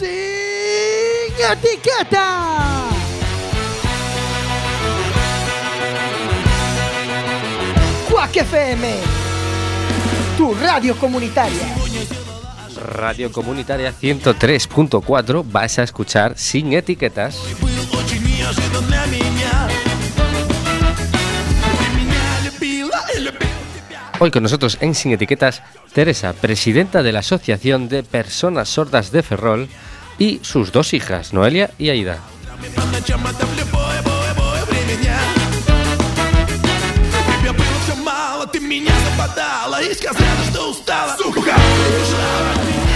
Sin 0.00 0.08
etiqueta. 1.36 2.88
Quack 8.08 8.36
FM, 8.36 8.94
tu 10.38 10.54
radio 10.54 10.96
comunitaria. 10.96 11.76
Radio 12.82 13.30
Comunitaria 13.30 13.92
103.4 13.92 15.44
vas 15.44 15.78
a 15.78 15.82
escuchar 15.82 16.38
sin 16.38 16.72
etiquetas. 16.72 17.38
Hoy 24.22 24.30
con 24.30 24.42
nosotros 24.42 24.76
en 24.82 24.94
Sin 24.94 25.12
Etiquetas, 25.12 25.62
Teresa, 25.94 26.34
presidenta 26.34 27.02
de 27.02 27.10
la 27.10 27.20
Asociación 27.20 27.88
de 27.88 28.02
Personas 28.02 28.68
Sordas 28.68 29.12
de 29.12 29.22
Ferrol, 29.22 29.68
y 30.19 30.39
sus 30.43 30.71
dos 30.71 30.93
hijas, 30.93 31.33
Noelia 31.33 31.71
y 31.77 31.89
Aida. 31.89 32.19
Ты 38.51 38.59
меня 38.61 38.93
западала 39.09 39.81
и 39.81 39.93
сказала, 39.93 40.43
что 40.49 40.69
устала 40.69 41.17
Сука, 41.17 41.39
убежала 41.39 42.88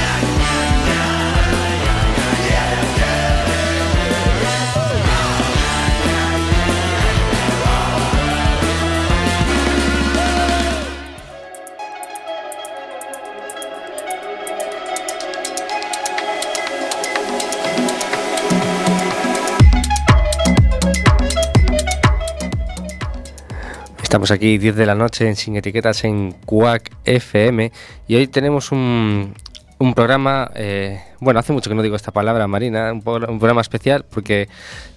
Estamos 24.14 24.30
aquí 24.30 24.58
10 24.58 24.76
de 24.76 24.86
la 24.86 24.94
noche 24.94 25.26
en 25.26 25.34
Sin 25.34 25.56
Etiquetas 25.56 26.04
en 26.04 26.30
Quack 26.46 26.92
FM 27.04 27.72
y 28.06 28.14
hoy 28.14 28.28
tenemos 28.28 28.70
un, 28.70 29.34
un 29.78 29.94
programa, 29.94 30.52
eh, 30.54 31.02
bueno, 31.18 31.40
hace 31.40 31.52
mucho 31.52 31.68
que 31.68 31.74
no 31.74 31.82
digo 31.82 31.96
esta 31.96 32.12
palabra, 32.12 32.46
Marina, 32.46 32.92
un, 32.92 33.02
programa 33.02 33.60
especial 33.60 34.04
porque 34.08 34.48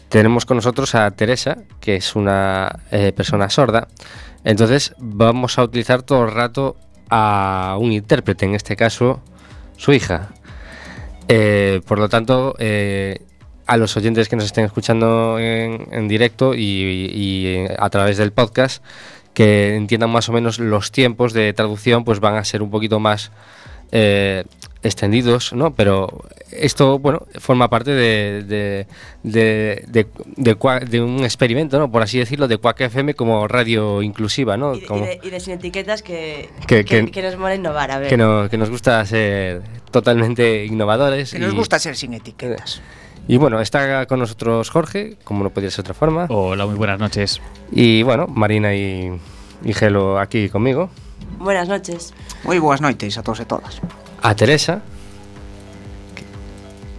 tenemos 0.10 0.46
con 0.46 0.58
nosotros 0.58 0.94
a 0.94 1.10
Teresa, 1.10 1.58
que 1.80 1.96
es 1.96 2.16
una 2.16 2.84
eh, 2.92 3.12
persona 3.12 3.50
sorda. 3.50 3.88
Entonces 4.44 4.94
vamos 5.00 5.58
a 5.58 5.64
utilizar 5.64 6.04
todo 6.04 6.26
el 6.26 6.32
rato 6.32 6.76
a 7.10 7.76
un 7.80 7.94
intérprete, 7.94 8.46
en 8.46 8.54
este 8.54 8.76
caso 8.76 9.20
su 9.78 9.94
hija. 9.94 10.30
Eh, 11.28 11.82
por 11.88 11.98
lo 11.98 12.08
tanto, 12.08 12.54
a 13.68 13.78
los 13.78 13.96
oyentes 13.98 14.30
que 14.30 14.36
nos 14.36 14.46
estén 14.46 14.66
escuchando 14.66 15.38
en, 15.40 15.88
en 15.92 16.08
directo 16.08 16.54
y, 16.56 16.62
y 17.14 17.66
a 17.78 17.90
través 17.90 18.18
del 18.18 18.32
podcast, 18.32 18.84
que 19.34 19.76
entiendan 19.76 20.10
más 20.10 20.30
o 20.30 20.34
menos 20.34 20.58
los 20.60 20.92
tiempos 20.92 21.34
de 21.34 21.54
traducción, 21.54 22.04
pues 22.04 22.20
van 22.20 22.36
a 22.38 22.44
ser 22.44 22.62
un 22.64 22.72
poquito 22.72 23.00
más 23.00 23.32
eh, 23.92 24.44
extendidos, 24.84 25.54
¿no? 25.54 25.74
Pero 25.74 26.24
esto, 26.52 26.98
bueno, 27.00 27.26
forma 27.40 27.70
parte 27.70 27.92
de, 27.92 28.44
de, 28.44 28.88
de, 29.24 29.84
de- 29.88 30.08
de 30.38 30.56
Quack- 30.58 30.88
de 30.88 31.02
un 31.02 31.24
experimento, 31.24 31.78
¿no? 31.80 31.92
Por 31.92 32.02
así 32.02 32.18
decirlo, 32.20 32.48
de 32.48 32.58
Quack 32.58 32.82
FM 32.82 33.14
como 33.16 33.48
radio 33.48 34.02
inclusiva, 34.02 34.56
¿no? 34.58 34.76
Y 34.76 34.82
de, 34.82 34.88
Como- 34.88 35.04
y 35.06 35.08
de- 35.08 35.20
y 35.24 35.30
de 35.30 35.40
sin 35.40 35.54
etiquetas 35.54 36.02
que, 36.04 36.50
Que- 36.68 36.86
que, 36.86 37.06
que- 37.06 37.12
que 37.12 37.22
nos 37.22 37.38
mola 37.38 37.56
innovar, 37.56 37.92
a 37.92 38.00
ver. 38.00 38.10
que, 38.10 38.18
no- 38.18 38.50
que 38.50 38.58
nos 38.58 38.70
gusta 38.70 39.06
ser 39.06 39.62
totalmente 39.92 40.66
innovadores. 40.66 41.32
Que 41.32 41.40
nos 41.40 41.54
y- 41.54 41.58
gusta 41.58 41.80
ser 41.80 41.96
sin 41.96 42.14
etiquetas. 42.14 42.82
Y 43.28 43.38
bueno, 43.38 43.60
está 43.60 44.06
con 44.06 44.20
nosotros 44.20 44.70
Jorge, 44.70 45.18
como 45.24 45.44
no 45.44 45.50
podía 45.50 45.70
ser 45.70 45.78
de 45.84 45.92
otra 45.92 45.94
forma. 45.94 46.28
Hola, 46.30 46.66
muy 46.66 46.76
buenas 46.76 47.00
noches. 47.00 47.42
Y 47.72 48.02
bueno, 48.04 48.28
Marina 48.28 48.74
y, 48.74 49.12
y 49.64 49.74
Gelo 49.74 50.18
aquí 50.20 50.48
conmigo. 50.50 50.90
Buenas 51.38 51.68
noches. 51.68 52.14
Moi 52.48 52.56
boas 52.64 52.80
noites 52.80 53.18
a 53.20 53.24
todos 53.26 53.44
e 53.44 53.46
todas. 53.46 53.82
A 54.24 54.32
Teresa 54.34 54.80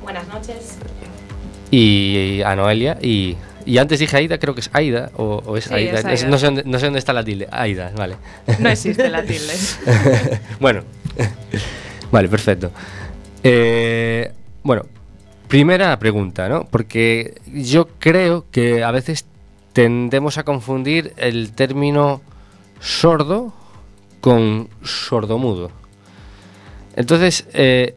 Buenas 0.02 0.28
noches. 0.28 0.76
y 1.70 2.42
a 2.44 2.52
Noelia. 2.56 2.98
Y, 3.00 3.36
y 3.64 3.78
antes 3.78 3.98
dije 3.98 4.16
Aida, 4.16 4.36
creo 4.38 4.52
que 4.54 4.60
es 4.60 4.70
Aida. 4.74 5.10
O, 5.16 5.40
o 5.44 5.56
es 5.56 5.64
Sí, 5.64 5.74
Aida. 5.74 6.00
es 6.12 6.24
Aida. 6.24 6.28
no, 6.28 6.36
sé 6.38 6.46
dónde, 6.46 6.62
no 6.66 6.78
sé 6.78 6.86
dónde 6.86 6.98
está 6.98 7.12
la 7.14 7.24
tilde. 7.24 7.48
Aida, 7.50 7.90
vale. 7.96 8.16
No 8.60 8.68
existe 8.68 9.08
la 9.08 9.24
tilde. 9.24 9.54
bueno, 10.60 10.82
vale, 12.12 12.28
perfecto. 12.28 12.70
Eh, 13.42 14.30
bueno, 14.62 14.84
primera 15.48 15.98
pregunta, 15.98 16.48
¿no? 16.48 16.64
Porque 16.64 17.40
yo 17.46 17.88
creo 17.98 18.44
que 18.50 18.84
a 18.84 18.90
veces 18.90 19.26
tendemos 19.72 20.38
a 20.38 20.44
confundir 20.44 21.14
el 21.16 21.52
término 21.52 22.20
sordo 22.80 23.52
con 24.20 24.68
sordomudo. 24.82 25.70
Entonces, 26.96 27.46
eh, 27.52 27.96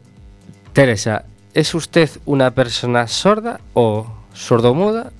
Teresa, 0.72 1.24
¿es 1.54 1.74
usted 1.74 2.08
una 2.24 2.52
persona 2.52 3.06
sorda 3.06 3.60
o 3.74 4.06
sordomuda? 4.32 5.12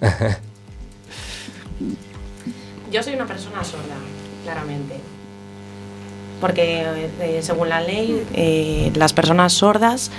Yo 2.90 3.02
soy 3.02 3.14
una 3.14 3.26
persona 3.26 3.62
sorda, 3.62 3.96
claramente. 4.44 4.94
Porque 6.40 7.06
eh, 7.20 7.40
según 7.42 7.68
la 7.68 7.80
ley, 7.80 8.26
eh, 8.32 8.90
las 8.94 9.12
personas 9.12 9.52
sordas, 9.52 10.10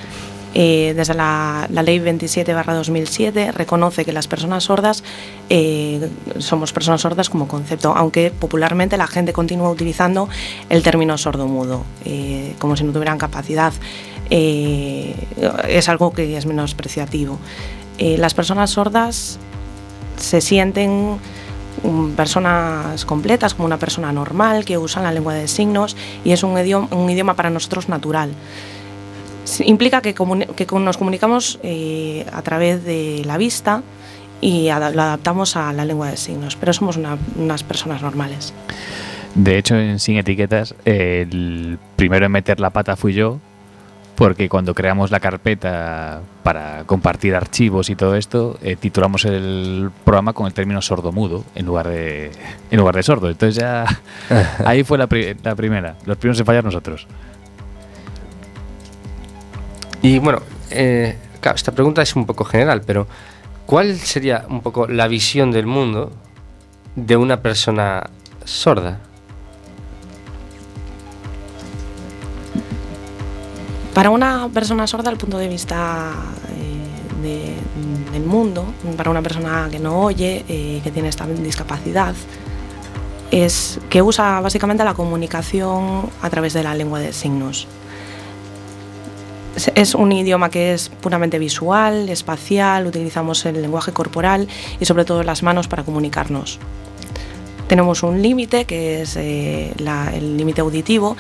eh, 0.54 0.94
desde 0.96 1.14
la, 1.14 1.68
la 1.70 1.84
ley 1.84 2.00
27-2007, 2.00 3.54
reconoce 3.54 4.06
que 4.06 4.14
las 4.14 4.28
personas 4.28 4.66
sordas 4.66 5.04
eh, 5.50 6.10
somos 6.40 6.74
personas 6.74 7.02
sordas 7.02 7.30
como 7.30 7.48
concepto, 7.48 7.94
aunque 7.96 8.32
popularmente 8.32 8.98
la 8.98 9.08
gente 9.08 9.34
continúa 9.34 9.70
utilizando 9.70 10.30
el 10.70 10.84
término 10.84 11.18
sordomudo, 11.18 11.84
eh, 12.06 12.54
como 12.60 12.76
si 12.76 12.84
no 12.84 12.92
tuvieran 12.92 13.18
capacidad. 13.18 13.74
Eh, 14.30 15.14
es 15.68 15.90
algo 15.90 16.14
que 16.14 16.38
es 16.38 16.46
menospreciativo. 16.46 17.38
Eh, 17.98 18.18
las 18.18 18.34
personas 18.34 18.72
sordas 18.72 19.38
se 20.16 20.40
sienten 20.40 21.18
mm, 21.84 22.12
personas 22.12 23.04
completas, 23.04 23.54
como 23.54 23.66
una 23.66 23.78
persona 23.78 24.12
normal, 24.14 24.64
que 24.64 24.78
usan 24.78 25.04
la 25.04 25.12
lengua 25.12 25.34
de 25.34 25.50
signos 25.50 25.98
y 26.24 26.32
es 26.32 26.44
un 26.44 26.58
idioma, 26.58 26.88
un 26.92 27.10
idioma 27.10 27.36
para 27.36 27.50
nosotros 27.50 27.90
natural. 27.90 28.32
Implica 29.66 30.02
que, 30.02 30.16
comuni- 30.16 30.48
que 30.48 30.66
nos 30.80 30.98
comunicamos 30.98 31.60
eh, 31.64 32.26
a 32.32 32.42
través 32.42 32.84
de 32.84 33.24
la 33.26 33.38
vista 33.38 33.82
y 34.40 34.70
ada- 34.70 34.92
lo 34.92 35.02
adaptamos 35.02 35.56
a 35.56 35.74
la 35.74 35.86
lengua 35.86 36.10
de 36.10 36.18
signos, 36.18 36.56
pero 36.56 36.74
somos 36.74 36.98
una- 36.98 37.18
unas 37.38 37.64
personas 37.64 38.02
normales. 38.02 38.54
De 39.36 39.58
hecho, 39.58 39.78
en 39.78 40.00
Sin 40.00 40.18
Etiquetas, 40.18 40.76
el 40.86 41.78
primero 41.96 42.26
en 42.26 42.32
meter 42.32 42.60
la 42.60 42.70
pata 42.70 42.96
fui 42.96 43.14
yo, 43.14 43.40
porque 44.16 44.50
cuando 44.50 44.76
creamos 44.76 45.10
la 45.10 45.20
carpeta 45.20 46.22
para 46.44 46.84
compartir 46.86 47.34
archivos 47.36 47.90
y 47.90 47.96
todo 47.96 48.16
esto, 48.16 48.60
eh, 48.62 48.76
titulamos 48.76 49.26
el 49.26 49.90
programa 50.04 50.34
con 50.34 50.48
el 50.48 50.54
término 50.54 50.82
sordomudo 50.82 51.44
en 51.56 51.66
lugar 51.66 51.88
de, 51.88 52.32
en 52.70 52.78
lugar 52.78 52.96
de 52.96 53.04
sordo. 53.04 53.30
Entonces 53.30 53.56
ya 53.56 53.86
ahí 54.66 54.84
fue 54.84 54.98
la, 54.98 55.08
pri- 55.08 55.36
la 55.44 55.56
primera. 55.56 55.96
Los 56.06 56.18
primeros 56.18 56.40
en 56.40 56.46
fallar 56.46 56.64
nosotros. 56.64 57.08
Y 60.02 60.20
bueno, 60.20 60.40
eh, 60.70 61.18
esta 61.56 61.72
pregunta 61.72 62.02
es 62.02 62.16
un 62.16 62.26
poco 62.26 62.44
general, 62.44 62.82
pero 62.86 63.08
¿cuál 63.66 63.98
sería 63.98 64.46
un 64.50 64.62
poco 64.62 64.88
la 64.88 65.08
visión 65.08 65.52
del 65.52 65.66
mundo 65.68 66.12
de 66.96 67.18
una 67.18 67.42
persona 67.42 68.04
sorda? 68.44 69.00
Para 73.94 74.10
una 74.10 74.48
persona 74.54 74.88
sorda, 74.88 75.12
el 75.12 75.18
punto 75.18 75.38
de 75.38 75.48
vista 75.50 76.12
eh, 76.58 77.22
de- 77.22 78.12
del 78.14 78.24
mundo, 78.26 78.66
para 78.98 79.10
una 79.10 79.22
persona 79.22 79.68
que 79.70 79.80
no 79.80 80.00
oye, 80.02 80.46
eh, 80.48 80.80
que 80.84 80.92
tiene 80.92 81.10
esta 81.10 81.28
discapacidad, 81.28 82.16
es 83.32 83.80
que 83.90 84.02
usa 84.02 84.40
básicamente 84.42 84.84
la 84.84 84.94
comunicación 84.94 86.10
a 86.22 86.30
través 86.30 86.54
de 86.54 86.64
la 86.64 86.74
lengua 86.74 87.00
de 87.00 87.14
signos. 87.14 87.68
Es- 89.76 89.96
un 89.96 90.12
idioma 90.12 90.50
que 90.50 90.74
es 90.74 90.90
puramente 90.90 91.38
visual, 91.38 92.08
espacial, 92.10 92.88
utilizamos 92.88 93.46
el 93.46 93.62
lenguaje 93.62 93.92
corporal 93.92 94.48
y 94.80 94.86
sobre 94.86 95.04
todo 95.06 95.24
las 95.24 95.44
manos 95.44 95.68
para 95.68 95.84
comunicarnos. 95.84 96.58
Tenemos 97.68 98.04
un 98.04 98.22
límite 98.22 98.66
que 98.66 99.02
es 99.02 99.16
eh, 99.18 99.74
el 100.14 100.38
límite 100.38 100.62
auditivo, 100.62 101.16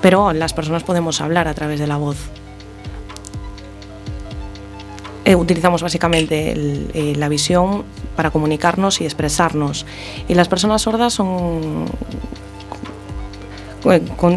pero 0.00 0.32
las 0.32 0.52
personas 0.52 0.82
podemos 0.82 1.20
hablar 1.20 1.46
a 1.48 1.54
través 1.54 1.78
de 1.78 1.86
la 1.86 1.96
voz. 1.96 2.16
Eh, 5.24 5.34
utilizamos 5.36 5.82
básicamente 5.82 6.52
eh, 6.56 7.14
la 7.16 7.28
visión 7.28 7.84
para 8.16 8.30
comunicarnos 8.30 9.00
y 9.00 9.04
expresarnos. 9.04 9.86
Y 10.28 10.34
las 10.34 10.48
personas 10.48 10.82
sordas 10.82 11.20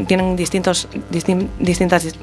tienen 0.07 0.35
distintos 0.35 0.87
distin- 1.11 1.47
distintas 1.59 2.05
dis- 2.05 2.15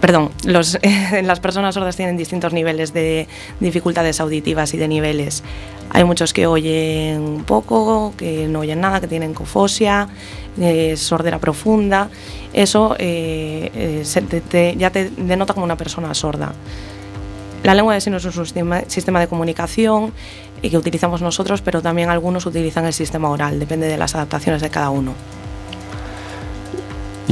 perdón, 0.00 0.30
las 1.22 1.40
personas 1.40 1.74
sordas 1.74 1.96
tienen 1.96 2.16
distintos 2.16 2.52
niveles 2.52 2.92
de 2.92 3.28
dificultades 3.60 4.20
auditivas 4.20 4.74
y 4.74 4.78
de 4.78 4.88
niveles. 4.88 5.42
Hay 5.90 6.04
muchos 6.04 6.32
que 6.32 6.46
oyen 6.46 7.44
poco, 7.46 8.14
que 8.16 8.48
no 8.48 8.60
oyen 8.60 8.80
nada, 8.80 9.00
que 9.00 9.08
tienen 9.08 9.34
cofosia, 9.34 10.08
eh, 10.58 10.96
sordera 10.96 11.38
profunda. 11.38 12.08
Eso 12.52 12.96
eh, 12.98 13.70
eh, 13.74 14.74
ya 14.78 14.90
te 14.90 15.10
denota 15.10 15.52
como 15.54 15.64
una 15.64 15.76
persona 15.76 16.14
sorda. 16.14 16.52
La 17.62 17.74
lengua 17.74 17.94
de 17.94 18.00
signos 18.00 18.24
es 18.24 18.36
un 18.36 18.44
sistema, 18.44 18.82
sistema 18.88 19.20
de 19.20 19.28
comunicación 19.28 20.12
que 20.62 20.76
utilizamos 20.76 21.22
nosotros, 21.22 21.60
pero 21.60 21.82
también 21.82 22.08
algunos 22.08 22.46
utilizan 22.46 22.86
el 22.86 22.92
sistema 22.92 23.28
oral, 23.28 23.58
depende 23.58 23.86
de 23.86 23.96
las 23.96 24.14
adaptaciones 24.14 24.62
de 24.62 24.70
cada 24.70 24.90
uno. 24.90 25.14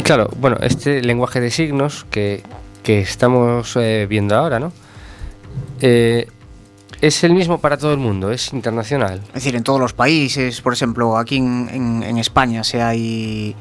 Claro, 0.05 0.29
bueno, 0.41 0.56
este 0.61 1.02
lenguaje 1.02 1.41
de 1.41 1.50
signos 1.50 2.05
que, 2.11 2.43
que 2.82 3.00
estamos 3.00 3.76
eh, 3.76 4.06
viendo 4.08 4.35
ahora, 4.37 4.58
¿no? 4.58 4.73
Eh, 5.81 6.26
es 7.00 7.25
el 7.25 7.32
mismo 7.32 7.58
para 7.58 7.76
todo 7.79 7.93
el 7.93 7.99
mundo, 7.99 8.31
es 8.32 8.52
internacional. 8.52 9.20
Es 9.29 9.35
decir, 9.35 9.56
en 9.56 9.62
todos 9.62 9.79
los 9.81 9.93
países, 9.93 10.61
por 10.61 10.73
ejemplo, 10.73 11.17
aquí 11.17 11.37
en, 11.37 12.02
en- 12.05 12.19
España 12.19 12.64
se 12.64 12.82
hai 12.82 13.55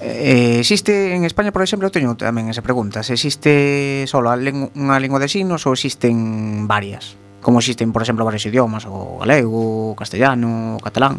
eh, 0.00 0.58
existe 0.60 1.14
en 1.14 1.24
España, 1.24 1.50
por 1.50 1.62
exemplo, 1.64 1.90
teño 1.90 2.14
tamén 2.14 2.46
esa 2.52 2.62
pregunta, 2.62 3.02
se 3.02 3.16
existe 3.16 4.04
solo 4.06 4.30
unha 4.30 5.00
lingua 5.00 5.18
de 5.18 5.26
signos 5.32 5.64
ou 5.66 5.72
existen 5.74 6.68
varias? 6.68 7.16
Como 7.42 7.58
existen, 7.58 7.90
por 7.90 8.04
exemplo, 8.04 8.22
varios 8.22 8.44
idiomas, 8.46 8.84
o 8.86 9.18
galego, 9.18 9.92
o 9.92 9.96
castellano, 9.98 10.76
o 10.76 10.80
catalán. 10.84 11.18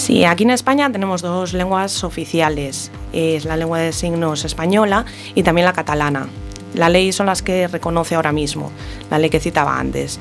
Sí, 0.00 0.24
aquí 0.24 0.44
en 0.44 0.50
España 0.50 0.90
tenemos 0.90 1.20
dos 1.20 1.52
lenguas 1.52 2.04
oficiales. 2.04 2.90
Es 3.12 3.44
la 3.44 3.58
lengua 3.58 3.80
de 3.80 3.92
signos 3.92 4.46
española 4.46 5.04
y 5.34 5.42
también 5.42 5.66
la 5.66 5.74
catalana. 5.74 6.26
La 6.72 6.88
ley 6.88 7.12
son 7.12 7.26
las 7.26 7.42
que 7.42 7.68
reconoce 7.68 8.14
ahora 8.14 8.32
mismo, 8.32 8.72
la 9.10 9.18
ley 9.18 9.28
que 9.28 9.40
citaba 9.40 9.78
antes. 9.78 10.18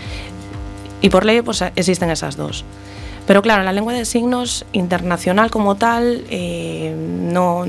Y 0.99 1.09
por 1.09 1.23
ley 1.23 1.41
pues 1.41 1.63
existen 1.77 2.09
esas 2.09 2.35
dos. 2.35 2.65
Pero 3.25 3.41
claro, 3.41 3.63
la 3.63 3.71
lengua 3.71 3.93
de 3.93 4.03
signos 4.03 4.65
internacional 4.73 5.49
como 5.49 5.75
tal 5.75 6.25
eh, 6.29 6.93
no, 6.93 7.63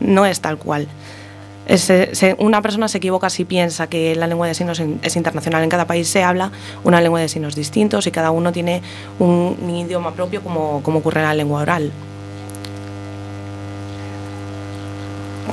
no 0.00 0.26
es 0.26 0.40
tal 0.42 0.58
cual. 0.58 0.86
Una 2.38 2.60
persona 2.60 2.88
se 2.88 2.98
equivoca 2.98 3.30
si 3.30 3.44
piensa 3.44 3.86
que 3.86 4.16
la 4.16 4.26
lengua 4.26 4.46
de 4.46 4.54
signos 4.54 4.80
es 4.80 5.16
internacional. 5.16 5.62
En 5.62 5.70
cada 5.70 5.86
país 5.86 6.08
se 6.08 6.22
habla 6.22 6.50
una 6.84 7.00
lengua 7.00 7.20
de 7.20 7.28
signos 7.28 7.54
distintos 7.54 8.06
y 8.06 8.10
cada 8.10 8.30
uno 8.30 8.52
tiene 8.52 8.82
un, 9.18 9.56
un 9.60 9.70
idioma 9.70 10.12
propio 10.12 10.42
como, 10.42 10.82
como 10.82 10.98
ocurre 10.98 11.20
en 11.20 11.26
la 11.26 11.34
lengua 11.34 11.62
oral. 11.62 11.92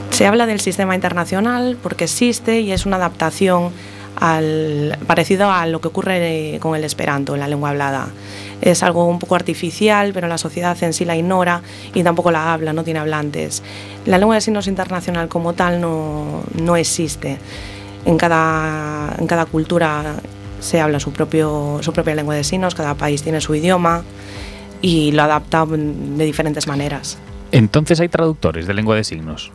Se 0.09 0.25
habla 0.25 0.45
del 0.45 0.59
sistema 0.59 0.95
internacional 0.95 1.77
porque 1.81 2.06
existe 2.06 2.59
y 2.59 2.71
es 2.71 2.85
una 2.85 2.97
adaptación 2.97 3.71
al, 4.19 4.97
parecido 5.07 5.51
a 5.51 5.65
lo 5.65 5.79
que 5.81 5.88
ocurre 5.88 6.56
eh, 6.56 6.59
con 6.59 6.75
el 6.75 6.83
esperanto, 6.83 7.35
en 7.35 7.39
la 7.39 7.47
lengua 7.47 7.69
hablada. 7.69 8.09
Es 8.61 8.83
algo 8.83 9.06
un 9.06 9.19
poco 9.19 9.35
artificial, 9.35 10.11
pero 10.13 10.27
la 10.27 10.38
sociedad 10.38 10.77
en 10.83 10.94
sí 10.94 11.06
la 11.06 11.15
ignora 11.15 11.61
y 11.94 12.03
tampoco 12.03 12.31
la 12.31 12.53
habla, 12.53 12.73
no 12.73 12.83
tiene 12.83 13.00
hablantes. 13.00 13.63
La 14.06 14.17
lengua 14.17 14.35
de 14.35 14.41
signos 14.41 14.67
internacional 14.67 15.27
como 15.27 15.53
tal 15.53 15.79
no, 15.79 16.44
no 16.56 16.75
existe. 16.75 17.38
En 18.06 18.17
cada, 18.17 19.15
en 19.17 19.27
cada 19.27 19.45
cultura 19.45 20.15
se 20.59 20.81
habla 20.81 21.00
su, 21.00 21.11
propio, 21.11 21.79
su 21.81 21.94
propia 21.94 22.15
lengua 22.15 22.35
de 22.35 22.44
signos, 22.44 22.75
cada 22.75 22.95
país 22.95 23.23
tiene 23.23 23.41
su 23.41 23.56
idioma 23.56 24.03
y 24.81 25.11
lo 25.11 25.23
adapta 25.23 25.65
de 25.65 26.25
diferentes 26.25 26.67
maneras. 26.67 27.17
Entonces 27.51 28.00
hay 28.00 28.09
traductores 28.09 28.67
de 28.67 28.73
lengua 28.73 28.95
de 28.95 29.03
signos. 29.03 29.51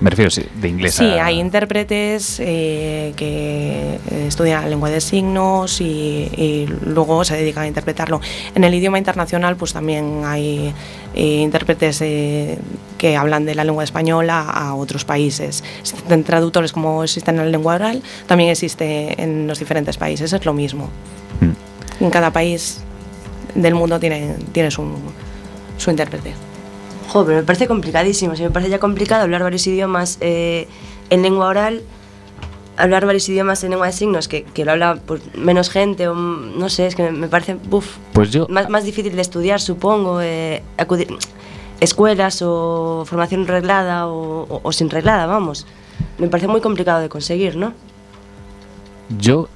Me 0.00 0.08
refiero 0.08 0.30
sí, 0.30 0.42
de 0.54 0.68
inglés 0.68 0.94
Sí, 0.94 1.04
a- 1.04 1.26
hay 1.26 1.38
intérpretes 1.38 2.38
eh, 2.40 3.12
que 3.16 3.98
estudian 4.26 4.62
la 4.62 4.68
lengua 4.68 4.88
de 4.88 5.00
signos 5.02 5.80
y, 5.82 5.84
y 5.84 6.66
luego 6.86 7.22
se 7.24 7.36
dedican 7.36 7.64
a 7.64 7.66
interpretarlo. 7.66 8.20
En 8.54 8.64
el 8.64 8.72
idioma 8.74 8.96
internacional, 8.96 9.56
pues 9.56 9.74
también 9.74 10.22
hay 10.24 10.72
eh, 11.14 11.22
intérpretes 11.42 12.00
eh, 12.00 12.56
que 12.96 13.16
hablan 13.16 13.44
de 13.44 13.54
la 13.54 13.64
lengua 13.64 13.84
española 13.84 14.40
a 14.48 14.74
otros 14.74 15.04
países. 15.04 15.62
Existen 15.80 16.24
traductores 16.24 16.72
como 16.72 17.04
existen 17.04 17.36
en 17.38 17.44
la 17.44 17.50
lengua 17.50 17.74
oral, 17.74 18.02
también 18.26 18.48
existe 18.50 19.22
en 19.22 19.46
los 19.46 19.58
diferentes 19.58 19.98
países, 19.98 20.32
es 20.32 20.44
lo 20.46 20.54
mismo. 20.54 20.88
Mm. 21.40 22.04
En 22.04 22.10
cada 22.10 22.30
país 22.32 22.80
del 23.54 23.74
mundo 23.74 24.00
tiene, 24.00 24.36
tiene 24.52 24.70
su, 24.70 24.82
su 25.76 25.90
intérprete. 25.90 26.32
Jo, 27.12 27.24
pero 27.24 27.38
me 27.38 27.42
parece 27.42 27.66
complicadísimo. 27.66 28.36
Si 28.36 28.42
me 28.42 28.50
parece 28.50 28.70
ya 28.70 28.78
complicado 28.78 29.22
hablar 29.22 29.42
varios 29.42 29.66
idiomas 29.66 30.18
eh, 30.20 30.68
en 31.10 31.22
lengua 31.22 31.48
oral, 31.48 31.82
hablar 32.76 33.04
varios 33.04 33.28
idiomas 33.28 33.62
en 33.64 33.70
lengua 33.70 33.86
de 33.88 33.92
signos, 33.92 34.28
que, 34.28 34.44
que 34.44 34.64
lo 34.64 34.72
habla 34.72 34.98
pues, 35.06 35.20
menos 35.34 35.70
gente, 35.70 36.06
o 36.08 36.14
no 36.14 36.68
sé, 36.68 36.86
es 36.86 36.94
que 36.94 37.02
me, 37.04 37.10
me 37.12 37.28
parece 37.28 37.54
buf, 37.54 37.96
Pues 38.12 38.30
yo, 38.30 38.46
más, 38.48 38.68
más 38.70 38.84
difícil 38.84 39.14
de 39.16 39.22
estudiar, 39.22 39.60
supongo, 39.60 40.20
eh, 40.22 40.62
acudir 40.78 41.08
escuelas 41.80 42.42
o 42.42 43.04
formación 43.06 43.46
reglada 43.46 44.06
o, 44.06 44.42
o- 44.48 44.60
o 44.62 44.72
sin 44.72 44.88
reglada, 44.90 45.26
vamos. 45.26 45.66
Me 46.18 46.28
parece 46.28 46.46
muy 46.48 46.60
complicado 46.60 47.00
de 47.00 47.08
conseguir, 47.08 47.56
¿no? 47.56 47.72
yo 49.18 49.48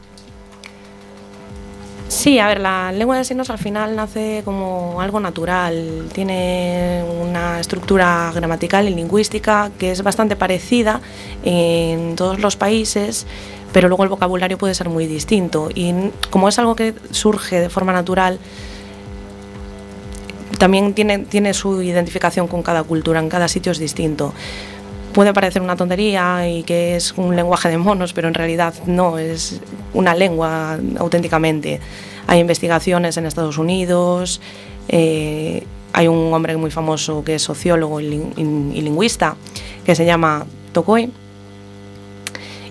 Sí, 2.14 2.38
a 2.38 2.46
ver, 2.46 2.60
la 2.60 2.92
lengua 2.92 3.18
de 3.18 3.24
signos 3.24 3.50
al 3.50 3.58
final 3.58 3.96
nace 3.96 4.42
como 4.44 5.00
algo 5.00 5.18
natural, 5.18 6.08
tiene 6.12 7.02
una 7.20 7.58
estructura 7.58 8.30
gramatical 8.32 8.88
y 8.88 8.94
lingüística 8.94 9.72
que 9.76 9.90
es 9.90 10.00
bastante 10.04 10.36
parecida 10.36 11.00
en 11.42 12.14
todos 12.14 12.38
los 12.38 12.54
países, 12.54 13.26
pero 13.72 13.88
luego 13.88 14.04
el 14.04 14.10
vocabulario 14.10 14.56
puede 14.56 14.74
ser 14.74 14.88
muy 14.88 15.08
distinto 15.08 15.70
y 15.74 15.92
como 16.30 16.48
es 16.48 16.56
algo 16.60 16.76
que 16.76 16.94
surge 17.10 17.58
de 17.58 17.68
forma 17.68 17.92
natural, 17.92 18.38
también 20.56 20.94
tiene, 20.94 21.18
tiene 21.18 21.52
su 21.52 21.82
identificación 21.82 22.46
con 22.46 22.62
cada 22.62 22.84
cultura, 22.84 23.18
en 23.18 23.28
cada 23.28 23.48
sitio 23.48 23.72
es 23.72 23.78
distinto. 23.78 24.32
Puede 25.14 25.32
parecer 25.32 25.62
una 25.62 25.76
tontería 25.76 26.48
y 26.48 26.64
que 26.64 26.96
es 26.96 27.12
un 27.16 27.36
lenguaje 27.36 27.68
de 27.68 27.78
monos, 27.78 28.12
pero 28.12 28.26
en 28.26 28.34
realidad 28.34 28.74
no, 28.86 29.16
es 29.16 29.60
una 29.92 30.12
lengua 30.12 30.76
auténticamente. 30.98 31.78
Hay 32.26 32.40
investigaciones 32.40 33.16
en 33.16 33.24
Estados 33.24 33.56
Unidos, 33.56 34.40
eh, 34.88 35.64
hay 35.92 36.08
un 36.08 36.34
hombre 36.34 36.56
muy 36.56 36.72
famoso 36.72 37.22
que 37.22 37.36
es 37.36 37.42
sociólogo 37.42 38.00
y, 38.00 38.06
y 38.06 38.80
lingüista 38.80 39.36
que 39.86 39.94
se 39.94 40.04
llama 40.04 40.46
Tokoi. 40.72 41.12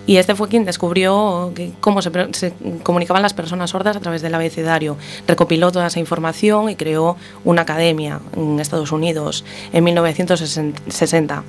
Y 0.05 0.17
este 0.17 0.35
fue 0.35 0.49
quien 0.49 0.65
descubrió 0.65 1.53
que 1.55 1.71
cómo 1.79 2.01
se, 2.01 2.11
se 2.33 2.53
comunicaban 2.83 3.21
las 3.21 3.33
personas 3.33 3.69
sordas 3.69 3.95
a 3.95 4.01
través 4.01 4.21
del 4.21 4.35
abecedario. 4.35 4.97
Recopiló 5.29 5.71
toda 5.71 5.87
esa 5.87 6.01
información 6.01 6.69
y 6.69 6.75
creó 6.75 7.15
una 7.45 7.61
academia 7.61 8.19
en 8.35 8.59
Estados 8.59 8.91
Unidos 8.91 9.45
en 9.71 9.85
1960. 9.85 11.43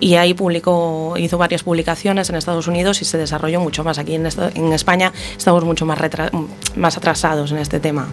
Y 0.00 0.14
ahí 0.14 0.32
publicó, 0.34 1.14
hizo 1.18 1.36
varias 1.36 1.62
publicaciones 1.62 2.30
en 2.30 2.36
Estados 2.36 2.66
Unidos 2.66 3.02
y 3.02 3.04
se 3.04 3.18
desarrolló 3.18 3.60
mucho 3.60 3.84
más. 3.84 3.98
Aquí 3.98 4.14
en, 4.14 4.24
esta- 4.26 4.50
en 4.54 4.72
España 4.72 5.12
estamos 5.36 5.64
mucho 5.64 5.84
más, 5.84 5.98
más 6.74 6.96
atrasados 6.96 7.52
en 7.52 7.58
este 7.58 7.80
tema. 7.80 8.08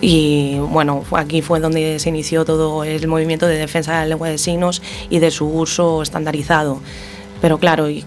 Y 0.00 0.58
bueno, 0.58 1.04
aquí 1.12 1.42
fue 1.42 1.60
donde 1.60 1.98
se 1.98 2.08
inició 2.08 2.44
todo 2.44 2.84
el 2.84 3.06
movimiento 3.08 3.46
de 3.46 3.56
defensa 3.58 3.92
de 3.92 3.98
la 4.00 4.06
lengua 4.06 4.28
de 4.28 4.38
signos 4.38 4.80
y 5.10 5.18
de 5.18 5.30
su 5.30 5.46
uso 5.48 6.02
estandarizado. 6.02 6.80
Pero 7.40 7.58
claro, 7.58 7.88
y 7.90 8.04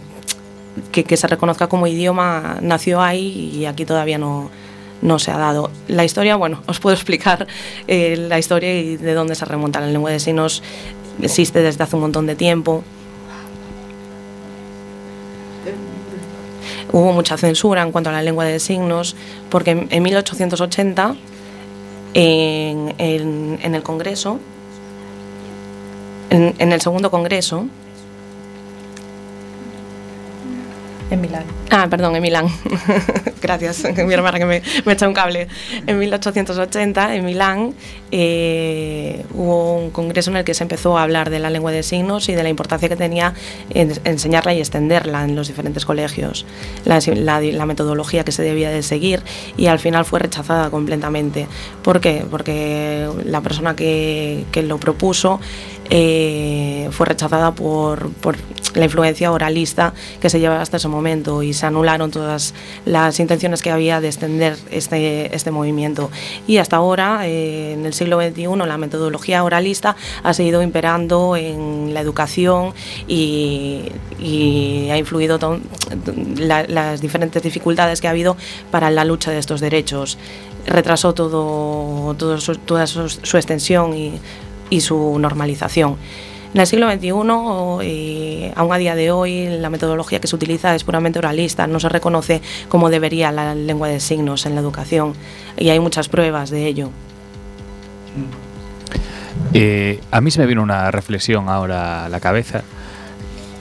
que, 0.92 1.04
que 1.04 1.18
se 1.18 1.28
reconozca 1.28 1.68
como 1.68 1.88
idioma 1.88 2.58
nació 2.62 3.02
ahí 3.02 3.52
y 3.56 3.66
aquí 3.66 3.86
todavía 3.86 4.18
no, 4.18 4.50
no 5.02 5.20
se 5.20 5.32
ha 5.32 5.38
dado. 5.38 5.70
La 5.90 6.06
historia, 6.06 6.38
bueno, 6.38 6.62
os 6.68 6.80
puedo 6.80 6.94
explicar 6.96 7.46
eh, 7.88 8.16
la 8.18 8.40
historia 8.40 8.74
y 8.80 8.96
de 8.98 9.14
dónde 9.14 9.36
se 9.36 9.44
remonta 9.46 9.80
la 9.82 9.88
lengua 9.88 10.12
de 10.12 10.20
signos. 10.22 10.64
Existe 11.22 11.62
desde 11.62 11.84
hace 11.84 11.96
un 11.96 12.02
montón 12.04 12.26
de 12.28 12.36
tiempo. 12.36 12.84
Hubo 16.92 17.14
mucha 17.14 17.38
censura 17.38 17.82
en 17.84 17.92
cuanto 17.92 18.10
a 18.10 18.14
la 18.14 18.22
lengua 18.22 18.44
de 18.46 18.60
signos, 18.60 19.16
porque 19.50 19.72
en, 19.72 19.88
en 19.92 20.04
1880, 20.04 21.16
en, 22.14 22.96
en- 22.98 23.60
en 23.62 23.76
el 23.76 23.84
Congreso, 23.84 24.40
en, 26.30 26.54
en 26.58 26.72
el 26.74 26.82
segundo 26.82 27.10
Congreso, 27.12 27.66
En 31.12 31.20
Milán. 31.20 31.44
Ah, 31.70 31.88
perdón, 31.90 32.16
en 32.16 32.22
Milán. 32.22 32.48
Gracias, 33.42 33.84
mi 33.84 34.14
hermana 34.14 34.40
que 34.40 34.46
me, 34.46 34.62
me 34.86 34.94
echa 34.94 35.10
un 35.10 35.14
cable. 35.14 35.50
En 35.86 36.00
1880, 36.00 37.16
en 37.16 37.26
Milán, 37.26 37.74
eh, 38.12 39.26
hubo 39.34 39.76
un 39.76 39.90
congreso 39.90 40.32
en 40.32 40.38
el 40.38 40.46
que 40.46 40.54
se 40.54 40.64
empezó 40.64 40.98
a 40.98 41.04
hablar 41.04 41.30
de 41.30 41.40
la 41.40 41.50
lengua 41.50 41.74
de 41.74 41.84
signos 41.84 42.30
y 42.30 42.34
de 42.34 42.44
la 42.44 42.50
importancia 42.50 42.88
que 42.88 42.96
tenía 42.96 43.34
en 43.72 43.92
enseñarla 44.06 44.54
y 44.54 44.60
extenderla 44.60 45.26
en 45.26 45.36
los 45.36 45.50
diferentes 45.50 45.84
colegios, 45.86 46.46
la 46.86 47.66
metodología 47.66 48.24
que 48.24 48.32
se 48.32 48.44
debía 48.44 48.70
de 48.70 48.82
seguir 48.82 49.22
y 49.58 49.68
al 49.68 49.80
final 49.80 50.06
fue 50.06 50.20
rechazada 50.20 50.70
completamente. 50.70 51.48
¿Por 51.84 52.00
qué? 52.00 52.26
Porque 52.32 53.10
la 53.26 53.42
persona 53.42 53.76
que, 53.76 54.46
que 54.54 54.64
lo 54.64 54.78
propuso 54.78 55.42
eh, 55.94 56.88
fue 56.92 57.06
rechazada 57.06 57.52
por, 57.52 58.14
por 58.14 58.38
la 58.74 58.86
influencia 58.86 59.32
oralista 59.32 59.94
que 60.22 60.30
se 60.30 60.40
llevaba 60.40 60.62
hasta 60.62 60.78
ese 60.78 60.88
momento 60.88 61.44
y 61.44 61.54
se 61.54 61.66
anularon 61.66 62.10
todas 62.12 62.54
las 62.86 63.20
intenciones 63.20 63.62
que 63.62 63.72
había 63.72 64.00
de 64.02 64.08
extender 64.08 64.58
este, 64.72 65.36
este 65.36 65.52
movimiento. 65.52 66.10
Y 66.48 66.58
hasta 66.58 66.78
ahora, 66.78 67.28
eh, 67.28 67.74
en 67.74 67.86
el 67.86 67.94
siglo 67.94 68.20
XXI, 68.22 68.48
la 68.66 68.78
metodología 68.78 69.44
oralista 69.44 69.96
ha 70.24 70.34
seguido 70.34 70.62
imperando 70.64 71.36
en 71.36 71.94
la 71.94 72.00
educación 72.02 72.74
y, 73.08 73.84
y 74.20 74.88
ha 74.90 74.98
influido 74.98 75.38
la- 76.38 76.64
las 76.68 77.02
diferentes 77.02 77.42
dificultades 77.44 78.02
que 78.02 78.08
ha 78.08 78.12
habido 78.12 78.38
para 78.72 78.90
la 78.92 79.04
lucha 79.06 79.32
de 79.32 79.40
estos 79.40 79.60
derechos. 79.62 80.18
Retrasó 80.66 81.14
todo, 81.14 82.14
todo 82.16 82.40
su- 82.40 82.56
toda 82.58 82.88
su, 82.88 83.10
su 83.10 83.38
extensión 83.38 83.96
y, 83.98 84.14
y 84.70 84.82
su 84.82 85.18
normalización. 85.20 85.98
En 86.54 86.60
el 86.60 86.68
siglo 86.68 86.92
XXI, 86.92 87.10
eh, 87.88 88.52
aún 88.58 88.74
a 88.74 88.78
día 88.78 88.94
de 88.96 89.10
hoy, 89.12 89.48
la 89.48 89.70
metodología 89.70 90.20
que 90.20 90.28
se 90.28 90.36
utiliza 90.36 90.76
es 90.76 90.84
puramente 90.84 91.18
oralista, 91.20 91.66
no 91.66 91.80
se 91.80 91.88
reconoce 91.88 92.42
como 92.68 92.90
debería 92.90 93.32
la 93.32 93.56
lengua 93.56 93.88
de 93.88 94.02
signos 94.02 94.46
en 94.46 94.56
la 94.56 94.62
educación 94.62 95.14
y 95.58 95.70
hay 95.70 95.80
muchas 95.80 96.10
pruebas 96.10 96.50
de 96.50 96.68
ello. 96.68 96.90
Eh, 99.54 100.00
a 100.12 100.22
mí 100.22 100.32
se 100.32 100.40
me 100.40 100.46
vino 100.46 100.62
una 100.62 100.92
reflexión 100.92 101.50
ahora 101.50 102.06
a 102.06 102.10
la 102.10 102.20
cabeza 102.20 102.64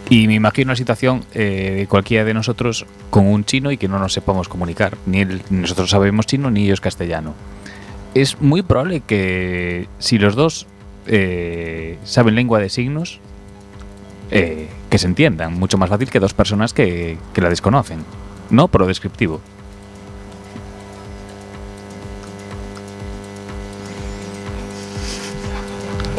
y 0.09 0.27
me 0.27 0.35
imagino 0.35 0.71
una 0.71 0.77
situación 0.77 1.25
eh, 1.35 1.75
de 1.79 1.87
cualquiera 1.87 2.25
de 2.25 2.35
nosotros 2.35 2.87
con 3.11 3.27
un 3.27 3.45
chino 3.45 3.71
y 3.71 3.77
que 3.77 3.87
no 3.87 3.99
nos 4.01 4.13
sepamos 4.13 4.49
comunicar. 4.49 4.97
Ni, 5.07 5.21
él- 5.21 5.43
ni 5.51 5.61
nosotros 5.61 5.91
sabemos 5.91 6.27
chino 6.27 6.51
ni 6.51 6.65
ellos 6.65 6.81
castellano. 6.81 7.35
Es 8.15 8.41
muy 8.41 8.63
probable 8.63 9.01
que 9.07 9.87
si 10.01 10.19
los 10.19 10.35
dos 10.35 10.67
eh, 11.13 11.99
saben 12.05 12.37
lengua 12.37 12.61
de 12.61 12.69
signos, 12.69 13.19
eh, 14.31 14.69
que 14.89 14.99
se 14.99 15.09
entiendan. 15.09 15.55
Mucho 15.55 15.77
más 15.77 15.91
fácil 15.91 16.09
que 16.09 16.21
dos 16.21 16.35
personas 16.35 16.73
que, 16.73 17.19
que 17.35 17.41
la 17.41 17.49
desconocen. 17.49 18.05
No 18.49 18.69
por 18.69 18.83
lo 18.83 18.87
descriptivo. 18.87 19.41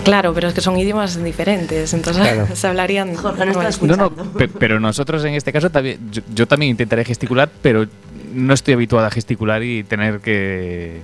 Claro, 0.04 0.34
pero 0.34 0.50
es 0.50 0.54
que 0.54 0.62
son 0.62 0.78
idiomas 0.78 1.24
diferentes, 1.24 1.94
entonces 1.94 2.24
Claro. 2.28 2.48
se 2.56 2.68
hablarían... 2.68 3.16
Jorge, 3.16 3.46
no 3.46 3.54
no, 3.54 3.62
estás 3.62 3.82
No, 3.82 4.12
pero 4.60 4.80
nosotros 4.80 5.24
en 5.24 5.36
este 5.36 5.54
caso 5.54 5.70
también, 5.70 6.00
yo, 6.12 6.22
yo 6.34 6.48
también 6.48 6.72
intentaré 6.72 7.06
gesticular, 7.06 7.50
pero 7.62 7.86
no 8.34 8.54
estoy 8.54 8.74
habituado 8.74 9.06
a 9.06 9.12
gesticular 9.12 9.64
y 9.64 9.84
tener 9.84 10.20
que... 10.20 11.00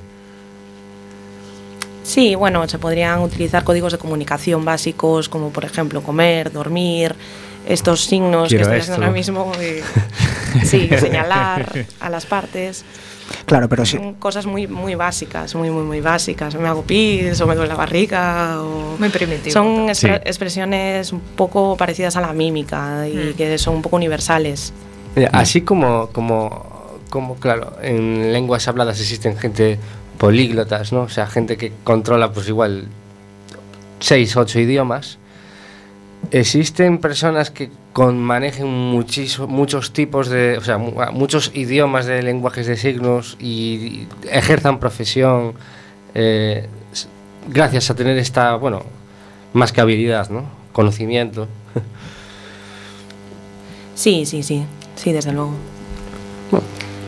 Sí, 2.07 2.35
bueno, 2.35 2.65
se 2.69 2.79
podrían 2.79 3.19
utilizar 3.19 3.65
códigos 3.65 3.91
de 3.91 3.97
comunicación 3.97 4.63
básicos 4.63 5.27
como 5.27 5.49
por 5.49 5.65
ejemplo 5.65 6.01
comer, 6.01 6.53
dormir, 6.53 7.13
estos 7.67 8.05
signos 8.05 8.47
Quiero 8.47 8.63
que 8.69 8.77
estoy 8.77 8.79
haciendo 8.79 9.03
ahora 9.05 9.11
mismo. 9.13 9.51
eh, 9.59 9.83
sí, 10.63 10.87
señalar 10.97 11.85
a 11.99 12.09
las 12.09 12.25
partes. 12.25 12.85
Claro, 13.45 13.67
pero 13.67 13.85
sí. 13.85 13.97
Son 13.97 14.13
cosas 14.13 14.45
muy, 14.45 14.67
muy 14.67 14.95
básicas, 14.95 15.53
muy, 15.53 15.69
muy, 15.69 15.83
muy 15.83 15.99
básicas. 15.99 16.55
Me 16.55 16.69
hago 16.69 16.83
pis 16.83 17.41
o 17.41 17.45
me 17.45 17.55
duele 17.55 17.67
la 17.67 17.75
barriga. 17.75 18.61
O... 18.61 18.95
Muy 18.97 19.09
primitivo. 19.09 19.51
Son 19.51 19.93
Sí. 19.93 20.07
expre- 20.07 20.21
expresiones 20.23 21.11
un 21.11 21.19
poco 21.19 21.75
parecidas 21.75 22.15
a 22.15 22.21
la 22.21 22.31
mímica 22.31 23.05
y 23.05 23.33
Mm. 23.33 23.33
que 23.35 23.57
son 23.57 23.75
un 23.75 23.81
poco 23.81 23.97
universales. 23.97 24.71
Mira, 25.13 25.29
así 25.33 25.59
como, 25.59 26.07
como, 26.13 26.99
como, 27.09 27.35
claro, 27.35 27.73
en 27.81 28.31
lenguas 28.31 28.65
habladas 28.69 28.97
existen 29.01 29.37
gente 29.37 29.77
políglotas, 30.17 30.91
¿no? 30.93 31.01
O 31.01 31.09
sea, 31.09 31.27
gente 31.27 31.57
que 31.57 31.71
controla, 31.83 32.31
pues 32.31 32.47
igual, 32.47 32.87
seis, 33.99 34.35
ocho 34.35 34.59
idiomas. 34.59 35.17
Existen 36.31 36.97
personas 36.97 37.51
que 37.51 37.69
con 37.93 38.17
manejen 38.19 38.65
muchis- 38.67 39.45
muchos 39.47 39.93
tipos 39.93 40.27
de, 40.29 40.57
o 40.57 40.61
sea, 40.63 40.77
mu- 40.77 40.93
muchos 41.13 41.51
idiomas 41.53 42.05
de 42.05 42.21
lenguajes 42.23 42.65
de 42.67 42.75
signos 42.75 43.37
y 43.39 44.07
ejerzan 44.31 44.79
profesión 44.79 45.53
eh, 46.15 46.67
gracias 47.47 47.89
a 47.91 47.95
tener 47.95 48.17
esta, 48.17 48.55
bueno, 48.55 48.83
más 49.53 49.71
que 49.71 49.81
habilidad, 49.81 50.29
¿no? 50.29 50.43
Conocimiento. 50.73 51.47
Sí, 53.95 54.25
sí, 54.25 54.43
sí, 54.43 54.63
sí, 54.95 55.11
desde 55.11 55.31
luego. 55.33 55.53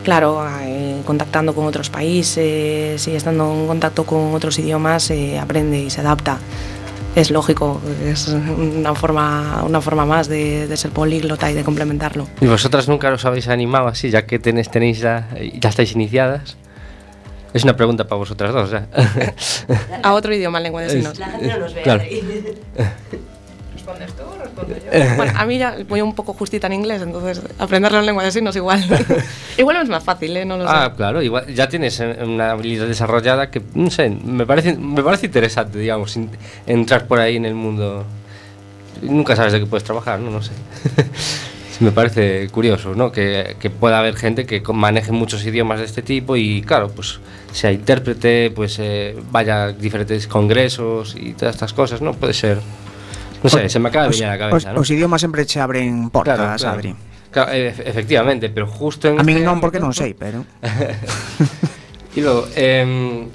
Claro, 0.10 0.44
eh, 0.64 1.04
contactando 1.06 1.54
con 1.54 1.68
otros 1.68 1.92
países 1.92 3.08
y 3.08 3.16
estando 3.16 3.54
en 3.54 3.68
contacto 3.68 4.08
con 4.08 4.34
otros 4.34 4.58
idiomas 4.58 5.04
se 5.04 5.38
aprende 5.38 5.82
y 5.82 5.92
se 5.92 6.02
adapta. 6.02 6.40
Es 7.16 7.30
lógico, 7.30 7.80
es 8.04 8.28
una 8.28 8.96
forma, 8.96 9.62
una 9.64 9.82
forma 9.82 10.08
más 10.08 10.28
de, 10.28 10.66
de 10.66 10.78
ser 10.78 10.90
políglota 10.90 11.52
y 11.52 11.54
de 11.54 11.64
complementarlo. 11.64 12.28
¿Y 12.42 12.48
vosotras 12.48 12.88
nunca 12.88 13.12
os 13.12 13.24
habéis 13.24 13.50
animado 13.50 13.88
así, 13.88 14.10
ya 14.10 14.26
que 14.26 14.40
tenéis, 14.40 14.72
tenéis 14.72 14.98
ya, 14.98 15.30
ya 15.54 15.70
estáis 15.70 15.92
iniciadas? 15.92 16.58
Es 17.54 17.64
una 17.64 17.76
pregunta 17.76 18.06
para 18.06 18.18
vosotras 18.18 18.52
dos, 18.52 18.74
¿eh? 18.74 19.36
A 20.02 20.14
otro 20.14 20.34
idioma, 20.34 20.60
lengua 20.60 20.82
de 20.82 20.90
signos. 20.90 21.20
La 21.20 21.28
gente 21.28 21.48
no 21.50 21.60
nos 21.60 21.74
ve. 21.76 21.82
Claro. 21.84 22.04
¿Respondes 23.98 24.14
tú 24.16 24.24
o 24.24 24.38
respondo 24.44 24.76
yo? 24.76 25.16
Bueno, 25.18 25.34
a 25.36 25.46
mí 25.46 25.58
ya 25.58 25.76
voy 25.88 26.02
un 26.02 26.14
poco 26.16 26.34
justita 26.34 26.68
en 26.68 26.74
inglés, 26.74 27.02
entonces 27.02 27.42
aprenderlo 27.58 28.00
en 28.00 28.06
lengua 28.06 28.24
de 28.24 28.32
signos 28.32 28.56
igual. 28.56 28.84
igual 29.58 29.78
es 29.78 29.90
más 29.90 30.04
fácil, 30.04 30.36
¿eh? 30.38 30.46
No 30.46 30.58
lo 30.58 30.64
sé. 30.66 30.70
ah, 30.74 30.94
claro, 30.96 31.22
igual 31.22 31.46
ya 31.54 31.68
tienes 31.70 32.00
una 32.00 32.52
habilidad 32.52 32.88
desarrollada 32.88 33.50
que, 33.52 33.62
no 33.74 33.90
sé, 33.90 34.10
me 34.10 34.46
parece, 34.46 34.76
me 34.78 35.04
parece 35.04 35.28
interesante, 35.28 35.78
digamos, 35.80 36.16
in- 36.16 36.30
entrar 36.68 37.06
por 37.08 37.20
ahí 37.20 37.36
en 37.38 37.46
el 37.46 37.56
mundo. 37.56 38.06
Nunca 39.02 39.36
sabes 39.36 39.54
de 39.54 39.60
qué 39.62 39.66
puedes 39.66 39.84
trabajar, 39.84 40.20
¿no? 40.20 40.30
No 40.32 40.42
sé. 40.42 40.52
Me 41.80 41.92
parece 41.94 42.50
curioso, 42.50 42.94
¿no? 42.94 43.10
Que, 43.10 43.56
que 43.58 43.70
pueda 43.70 44.00
haber 44.00 44.18
gente 44.18 44.46
que 44.46 44.62
maneje 44.74 45.14
muchos 45.14 45.46
idiomas 45.46 45.80
de 45.80 45.86
este 45.86 46.02
tipo 46.02 46.36
y, 46.36 46.62
claro, 46.62 46.90
pues 46.90 47.22
sea 47.54 47.72
intérprete, 47.72 48.52
pues 48.52 48.78
eh, 48.80 49.16
vaya 49.32 49.64
a 49.64 49.72
diferentes 49.72 50.28
congresos 50.28 51.16
y 51.18 51.32
todas 51.32 51.56
estas 51.56 51.72
cosas, 51.72 52.02
¿no? 52.02 52.12
Puede 52.12 52.34
ser. 52.34 52.60
No 53.44 53.50
sé, 53.50 53.70
se 53.70 53.80
me 53.80 53.90
acaba 53.90 54.06
de 54.06 54.10
Os, 54.12 54.20
venir 54.20 54.28
a 54.32 54.38
la 54.38 54.46
os, 54.46 54.50
cabeza, 54.52 54.74
¿no? 54.74 54.82
os 54.82 54.90
idiomas 54.90 55.22
sempre 55.22 55.46
che 55.46 55.60
abren 55.60 56.10
portas, 56.10 56.36
Claro, 56.62 56.80
claro. 57.32 57.52
E- 57.54 57.68
efectivamente, 57.86 58.50
pero 58.50 58.66
justo 58.68 59.08
en 59.08 59.20
A 59.20 59.24
min 59.24 59.38
este 59.38 59.46
non 59.48 59.62
porque 59.62 59.80
non 59.80 59.94
ámbito- 59.94 60.02
sei, 60.04 60.14
pero 60.18 60.44
Y 62.18 62.22
luego, 62.26 62.48
em, 62.58 63.30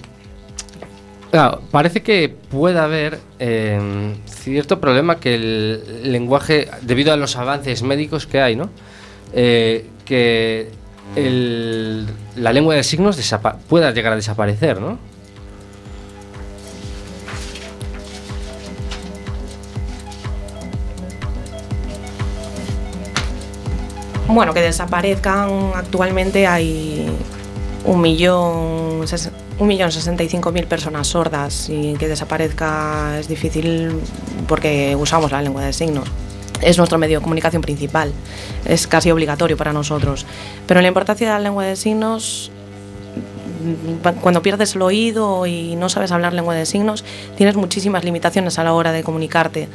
claro, 1.31 1.63
parece 1.71 2.03
que 2.03 2.29
puede 2.29 2.79
haber 2.79 3.21
em, 3.39 4.15
cierto 4.27 4.81
problema 4.81 5.21
que 5.21 5.35
el 5.37 6.11
lenguaje, 6.13 6.69
debido 6.83 7.13
a 7.13 7.17
los 7.17 7.37
avances 7.37 7.83
médicos 7.83 8.27
que 8.27 8.41
hay, 8.43 8.57
¿no? 8.57 8.69
Eh, 9.33 9.87
que 10.05 10.69
el- 11.17 12.07
la 12.37 12.53
lengua 12.53 12.75
de 12.75 12.83
signos 12.83 13.17
pueda 13.69 13.93
llegar 13.93 14.13
a 14.13 14.17
desaparecer, 14.17 14.81
¿no? 14.81 14.99
Bueno, 24.29 24.55
que 24.55 24.63
desaparezcan 24.63 25.73
actualmente 25.75 26.47
hay 26.47 27.07
un 27.85 28.01
millón, 28.01 29.05
un 29.59 29.67
millón 29.69 29.93
sesenta 29.93 30.23
y 30.23 30.29
cinco 30.29 30.51
mil 30.51 30.67
personas 30.67 31.09
sordas 31.09 31.69
y 31.69 31.93
que 31.95 32.09
desaparezca 32.09 33.19
es 33.19 33.29
difícil 33.29 34.01
porque 34.49 34.97
usamos 34.97 35.31
la 35.31 35.43
lengua 35.43 35.63
de 35.63 35.73
signos. 35.73 36.09
Es 36.63 36.79
nuestro 36.79 36.97
medio 36.97 37.19
de 37.19 37.23
comunicación 37.23 37.61
principal, 37.61 38.13
es 38.65 38.87
casi 38.87 39.11
obligatorio 39.11 39.59
para 39.59 39.75
nosotros. 39.75 40.25
Pero 40.67 40.81
la 40.81 40.89
importancia 40.89 41.27
de 41.27 41.33
la 41.35 41.41
lengua 41.41 41.65
de 41.65 41.77
signos 41.77 42.51
mm, 43.63 44.09
cuando 44.23 44.41
pierdes 44.41 44.75
el 44.75 44.81
oído 44.81 45.45
y 45.47 45.77
no 45.77 45.91
sabes 45.91 46.13
hablar 46.13 46.33
lengua 46.33 46.55
de 46.55 46.65
signos, 46.65 47.05
tienes 47.37 47.57
muchísimas 47.57 48.05
limitaciones 48.05 48.59
a 48.59 48.65
la 48.65 48.73
hora 48.73 48.93
de 48.93 49.03
comunicarte. 49.03 49.69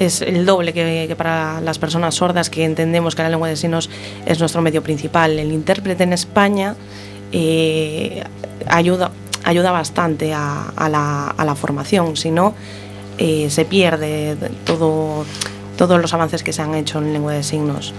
Es 0.00 0.22
el 0.22 0.46
doble 0.46 0.72
que, 0.72 1.04
que 1.08 1.14
para 1.14 1.60
las 1.60 1.78
personas 1.78 2.14
sordas 2.14 2.48
que 2.48 2.64
entendemos 2.64 3.14
que 3.14 3.22
la 3.22 3.28
lengua 3.28 3.48
de 3.48 3.56
signos 3.56 3.90
es 4.24 4.40
nuestro 4.40 4.62
medio 4.62 4.82
principal. 4.82 5.38
El 5.38 5.52
intérprete 5.52 6.04
en 6.04 6.14
España 6.14 6.74
eh, 7.32 8.24
ayuda, 8.66 9.10
ayuda 9.44 9.72
bastante 9.72 10.32
a, 10.32 10.68
a 10.74 10.88
la, 10.88 11.26
a 11.28 11.44
la 11.44 11.54
formación, 11.54 12.16
si 12.16 12.30
no, 12.30 12.54
eh, 13.18 13.48
se 13.50 13.66
pierde 13.66 14.36
todo, 14.64 15.26
todos 15.76 16.00
los 16.00 16.14
avances 16.14 16.42
que 16.42 16.54
se 16.54 16.62
han 16.62 16.74
hecho 16.74 16.98
en 16.98 17.12
lengua 17.12 17.34
de 17.34 17.42
signos. 17.42 17.92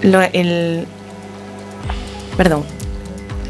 Lo- 0.00 0.22
el, 0.22 0.86
perdón, 2.38 2.64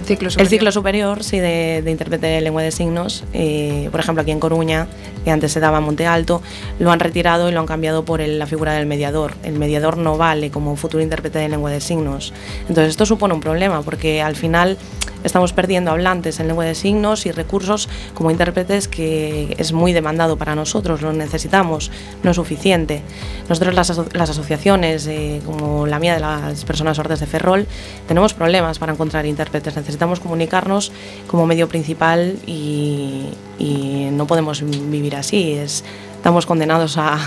Ciclo 0.07 0.27
el 0.27 0.33
superior. 0.33 0.51
ciclo 0.51 0.73
superior, 0.73 1.23
sí, 1.23 1.39
de, 1.39 1.83
de 1.85 1.91
intérprete 1.93 2.27
de 2.27 2.41
lengua 2.41 2.63
de 2.63 2.73
signos, 2.73 3.23
eh, 3.33 3.89
por 3.93 4.01
ejemplo, 4.01 4.23
aquí 4.23 4.33
en 4.33 4.41
Coruña, 4.41 4.89
que 5.25 5.31
antes 5.31 5.53
se 5.53 5.61
daba 5.61 5.79
en 5.79 5.85
Monte 5.85 6.07
Alto, 6.07 6.43
lo 6.79 6.91
han 6.93 7.01
retirado 7.01 7.49
y 7.49 7.53
lo 7.53 7.61
han 7.61 7.67
cambiado 7.67 8.05
por 8.05 8.21
el- 8.21 8.39
la 8.39 8.47
figura 8.47 8.73
del 8.75 8.87
mediador. 8.87 9.35
El 9.43 9.59
mediador 9.59 9.97
no 9.97 10.17
vale 10.17 10.51
como 10.51 10.77
futuro 10.77 11.03
intérprete 11.03 11.39
de 11.39 11.49
lengua 11.49 11.71
de 11.71 11.81
signos. 11.81 12.33
Entonces, 12.63 12.91
esto 12.91 13.07
supone 13.07 13.35
un 13.35 13.41
problema, 13.41 13.83
porque 13.83 14.23
al 14.23 14.37
final 14.37 14.79
estamos 15.23 15.53
perdiendo 15.53 15.91
hablantes 15.91 16.41
en 16.41 16.47
lengua 16.47 16.65
de 16.65 16.75
signos 16.75 17.27
y 17.27 17.31
recursos 17.33 17.91
como 18.15 18.31
intérpretes 18.31 18.89
que 18.89 19.55
es 19.59 19.73
muy 19.73 19.93
demandado 19.93 20.39
para 20.39 20.55
nosotros, 20.55 21.03
lo 21.03 21.13
necesitamos, 21.13 21.91
no 22.23 22.31
es 22.31 22.37
suficiente. 22.37 23.03
Nosotros 23.49 23.75
las, 23.75 23.91
aso- 23.91 24.07
las 24.15 24.31
asociaciones, 24.31 25.07
eh, 25.07 25.43
como 25.45 25.87
la 25.87 25.99
mía 25.99 26.15
de 26.15 26.21
las 26.21 26.65
personas 26.65 26.97
sordas 26.97 27.21
de 27.21 27.27
Ferrol, 27.27 27.67
tenemos 28.09 28.33
problemas 28.33 28.79
para 28.79 28.93
encontrar 28.95 29.27
intérpretes, 29.27 29.77
necesitamos 29.77 30.21
comunicarnos 30.21 30.91
como 31.27 31.47
medio 31.47 31.69
principal 31.69 32.37
y, 32.47 33.27
y 33.59 34.09
no 34.13 34.27
podemos 34.27 34.63
vivir 34.63 35.10
así, 35.17 35.53
es, 35.53 35.85
estamos 36.17 36.47
condenados 36.47 36.97
a, 36.99 37.19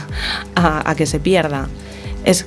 a- 0.56 0.90
a 0.90 0.96
que 0.96 1.06
se 1.06 1.20
pierda. 1.20 1.68
Es 2.25 2.46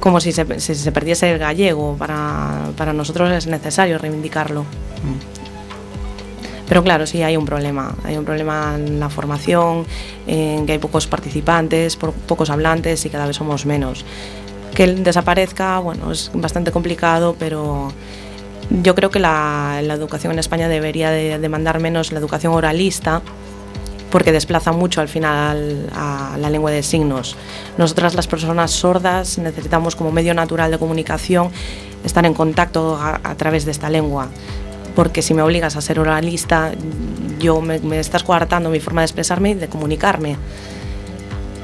como 0.00 0.20
si 0.20 0.32
se, 0.32 0.60
si 0.60 0.74
se 0.74 0.92
perdiese 0.92 1.30
el 1.32 1.38
gallego, 1.38 1.96
para, 1.98 2.70
para 2.76 2.92
nosotros 2.92 3.30
es 3.32 3.46
necesario 3.46 3.98
reivindicarlo. 3.98 4.64
Pero 6.68 6.82
claro, 6.82 7.06
sí 7.06 7.22
hay 7.22 7.36
un 7.36 7.44
problema. 7.44 7.94
Hay 8.04 8.16
un 8.16 8.24
problema 8.24 8.74
en 8.76 8.98
la 8.98 9.08
formación, 9.08 9.86
en 10.26 10.66
que 10.66 10.72
hay 10.72 10.78
pocos 10.78 11.06
participantes, 11.06 11.94
po- 11.96 12.12
pocos 12.26 12.50
hablantes 12.50 13.04
y 13.06 13.10
cada 13.10 13.26
vez 13.26 13.36
somos 13.36 13.66
menos. 13.66 14.04
Que 14.74 14.84
él 14.84 15.04
desaparezca, 15.04 15.78
bueno, 15.78 16.10
es 16.10 16.30
bastante 16.34 16.72
complicado, 16.72 17.36
pero 17.38 17.92
yo 18.82 18.94
creo 18.96 19.10
que 19.10 19.20
la, 19.20 19.80
la 19.82 19.94
educación 19.94 20.32
en 20.32 20.40
España 20.40 20.66
debería 20.68 21.10
de 21.10 21.38
demandar 21.38 21.78
menos 21.78 22.10
la 22.10 22.18
educación 22.18 22.52
oralista, 22.52 23.22
porque 24.10 24.32
desplaza 24.32 24.72
mucho 24.72 25.00
al 25.00 25.08
final 25.08 25.88
a 25.94 26.36
la 26.38 26.50
lengua 26.50 26.70
de 26.70 26.82
signos. 26.82 27.36
Nosotras 27.78 28.14
las 28.14 28.26
personas 28.26 28.70
sordas 28.70 29.38
necesitamos 29.38 29.96
como 29.96 30.12
medio 30.12 30.34
natural 30.34 30.70
de 30.70 30.78
comunicación 30.78 31.50
estar 32.04 32.24
en 32.24 32.34
contacto 32.34 32.96
a, 32.96 33.20
a 33.22 33.34
través 33.34 33.64
de 33.64 33.72
esta 33.72 33.90
lengua, 33.90 34.28
porque 34.94 35.22
si 35.22 35.34
me 35.34 35.42
obligas 35.42 35.76
a 35.76 35.80
ser 35.80 35.98
oralista, 35.98 36.72
yo 37.38 37.60
me, 37.60 37.78
me 37.80 37.98
estás 37.98 38.22
coartando 38.22 38.70
mi 38.70 38.80
forma 38.80 39.02
de 39.02 39.06
expresarme 39.06 39.50
y 39.50 39.54
de 39.54 39.68
comunicarme. 39.68 40.36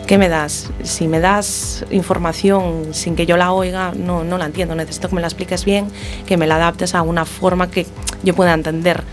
¿Qué 0.07 0.19
me 0.19 0.29
das? 0.29 0.69
Si 0.83 1.07
me 1.07 1.21
das 1.21 1.87
información 1.91 2.89
sin 2.93 3.15
que 3.15 3.25
yo 3.25 3.37
la 3.37 3.53
oiga, 3.53 3.93
no, 3.97 4.25
no 4.25 4.37
la 4.37 4.47
entiendo. 4.47 4.75
Necesito 4.75 5.09
que 5.09 5.15
me 5.15 5.21
la 5.21 5.29
expliques 5.29 5.65
bien, 5.65 5.87
que 6.27 6.37
me 6.37 6.47
la 6.47 6.57
adaptes 6.57 6.95
a 6.95 7.03
una 7.03 7.25
forma 7.25 7.71
que 7.71 7.87
yo 8.23 8.35
pueda 8.35 8.53
entender 8.53 9.05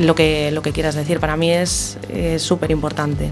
lo 0.00 0.14
que, 0.14 0.50
lo 0.50 0.62
que 0.62 0.72
quieras 0.72 0.94
decir. 0.94 1.20
Para 1.20 1.36
mí 1.36 1.52
es 1.52 1.98
eh, 2.08 2.38
súper 2.38 2.70
importante. 2.70 3.30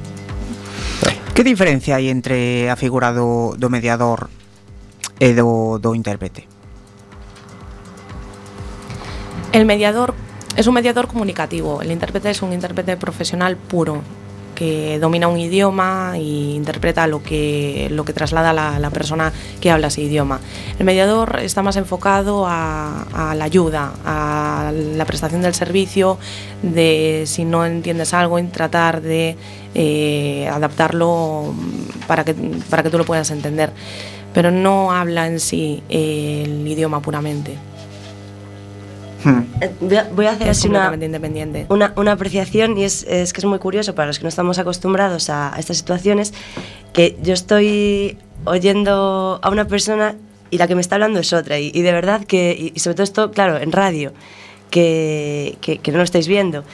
Que 1.35 1.45
diferencia 1.45 1.95
hai 1.95 2.11
entre 2.11 2.67
a 2.67 2.75
figura 2.75 3.15
do, 3.15 3.55
do 3.55 3.71
mediador 3.71 4.27
e 5.23 5.39
do, 5.39 5.79
do 5.79 5.95
intérprete? 5.95 6.51
El 9.55 9.65
mediador 9.65 10.19
es 10.59 10.67
un 10.67 10.75
mediador 10.75 11.07
comunicativo, 11.07 11.81
el 11.81 11.95
intérprete 11.95 12.31
es 12.31 12.43
un 12.43 12.53
intérprete 12.53 12.97
profesional 12.99 13.57
puro, 13.57 14.03
que 14.59 14.99
domina 14.99 15.29
un 15.29 15.39
idioma 15.39 16.15
e 16.17 16.57
interpreta 16.59 17.07
lo 17.07 17.23
que, 17.23 17.87
lo 17.93 18.05
que 18.05 18.13
traslada 18.13 18.53
la, 18.53 18.91
persona 18.91 19.33
que 19.61 19.71
habla 19.71 19.87
ese 19.87 20.03
idioma. 20.03 20.41
El 20.81 20.85
mediador 20.85 21.39
está 21.41 21.63
más 21.63 21.77
enfocado 21.77 22.45
a, 22.45 23.35
la 23.37 23.45
ayuda, 23.45 23.93
a 24.05 24.73
la 24.75 25.05
prestación 25.05 25.43
del 25.43 25.55
servicio, 25.55 26.19
de 26.63 27.23
si 27.27 27.45
no 27.45 27.65
entiendes 27.65 28.13
algo, 28.15 28.37
en 28.41 28.51
tratar 28.51 29.01
de 29.01 29.37
eh, 29.77 30.49
adaptarlo 30.53 31.55
para 32.09 32.25
que, 32.25 32.35
para 32.69 32.83
que 32.83 32.91
tú 32.91 32.99
lo 32.99 33.05
puedas 33.05 33.31
entender. 33.31 33.71
Pero 34.35 34.51
no 34.51 34.91
habla 34.91 35.29
en 35.29 35.39
sí 35.39 35.85
el 35.89 36.67
idioma 36.67 37.01
puramente. 37.01 37.57
Hmm. 39.25 39.41
Eh, 39.61 39.71
voy 40.13 40.27
a- 40.27 40.31
hacer 40.33 40.49
Es 40.49 40.59
así 40.59 40.69
una, 40.69 40.95
independiente. 40.95 41.67
una, 41.69 41.93
una 41.97 42.13
apreciación 42.13 42.79
y 42.79 42.85
es, 42.85 43.03
es 43.05 43.33
que 43.33 43.41
es 43.41 43.45
muy 43.45 43.59
curioso 43.59 43.95
para 43.95 44.07
los 44.07 44.19
que 44.19 44.23
no 44.25 44.29
estamos 44.29 44.59
acostumbrados 44.59 45.29
a, 45.31 45.55
a 45.55 45.59
estas 45.59 45.77
situaciones 45.79 46.33
que 46.93 47.17
yo 47.23 47.35
estoy 47.35 48.17
oyendo 48.45 49.41
a 49.43 49.51
una 49.51 49.67
persona 49.67 50.15
y 50.51 50.59
la 50.59 50.67
que 50.69 50.75
me 50.75 50.81
está 50.81 50.95
hablando 50.95 51.19
es 51.21 51.33
otra 51.33 51.59
y, 51.59 51.71
y 51.75 51.83
de 51.83 51.93
verdad 51.93 52.25
que, 52.25 52.57
y, 52.59 52.73
y 52.75 52.79
sobre 52.79 52.95
todo 52.95 53.05
esto, 53.05 53.31
claro, 53.33 53.59
en 53.59 53.73
radio, 53.73 54.13
que, 54.71 55.57
que, 55.61 55.79
que 55.79 55.91
no 55.93 55.99
lo 55.99 56.05
estáis 56.05 56.29
viendo, 56.29 56.65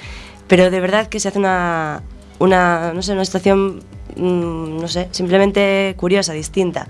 pero 0.46 0.70
de 0.70 0.80
verdad 0.80 1.06
que 1.08 1.20
se 1.20 1.28
hace 1.28 1.38
una, 1.38 2.02
una 2.38 2.92
no 2.94 3.02
sé, 3.02 3.12
una 3.12 3.24
situación, 3.24 3.80
mm, 4.16 4.80
no 4.80 4.88
sé, 4.88 5.08
simplemente 5.12 5.94
curiosa, 5.96 6.32
distinta. 6.34 6.88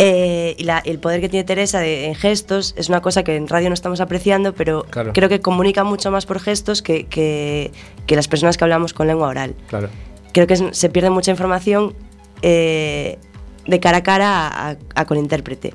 Eh, 0.00 0.54
y 0.58 0.62
la- 0.64 0.78
el 0.78 1.00
poder 1.00 1.20
que 1.20 1.28
tiene 1.28 1.42
Teresa 1.44 1.80
de- 1.80 2.06
en 2.06 2.14
gestos 2.14 2.72
es 2.76 2.88
una 2.88 3.00
cosa 3.02 3.24
que 3.24 3.34
en 3.34 3.48
radio 3.48 3.68
no 3.68 3.74
estamos 3.74 4.00
apreciando, 4.00 4.54
pero 4.54 4.84
Claro. 4.84 5.12
creo 5.12 5.28
que 5.28 5.40
comunica 5.40 5.82
mucho 5.82 6.10
más 6.12 6.24
por 6.24 6.38
gestos 6.38 6.82
que, 6.82 7.06
que- 7.06 7.72
que 8.06 8.14
las 8.14 8.28
personas 8.28 8.56
que 8.56 8.62
hablamos 8.64 8.92
con 8.92 9.08
lengua 9.08 9.26
oral. 9.28 9.56
Claro. 9.66 9.88
Creo 10.32 10.46
que 10.46 10.54
es- 10.54 10.62
se 10.70 10.88
pierde 10.88 11.10
mucha 11.10 11.30
información 11.32 11.94
eh, 12.42 13.18
de 13.66 13.80
cara 13.80 13.98
a 13.98 14.02
cara 14.04 14.46
a, 14.46 14.70
a- 14.70 14.76
a 14.94 15.04
con 15.06 15.18
intérprete. 15.18 15.74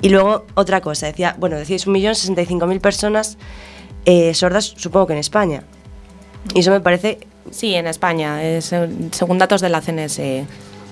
Y 0.00 0.08
luego 0.08 0.44
otra 0.54 0.80
cosa, 0.80 1.06
decía, 1.06 1.36
bueno, 1.38 1.56
decíais 1.56 1.86
1.065.000 1.86 2.80
personas 2.80 3.38
eh, 4.04 4.34
sordas, 4.34 4.74
supongo 4.76 5.06
que 5.06 5.12
en 5.12 5.20
España. 5.20 5.62
Y 6.54 6.58
eso 6.60 6.72
me 6.72 6.80
parece, 6.80 7.20
Sí, 7.52 7.74
en 7.76 7.86
España, 7.86 8.42
es, 8.42 8.72
eh, 8.72 8.88
según 9.12 9.38
datos 9.38 9.60
de 9.60 9.68
la 9.68 9.80
CNS. 9.80 10.44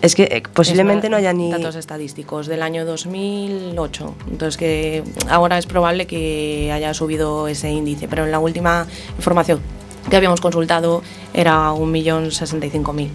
Es 0.03 0.15
que 0.15 0.23
eh, 0.25 0.43
posiblemente 0.55 1.07
es, 1.07 1.11
no 1.11 1.17
haya 1.17 1.33
ni... 1.33 1.51
Datos 1.51 1.77
estadísticos 1.77 2.47
del 2.47 2.63
año 2.63 2.87
2008. 2.87 4.15
Entonces, 4.31 4.57
que 4.57 5.05
ahora 5.29 5.59
es 5.59 5.67
probable 5.67 6.07
que 6.07 6.71
haya 6.73 6.95
subido 6.95 7.49
ese 7.49 7.71
índice, 7.71 8.09
pero 8.09 8.25
en 8.25 8.31
la 8.31 8.39
última 8.39 8.87
información 9.17 9.61
que 10.09 10.17
habíamos 10.17 10.41
consultado 10.41 11.03
era 11.35 11.73
1.065.000. 11.73 13.11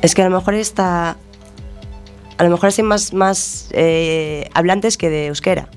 Es 0.00 0.14
que 0.14 0.22
a 0.22 0.28
lo 0.28 0.36
mejor 0.36 0.54
está... 0.54 1.16
A 2.38 2.44
lo 2.44 2.50
mejor 2.50 2.70
hay 2.76 2.84
más, 2.84 3.14
más 3.14 3.68
eh, 3.72 4.48
hablantes 4.52 4.98
que 4.98 5.08
de 5.08 5.26
euskera. 5.26 5.68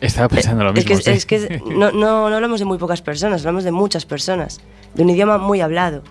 Estaba 0.00 0.28
pensando 0.28 0.64
lo 0.64 0.70
es 0.70 0.76
mismo. 0.76 0.96
que, 0.96 1.02
sí. 1.02 1.10
es 1.10 1.26
que 1.26 1.62
no, 1.66 1.92
no, 1.92 2.28
no 2.28 2.34
hablamos 2.34 2.58
de 2.58 2.66
muy 2.66 2.78
pocas 2.78 3.02
personas, 3.02 3.42
hablamos 3.42 3.64
de 3.64 3.70
muchas 3.70 4.06
personas, 4.06 4.60
de 4.94 5.02
un 5.04 5.10
idioma 5.10 5.38
muy 5.38 5.60
hablado. 5.60 6.02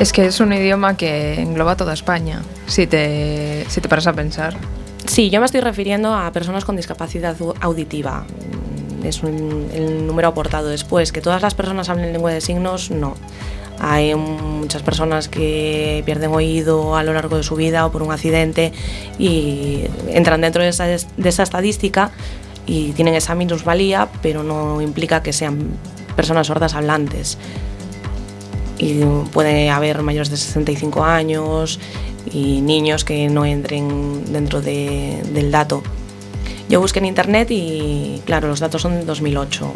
Es 0.00 0.12
que 0.12 0.26
es 0.26 0.38
un 0.40 0.52
idioma 0.52 0.96
que 0.96 1.40
engloba 1.40 1.76
toda 1.76 1.92
España, 1.92 2.42
si 2.66 2.86
te, 2.86 3.64
si 3.68 3.80
te 3.80 3.88
paras 3.88 4.06
a 4.06 4.12
pensar. 4.12 4.56
Sí, 5.06 5.30
yo 5.30 5.40
me 5.40 5.46
estoy 5.46 5.60
refiriendo 5.60 6.14
a 6.14 6.30
personas 6.32 6.64
con 6.64 6.76
discapacidad 6.76 7.36
au- 7.38 7.54
auditiva. 7.60 8.24
Es 9.02 9.22
un- 9.22 9.68
el 9.72 10.06
número 10.06 10.28
aportado 10.28 10.68
después. 10.68 11.10
Que 11.12 11.20
todas 11.20 11.42
las 11.42 11.54
personas 11.54 11.88
hablen 11.88 12.12
lengua 12.12 12.30
de 12.32 12.40
signos, 12.40 12.90
no. 12.90 13.14
Hay 13.80 14.14
muchas 14.14 14.82
personas 14.82 15.28
que 15.28 16.02
pierden 16.04 16.32
oído 16.32 16.96
a 16.96 17.02
lo 17.02 17.12
largo 17.12 17.36
de 17.36 17.42
su 17.42 17.54
vida 17.56 17.86
o 17.86 17.90
por 17.92 18.02
un 18.02 18.12
accidente 18.12 18.72
y 19.18 19.84
entran 20.08 20.40
dentro 20.40 20.62
de 20.62 20.68
esa, 20.68 20.84
de 20.86 20.98
esa 21.24 21.42
estadística 21.42 22.10
y 22.66 22.90
tienen 22.92 23.14
esa 23.14 23.34
minusvalía, 23.34 24.08
pero 24.20 24.42
no 24.42 24.80
implica 24.82 25.22
que 25.22 25.32
sean 25.32 25.68
personas 26.16 26.48
sordas 26.48 26.74
hablantes. 26.74 27.38
Y 28.78 29.02
puede 29.32 29.70
haber 29.70 30.02
mayores 30.02 30.30
de 30.30 30.36
65 30.36 31.04
años 31.04 31.80
y 32.32 32.60
niños 32.60 33.04
que 33.04 33.28
no 33.28 33.44
entren 33.44 34.32
dentro 34.32 34.60
de- 34.60 35.22
del 35.32 35.50
dato. 35.50 35.82
Yo 36.68 36.80
busqué 36.80 36.98
en 37.00 37.06
internet 37.06 37.48
y, 37.50 38.22
claro, 38.26 38.48
los 38.48 38.60
datos 38.60 38.82
son 38.82 38.92
de 38.94 39.04
2008. 39.04 39.72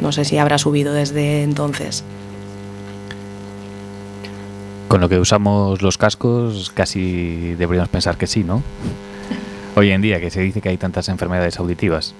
No 0.00 0.12
sé 0.12 0.24
si 0.24 0.38
habrá 0.38 0.56
subido 0.58 0.92
desde 0.94 1.42
entonces. 1.42 2.02
Con 4.88 5.00
lo 5.00 5.08
que 5.08 5.18
usamos 5.18 5.82
los 5.82 5.98
cascos, 5.98 6.72
casi 6.74 7.54
deberíamos 7.54 7.90
pensar 7.90 8.16
que 8.16 8.26
sí, 8.26 8.42
¿no? 8.42 8.62
Hoy 9.76 9.90
en 9.90 10.02
día, 10.02 10.18
que 10.20 10.30
se 10.30 10.40
dice 10.40 10.60
que 10.60 10.70
hay 10.70 10.78
tantas 10.78 11.08
enfermedades 11.08 11.58
auditivas. 11.60 12.14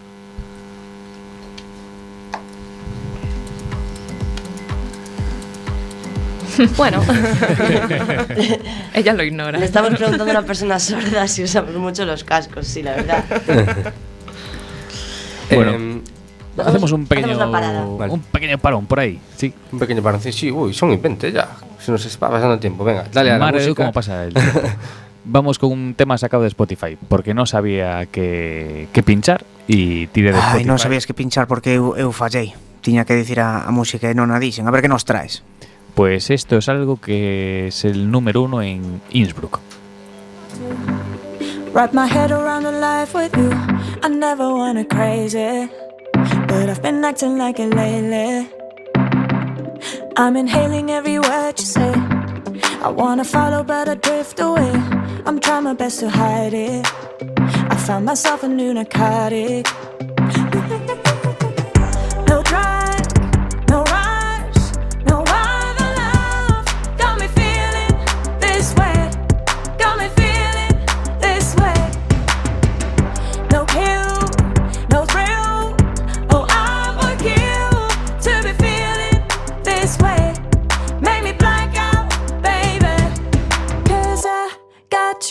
Bueno, 6.76 7.02
Ella 8.94 9.12
lo 9.12 9.22
ignora. 9.22 9.58
Le 9.58 9.66
estamos 9.66 9.90
preguntando 9.94 10.24
a 10.24 10.30
una 10.30 10.42
persona 10.42 10.78
sorda 10.78 11.26
si 11.28 11.42
usamos 11.44 11.74
mucho 11.76 12.04
los 12.04 12.24
cascos, 12.24 12.66
sí, 12.66 12.82
la 12.82 12.94
verdad. 12.96 13.24
Bueno. 15.52 15.72
Em, 15.72 16.00
Hacemos 16.56 16.92
un 16.92 17.06
pequeño, 17.06 17.28
hacemos 17.28 17.46
la 17.46 17.52
parada. 17.52 17.84
Vale. 17.84 18.12
un 18.12 18.20
pequeño 18.20 18.58
parón 18.58 18.86
por 18.86 19.00
ahí. 19.00 19.18
Sí. 19.36 19.52
Un 19.72 19.78
pequeño 19.78 20.02
paroncín. 20.02 20.32
Sí, 20.32 20.50
uy, 20.50 20.72
son 20.74 20.92
y 20.92 20.96
20 20.96 21.32
ya. 21.32 21.48
Se 21.80 21.90
nos 21.90 22.04
está 22.04 22.28
pasando 22.28 22.54
el 22.54 22.60
tiempo. 22.60 22.84
Venga, 22.84 23.06
dale 23.12 23.30
a 23.32 23.38
la 23.38 23.50
música. 23.50 23.74
cómo 23.74 23.92
pasa 23.92 24.24
el 24.24 24.34
tiempo. 24.34 24.60
Vamos 25.24 25.58
con 25.58 25.72
un 25.72 25.94
tema 25.94 26.18
sacado 26.18 26.42
de 26.42 26.48
Spotify, 26.48 26.96
porque 27.08 27.34
no 27.34 27.46
sabía 27.46 28.06
que, 28.06 28.88
que 28.92 29.02
pinchar 29.02 29.44
y 29.66 30.06
tiré 30.08 30.32
de 30.32 30.38
Ai, 30.38 30.42
Spotify. 30.62 30.68
non 30.68 30.78
sabías 30.78 31.06
que 31.06 31.14
pinchar 31.14 31.46
porque 31.50 31.74
eu, 31.74 31.96
eu 31.98 32.12
fallei. 32.14 32.54
Tiña 32.80 33.04
que 33.04 33.14
dicir 33.18 33.40
a, 33.40 33.66
a 33.66 33.70
música 33.74 34.06
e 34.06 34.14
non 34.14 34.30
a 34.30 34.38
dixen. 34.38 34.66
A 34.66 34.72
ver 34.74 34.82
que 34.86 34.90
nos 34.90 35.02
traes. 35.02 35.42
Pues 36.00 36.30
esto 36.30 36.56
es 36.56 36.66
algo 36.70 36.98
que 36.98 37.66
es 37.66 37.84
el 37.84 38.10
número 38.10 38.40
uno 38.40 38.62
en 38.62 39.02
Innsbruck. 39.10 39.60
Wrap 41.74 41.92
my 41.92 42.06
head 42.06 42.32
around 42.32 42.64
a 42.64 42.72
life 42.72 43.14
with 43.14 43.36
you. 43.36 43.50
I 44.02 44.08
never 44.08 44.50
wanna 44.50 44.82
crazy, 44.82 45.68
but 46.48 46.70
I've 46.70 46.80
been 46.80 47.04
acting 47.04 47.36
like 47.36 47.60
it 47.60 47.74
lately. 47.74 48.48
I'm 50.16 50.38
inhaling 50.38 50.90
every 50.90 51.18
word 51.18 51.58
you 51.58 51.66
say. 51.66 51.92
I 52.82 52.88
wanna 52.88 53.22
follow, 53.22 53.62
but 53.62 53.86
I 53.86 53.96
drift 53.96 54.40
away. 54.40 54.72
I'm 55.26 55.38
trying 55.38 55.64
my 55.64 55.74
best 55.74 56.00
to 56.00 56.08
hide 56.08 56.54
it. 56.54 56.86
I 57.68 57.76
found 57.76 58.06
myself 58.06 58.42
a 58.42 58.48
new 58.48 58.72
narcotic. 58.72 59.66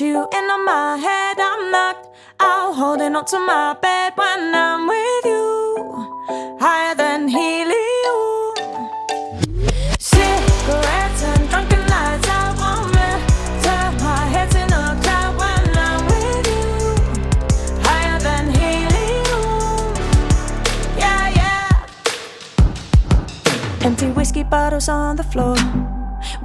You 0.01 0.27
in 0.31 0.47
my 0.65 0.97
head. 0.97 1.39
I'm 1.39 1.71
knocked 1.71 2.07
out, 2.39 2.73
holding 2.75 3.15
on 3.15 3.25
to 3.25 3.39
my 3.39 3.73
bed 3.81 4.13
when 4.15 4.55
I'm 4.55 4.87
with 4.87 5.25
you. 5.25 6.17
Higher 6.59 6.95
than 6.95 7.27
helium. 7.27 8.55
Cigarettes 9.99 11.23
and 11.23 11.49
drunken 11.49 11.85
nights. 11.87 12.27
I 12.29 12.53
want 12.59 12.93
me. 12.95 13.09
Turn 13.63 13.97
my 14.03 14.25
head 14.33 14.55
in 14.55 14.71
a 14.71 14.95
cloud 15.03 15.35
when 15.41 15.77
I'm 15.77 16.05
with 16.05 16.47
you. 16.47 16.67
Higher 17.83 18.19
than 18.19 18.45
helium. 18.59 19.93
Yeah, 20.97 21.29
yeah. 21.39 21.85
Empty 23.85 24.07
whiskey 24.11 24.43
bottles 24.43 24.87
on 24.87 25.15
the 25.17 25.23
floor. 25.23 25.57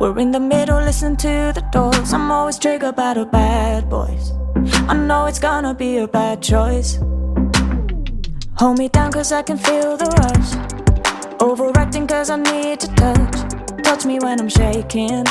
We're 0.05 0.19
in 0.19 0.33
the 0.33 0.38
middle, 0.38 0.77
listen 0.83 1.17
to 1.17 1.51
the 1.55 1.67
doors. 1.73 2.12
I'm 2.12 2.31
always 2.31 2.59
triggered 2.59 2.95
by 2.95 3.14
the 3.14 3.25
bad 3.25 3.88
boys. 3.88 4.33
I 4.87 4.93
know 4.93 5.25
it's 5.25 5.38
gonna 5.38 5.73
be 5.73 5.97
a 5.97 6.07
bad 6.07 6.43
choice. 6.43 6.99
Hold 8.59 8.79
me 8.79 8.88
down 8.90 9.12
cause 9.12 9.33
I 9.33 9.40
can 9.40 9.57
feel 9.57 9.97
the 9.97 10.05
rush. 10.21 11.40
Overacting 11.40 12.07
cause 12.07 12.29
I 12.29 12.37
need 12.37 12.81
to 12.81 12.88
touch. 12.88 13.83
Touch 13.83 14.05
me 14.05 14.19
when 14.19 14.40
I'm 14.40 14.51
shaking. 14.51 15.25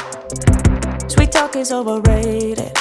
Sweet 1.08 1.32
talk 1.32 1.56
is 1.56 1.72
overrated. 1.72 2.76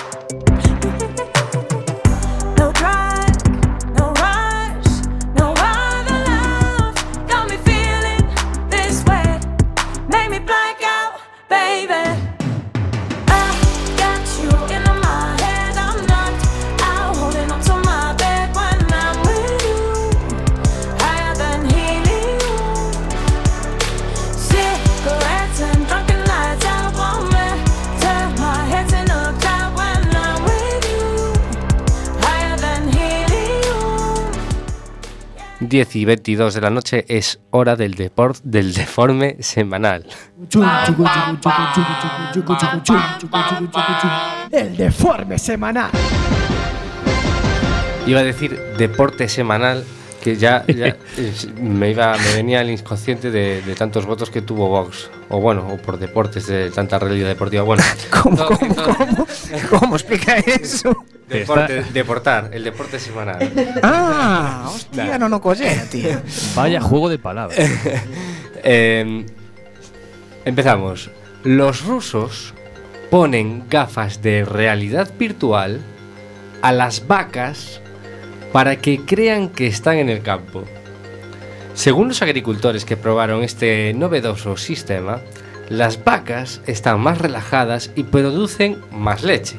10 35.72 35.96
y 35.96 36.04
22 36.04 36.52
de 36.52 36.61
la 36.61 36.68
noche 36.68 37.06
es 37.08 37.40
hora 37.50 37.76
del, 37.76 37.94
deport, 37.94 38.37
del 38.44 38.74
deforme 38.74 39.37
semanal. 39.40 40.04
El 44.50 44.76
deforme 44.76 45.38
semanal. 45.38 45.90
Iba 48.06 48.20
a 48.20 48.22
decir 48.22 48.61
deporte 48.76 49.30
semanal, 49.30 49.82
que 50.22 50.37
ya, 50.37 50.62
ya, 50.66 50.94
me, 51.62 51.90
iba, 51.92 52.18
me 52.18 52.35
venía 52.35 52.61
al 52.61 52.68
inconsciente 52.68 53.30
de, 53.30 53.62
de 53.62 53.74
tantos 53.74 54.04
votos 54.04 54.28
que 54.28 54.42
tuvo 54.42 54.68
Vox. 54.68 55.08
O 55.30 55.40
bueno, 55.40 55.66
o 55.72 55.78
por 55.78 55.98
deportes 55.98 56.48
de 56.48 56.70
tanta 56.70 56.98
realidad 56.98 57.28
deportiva. 57.28 57.62
Bueno, 57.62 57.82
todo- 58.11 58.20
como, 58.22 58.37
todo- 58.37 58.94
como? 58.98 59.26
Como 59.70 59.96
explica 59.96 60.36
eso? 60.38 60.94
deporte- 61.28 61.84
deportar, 61.92 62.50
el 62.52 62.64
deporte 62.64 62.98
semanal. 62.98 63.40
Ah, 63.82 64.68
hostia, 64.68 65.16
non 65.18 65.32
o 65.32 65.40
collera, 65.40 65.84
tío. 65.88 66.20
Vaya 66.54 66.80
juego 66.80 67.08
de 67.08 67.18
palabras. 67.18 67.58
Eh, 68.64 69.26
empezamos. 70.44 71.10
Los 71.42 71.82
rusos 71.84 72.54
ponen 73.10 73.64
gafas 73.68 74.22
de 74.22 74.44
realidad 74.44 75.10
virtual 75.18 75.80
a 76.62 76.70
las 76.70 77.08
vacas 77.08 77.80
para 78.52 78.76
que 78.76 79.00
crean 79.02 79.48
que 79.48 79.66
están 79.66 79.96
en 79.98 80.08
el 80.08 80.22
campo. 80.22 80.62
Según 81.74 82.06
los 82.06 82.22
agricultores 82.22 82.84
que 82.84 82.96
probaron 82.96 83.42
este 83.42 83.92
novedoso 83.94 84.56
sistema, 84.56 85.20
las 85.72 86.04
vacas 86.04 86.61
están 86.66 87.00
más 87.00 87.16
relajadas 87.16 87.90
y 87.96 88.02
producen 88.02 88.76
más 88.92 89.22
leche. 89.22 89.56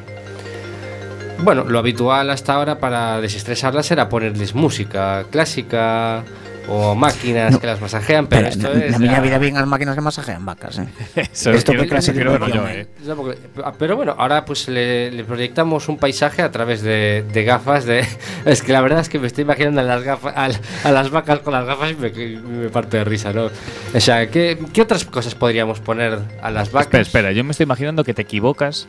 Bueno, 1.40 1.64
lo 1.64 1.80
habitual 1.80 2.30
hasta 2.30 2.54
ahora 2.54 2.78
para 2.78 3.20
desestresarlas 3.20 3.90
era 3.90 4.10
ponerles 4.10 4.54
música 4.54 5.26
clásica 5.32 6.24
o 6.68 6.96
máquinas 6.96 7.58
que 7.58 7.68
las 7.68 7.82
masajean, 7.82 8.28
pero, 8.28 8.44
Pero 8.50 8.54
esto 8.54 8.74
na, 8.74 8.86
es 8.86 9.00
miña 9.00 9.14
ya- 9.16 9.22
vida 9.22 9.38
bien 9.38 9.58
as 9.58 9.68
máquinas 9.68 9.96
que 9.96 10.02
masajean 10.02 10.46
vacas, 10.46 10.80
eh. 10.80 10.88
Esto 11.34 11.52
quiero- 11.52 11.84
que 11.84 11.90
clase 11.90 12.14
de 12.14 12.24
yo, 12.24 12.68
eh. 12.68 12.82
eh. 12.82 12.88
No, 13.06 13.16
ah, 13.64 13.74
pero 13.78 13.96
bueno, 13.96 14.16
ahora 14.18 14.46
pues 14.46 14.68
le, 14.68 15.12
le 15.12 15.24
proyectamos 15.24 15.90
un 15.90 15.98
paisaje 15.98 16.42
a 16.42 16.52
través 16.52 16.82
de, 16.82 17.24
de 17.32 17.44
gafas 17.44 17.86
de... 17.86 18.06
Es 18.46 18.62
que 18.62 18.72
la 18.74 18.82
verdad 18.82 19.00
es 19.00 19.10
que 19.10 19.20
me 19.20 19.28
estoy 19.28 19.44
imaginando 19.44 19.82
a 19.82 19.84
las, 19.84 20.04
gafas, 20.04 20.34
a, 20.36 20.50
a 20.88 20.92
las 20.92 21.10
vacas 21.10 21.40
con 21.40 21.54
las 21.54 21.66
gafas 21.66 21.92
y 21.92 21.96
me, 21.96 22.10
me 22.12 22.70
parto 22.70 22.98
de 22.98 23.04
risa, 23.04 23.32
¿no? 23.34 23.50
O 23.94 24.00
sea, 24.00 24.30
¿qué, 24.30 24.58
qué 24.74 24.82
otras 24.82 25.06
cosas 25.06 25.36
podríamos 25.36 25.80
poner 25.80 26.20
a 26.42 26.50
las 26.52 26.72
vacas? 26.72 26.88
Espera, 26.88 27.02
espera, 27.02 27.32
yo 27.32 27.44
me 27.44 27.52
estoy 27.52 27.64
imaginando 27.66 28.04
que 28.04 28.14
te 28.14 28.22
equivocas 28.24 28.88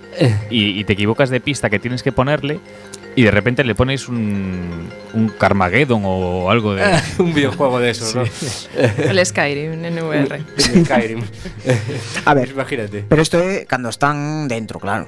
y, 0.50 0.78
y 0.78 0.84
te 0.84 0.92
equivocas 0.94 1.30
de 1.30 1.40
pista 1.40 1.70
que 1.70 1.78
tienes 1.78 2.02
que 2.02 2.12
ponerle 2.12 2.60
y 3.16 3.22
de 3.22 3.30
repente 3.30 3.64
le 3.64 3.74
pones 3.74 4.08
un, 4.08 4.88
un 5.12 5.28
Carmageddon 5.28 6.02
o 6.04 6.50
algo 6.50 6.74
de... 6.74 6.84
un 7.18 7.32
videojuego 7.32 7.78
de 7.78 7.90
eso, 7.90 8.18
¿no? 8.18 8.24
El 8.76 9.24
Skyrim 9.24 9.84
en 9.84 10.02
VR. 10.02 10.42
Skyrim. 10.58 11.22
A 12.24 12.34
ver, 12.34 12.48
Imagínate. 12.50 13.04
pero 13.08 13.22
isto 13.22 13.38
é 13.38 13.64
cando 13.66 13.88
están 13.88 14.48
dentro, 14.48 14.80
claro. 14.80 15.06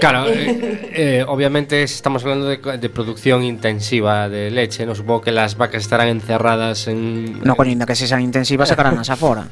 Claro, 0.00 0.26
eh, 0.26 0.90
eh, 0.92 1.24
obviamente 1.28 1.82
estamos 1.82 2.24
hablando 2.24 2.46
de, 2.46 2.58
de 2.58 2.88
producción 2.90 3.44
intensiva 3.44 4.28
de 4.28 4.50
leche, 4.50 4.84
¿no? 4.84 4.94
Supongo 4.94 5.20
que 5.20 5.32
las 5.32 5.56
vacas 5.56 5.82
estarán 5.82 6.08
encerradas 6.08 6.88
en... 6.88 7.40
No 7.44 7.54
coño, 7.54 7.86
que 7.86 7.94
se 7.94 8.08
sean 8.08 8.20
intensivas 8.20 8.68
sacarán 8.68 8.98
as 8.98 9.10
afora. 9.10 9.46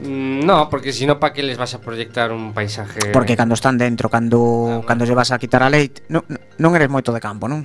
Mm, 0.00 0.44
no, 0.44 0.68
porque 0.68 0.92
si 0.92 1.06
no, 1.06 1.18
para 1.18 1.32
que 1.32 1.42
les 1.42 1.56
vas 1.56 1.74
a 1.74 1.80
proyectar 1.80 2.32
un 2.32 2.52
paisaje? 2.52 3.00
Porque 3.12 3.36
cando 3.36 3.54
están 3.54 3.78
dentro, 3.78 4.10
cando 4.10 4.82
ah, 4.82 4.86
cando 4.86 5.04
lle 5.04 5.14
vas 5.16 5.32
a 5.32 5.38
quitar 5.38 5.62
a 5.64 5.70
leite, 5.72 6.04
non, 6.12 6.20
non 6.60 6.76
eres 6.76 6.92
moito 6.92 7.16
de 7.16 7.20
campo, 7.20 7.48
non? 7.48 7.64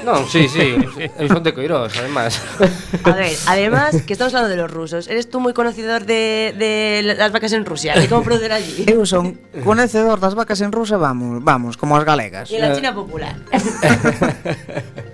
Non, 0.00 0.24
sí, 0.24 0.48
sí, 0.48 0.72
eu 1.20 1.28
son 1.28 1.44
de 1.44 1.52
Coirós, 1.52 1.92
además. 2.00 2.40
A 3.04 3.12
ver, 3.12 3.36
además, 3.44 4.00
que 4.08 4.16
estamos 4.16 4.32
hablando 4.32 4.56
de 4.56 4.60
los 4.62 4.70
rusos 4.70 5.04
Eres 5.10 5.28
tú 5.28 5.36
moi 5.36 5.52
conocedor 5.52 6.08
de, 6.08 6.56
de 6.56 7.04
las 7.04 7.28
vacas 7.28 7.52
en 7.52 7.68
Rusia, 7.68 7.92
de 7.92 8.08
como 8.08 8.24
proceder 8.24 8.56
allí? 8.56 8.86
Eu 8.90 9.04
son 9.04 9.36
conocedor 9.60 10.16
das 10.16 10.32
vacas 10.32 10.64
en 10.64 10.72
Rusia, 10.72 10.96
vamos, 10.96 11.44
vamos, 11.44 11.76
como 11.76 11.92
as 12.00 12.08
galegas. 12.08 12.48
E 12.48 12.56
la 12.56 12.72
China 12.72 12.96
popular. 12.96 13.36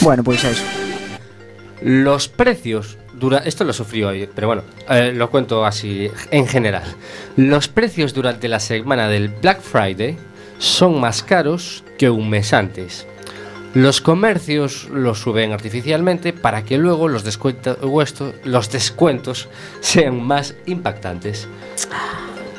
Bueno, 0.00 0.24
pois 0.24 0.40
pues 0.40 0.58
eso. 0.58 0.64
Los 1.80 2.28
precios 2.28 2.98
dura, 3.18 3.38
esto 3.38 3.64
lo 3.64 3.72
sufrí 3.72 4.02
hoy, 4.04 4.28
pero 4.34 4.46
bueno, 4.48 4.62
eh, 4.88 5.12
lo 5.14 5.30
cuento 5.30 5.64
así 5.64 6.10
en 6.30 6.46
general. 6.46 6.82
Los 7.36 7.68
precios 7.68 8.14
durante 8.14 8.48
la 8.48 8.60
semana 8.60 9.08
del 9.08 9.28
Black 9.28 9.60
Friday 9.60 10.16
son 10.58 11.00
más 11.00 11.22
caros 11.22 11.84
que 11.98 12.10
un 12.10 12.28
mes 12.30 12.52
antes. 12.52 13.06
Los 13.74 14.00
comercios 14.00 14.88
lo 14.90 15.14
suben 15.16 15.52
artificialmente 15.52 16.32
para 16.32 16.64
que 16.64 16.78
luego 16.78 17.08
los, 17.08 17.24
descuento- 17.24 17.76
los 18.44 18.70
descuentos 18.70 19.48
sean 19.80 20.22
más 20.22 20.54
impactantes. 20.66 21.48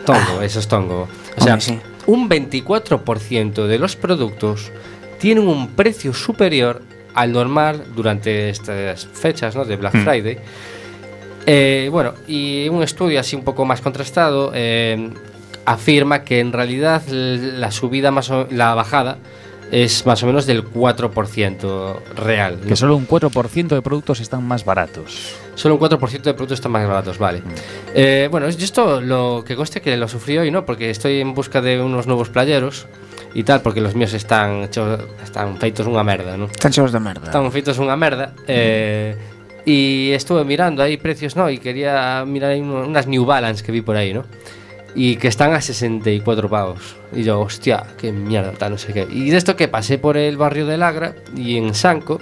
Tongo, 0.05 0.41
eso 0.41 0.59
es 0.59 0.67
tongo. 0.67 1.07
O 1.37 1.41
sea, 1.41 1.57
un 2.05 2.29
24% 2.29 3.65
de 3.65 3.79
los 3.79 3.95
productos 3.95 4.71
tienen 5.19 5.47
un 5.47 5.69
precio 5.69 6.13
superior 6.13 6.81
al 7.15 7.31
normal 7.31 7.83
durante 7.95 8.49
estas 8.49 9.05
fechas 9.07 9.55
¿no? 9.55 9.65
de 9.65 9.75
Black 9.77 9.95
Hmm. 9.95 10.03
Friday. 10.03 10.37
Eh, 11.47 11.89
bueno, 11.91 12.13
y 12.27 12.67
un 12.69 12.81
estudio 12.83 13.19
así 13.19 13.35
un 13.35 13.43
poco 13.43 13.65
más 13.65 13.79
contrastado 13.81 14.51
eh, 14.53 15.09
afirma 15.65 16.23
que 16.23 16.39
en 16.39 16.51
realidad 16.51 17.03
la 17.07 17.71
subida 17.71 18.11
más 18.11 18.29
o- 18.31 18.47
la 18.51 18.73
bajada 18.73 19.17
es 19.71 20.05
más 20.05 20.21
o 20.23 20.27
menos 20.27 20.45
del 20.45 20.63
4% 20.63 21.97
real. 22.15 22.59
¿no? 22.61 22.67
Que 22.67 22.75
solo 22.75 22.95
un 22.95 23.07
4% 23.07 23.75
de 23.75 23.81
productos 23.81 24.19
están 24.21 24.43
más 24.43 24.63
baratos. 24.65 25.35
Solo 25.55 25.75
un 25.75 25.79
4% 25.79 26.29
de 26.29 26.33
productos 26.33 26.59
están 26.59 26.71
más 26.71 26.87
baratos, 26.87 27.17
vale. 27.17 27.41
Eh, 27.93 28.27
bueno, 28.29 28.47
esto 28.47 29.01
lo 29.01 29.43
que 29.45 29.55
conste 29.55 29.81
que 29.81 29.97
lo 29.97 30.07
sufrí 30.07 30.37
hoy, 30.37 30.51
¿no? 30.51 30.65
Porque 30.65 30.89
estoy 30.89 31.19
en 31.19 31.33
busca 31.33 31.61
de 31.61 31.81
unos 31.81 32.05
nuevos 32.07 32.29
playeros 32.29 32.87
y 33.35 33.43
tal, 33.43 33.61
porque 33.61 33.81
los 33.81 33.93
míos 33.93 34.13
están 34.15 34.63
están 34.63 35.59
feitos 35.59 35.83
unha 35.85 36.01
merda, 36.07 36.39
¿no? 36.39 36.47
Están 36.47 36.71
cheios 36.71 36.95
de 36.95 37.03
merda. 37.03 37.27
Están 37.29 37.51
feitos 37.51 37.75
unha 37.77 37.93
merda. 37.99 38.31
Eh, 38.47 39.13
y 39.67 40.11
estuve 40.15 40.47
mirando 40.47 40.79
ahí 40.81 40.95
precios, 40.95 41.35
¿no? 41.35 41.49
Y 41.51 41.59
quería 41.59 42.23
mirar 42.25 42.55
ahí 42.55 42.61
uno- 42.63 42.87
unas 42.87 43.05
New 43.11 43.25
Balance 43.27 43.59
que 43.61 43.75
vi 43.75 43.81
por 43.83 43.97
ahí, 43.99 44.13
¿no? 44.15 44.23
Y 44.95 45.17
que 45.19 45.27
están 45.27 45.51
a 45.51 45.59
64 45.59 46.47
pavos. 46.47 46.95
Y 47.11 47.23
yo, 47.27 47.41
hostia, 47.41 47.83
qué 47.99 48.13
mierda, 48.15 48.53
tal, 48.55 48.71
no 48.71 48.77
sé 48.79 48.93
qué. 48.95 49.05
Y 49.11 49.29
de 49.29 49.35
esto 49.37 49.57
que 49.59 49.67
pasé 49.67 49.97
por 49.99 50.15
el 50.15 50.37
barrio 50.39 50.65
de 50.65 50.77
Lagra 50.77 51.13
y 51.35 51.57
en 51.57 51.75
Sanco, 51.75 52.21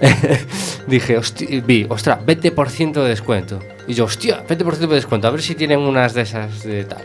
dije, 0.86 1.16
hostia, 1.18 1.62
vi, 1.64 1.86
ostras, 1.88 2.18
20% 2.26 2.92
de 3.02 3.08
descuento. 3.08 3.60
Y 3.86 3.94
yo, 3.94 4.04
hostia, 4.04 4.42
20% 4.46 4.88
de 4.88 4.94
descuento, 4.96 5.28
a 5.28 5.30
ver 5.30 5.42
si 5.42 5.54
tienen 5.54 5.78
unas 5.80 6.14
de 6.14 6.22
esas 6.22 6.62
de 6.64 6.84
tal. 6.84 7.04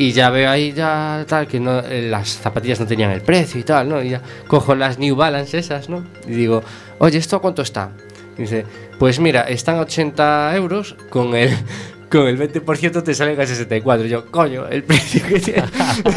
Y 0.00 0.12
ya 0.12 0.30
veo 0.30 0.48
ahí 0.48 0.72
ya 0.72 1.26
tal 1.28 1.46
que 1.46 1.60
no, 1.60 1.80
eh, 1.80 2.08
las 2.08 2.38
zapatillas 2.38 2.80
no 2.80 2.86
tenían 2.86 3.10
el 3.10 3.20
precio 3.20 3.60
y 3.60 3.64
tal, 3.64 3.86
¿no? 3.86 4.02
Y 4.02 4.08
ya 4.08 4.22
cojo 4.48 4.74
las 4.74 4.98
New 4.98 5.14
Balance 5.14 5.58
esas, 5.58 5.90
¿no? 5.90 6.06
Y 6.26 6.30
digo, 6.30 6.62
oye, 6.98 7.18
¿esto 7.18 7.36
a 7.36 7.40
cuánto 7.42 7.60
está? 7.60 7.90
Y 8.38 8.42
dice, 8.42 8.64
pues 8.98 9.20
mira, 9.20 9.42
están 9.42 9.76
a 9.76 9.80
80 9.82 10.56
euros 10.56 10.96
con 11.10 11.34
el, 11.36 11.50
con 12.10 12.26
el 12.28 12.38
20% 12.38 13.02
te 13.02 13.12
salen 13.12 13.38
a 13.38 13.44
64. 13.46 14.06
Y 14.06 14.08
yo, 14.08 14.24
coño, 14.30 14.66
el 14.68 14.84
precio 14.84 15.22
que 15.28 15.38
tiene. 15.38 15.64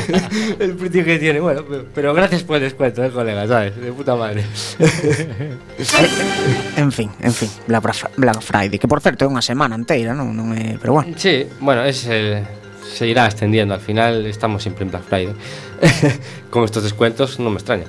el 0.60 0.76
precio 0.78 1.04
que 1.04 1.19
tiene. 1.19 1.41
Bueno, 1.41 1.65
pero, 1.93 2.13
gracias 2.13 2.43
por 2.43 2.56
el 2.56 2.62
descuento, 2.62 3.04
eh, 3.04 3.10
colega, 3.10 3.46
¿sabes? 3.50 3.76
De 3.76 3.91
puta 3.91 4.15
madre. 4.15 4.46
En 6.78 6.89
fin, 6.93 7.12
en 7.19 7.34
fin, 7.34 7.50
Black, 7.67 8.39
Friday, 8.39 8.80
que 8.80 8.88
por 8.88 9.02
certo 9.02 9.26
é 9.26 9.28
unha 9.28 9.43
semana 9.43 9.76
inteira, 9.76 10.15
non, 10.15 10.32
non 10.32 10.56
é, 10.56 10.80
pero 10.80 10.96
bueno. 10.96 11.12
Sí, 11.19 11.52
bueno, 11.60 11.84
es 11.84 12.08
el- 12.08 12.62
se 12.93 13.08
irá 13.08 13.25
extendiendo. 13.25 13.73
Al 13.73 13.79
final 13.82 14.25
estamos 14.25 14.62
siempre 14.63 14.84
en 14.86 14.91
Black 14.91 15.03
Friday. 15.03 15.34
con 16.49 16.63
estos 16.63 16.84
descuentos 16.84 17.39
no 17.39 17.49
me 17.49 17.56
extraña. 17.58 17.86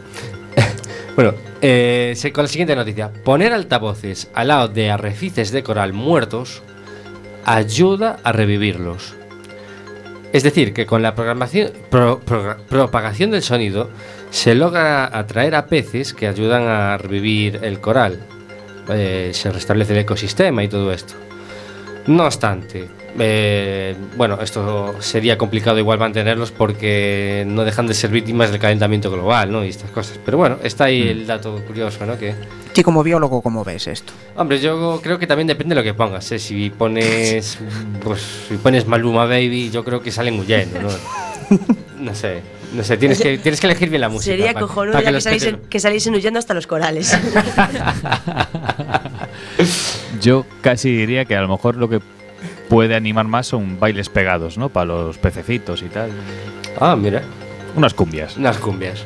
bueno, 1.16 1.34
eh, 1.60 2.16
con 2.32 2.44
la 2.44 2.48
siguiente 2.48 2.74
noticia. 2.76 3.10
Poner 3.12 3.52
altavoces 3.52 4.28
al 4.34 4.48
lado 4.48 4.68
de 4.68 4.90
arrecifes 4.90 5.50
de 5.52 5.62
coral 5.62 5.92
muertos 5.92 6.62
ayuda 7.44 8.18
a 8.24 8.32
revivirlos. 8.32 9.14
Es 10.32 10.42
decir, 10.42 10.72
que 10.72 10.84
con 10.86 11.02
la 11.02 11.14
programación, 11.14 11.70
pro- 11.90 12.20
progra- 12.20 12.56
propagación 12.68 13.30
del 13.30 13.42
sonido 13.42 13.90
se 14.30 14.54
logra 14.56 15.16
atraer 15.16 15.54
a 15.54 15.66
peces 15.66 16.12
que 16.12 16.26
ayudan 16.26 16.62
a 16.62 16.96
revivir 16.98 17.60
el 17.62 17.78
coral. 17.80 18.18
Eh, 18.88 19.30
se 19.32 19.50
restablece 19.52 19.92
el 19.92 20.00
ecosistema 20.00 20.64
y 20.64 20.68
todo 20.68 20.92
esto. 20.92 21.14
No 22.06 22.24
obstante, 22.26 22.88
eh, 23.18 23.94
bueno, 24.16 24.38
esto 24.40 24.94
sería 25.00 25.38
complicado 25.38 25.78
igual 25.78 25.98
mantenerlos 25.98 26.50
porque 26.50 27.44
no 27.46 27.64
dejan 27.64 27.86
de 27.86 27.94
ser 27.94 28.10
víctimas 28.10 28.50
del 28.50 28.60
calentamiento 28.60 29.10
global, 29.10 29.52
¿no? 29.52 29.64
Y 29.64 29.68
estas 29.68 29.90
cosas. 29.90 30.18
Pero 30.24 30.36
bueno, 30.36 30.58
está 30.62 30.84
ahí 30.84 31.08
el 31.08 31.26
dato 31.26 31.62
curioso, 31.66 32.04
¿no? 32.04 32.18
Que, 32.18 32.34
Ti 32.72 32.82
como 32.82 33.02
biólogo, 33.02 33.40
como 33.40 33.62
ves 33.64 33.86
esto? 33.86 34.12
hombre, 34.36 34.58
yo 34.58 35.00
creo 35.02 35.18
que 35.18 35.26
también 35.26 35.46
depende 35.46 35.74
de 35.74 35.80
lo 35.80 35.84
que 35.84 35.94
pongas, 35.94 36.30
¿eh? 36.32 36.38
Si 36.38 36.70
pones, 36.70 37.58
pues, 38.02 38.20
si 38.48 38.56
pones 38.56 38.86
Maluma 38.86 39.26
Baby, 39.26 39.70
yo 39.70 39.84
creo 39.84 40.00
que 40.00 40.10
salen 40.10 40.38
huyendo, 40.38 40.80
¿no? 40.82 40.88
No 42.00 42.14
sé, 42.14 42.42
no 42.74 42.82
sé, 42.82 42.96
tienes 42.96 43.20
que, 43.20 43.38
tienes 43.38 43.60
que 43.60 43.66
elegir 43.68 43.88
bien 43.88 44.00
la 44.00 44.08
música. 44.08 44.32
Sería 44.36 44.54
cojonudo 44.54 45.00
que, 45.00 45.12
los 45.12 45.22
saliesen, 45.22 45.60
que 45.70 45.78
saliesen 45.78 46.14
huyendo 46.14 46.38
hasta 46.38 46.52
los 46.52 46.66
corales. 46.66 47.16
Yo 50.20 50.44
casi 50.60 50.94
diría 50.94 51.24
que 51.24 51.36
a 51.36 51.42
lo 51.42 51.48
mejor 51.48 51.76
lo 51.76 51.88
que 51.88 52.00
puede 52.68 52.94
animar 52.94 53.26
más 53.26 53.46
son 53.46 53.78
bailes 53.80 54.08
pegados, 54.08 54.58
¿no? 54.58 54.68
Para 54.68 54.86
los 54.86 55.18
pececitos 55.18 55.82
y 55.82 55.86
tal. 55.86 56.10
Ah, 56.80 56.96
mira, 56.96 57.22
Unas 57.76 57.94
cumbias. 57.94 58.36
unas 58.36 58.58
cumbias. 58.58 59.04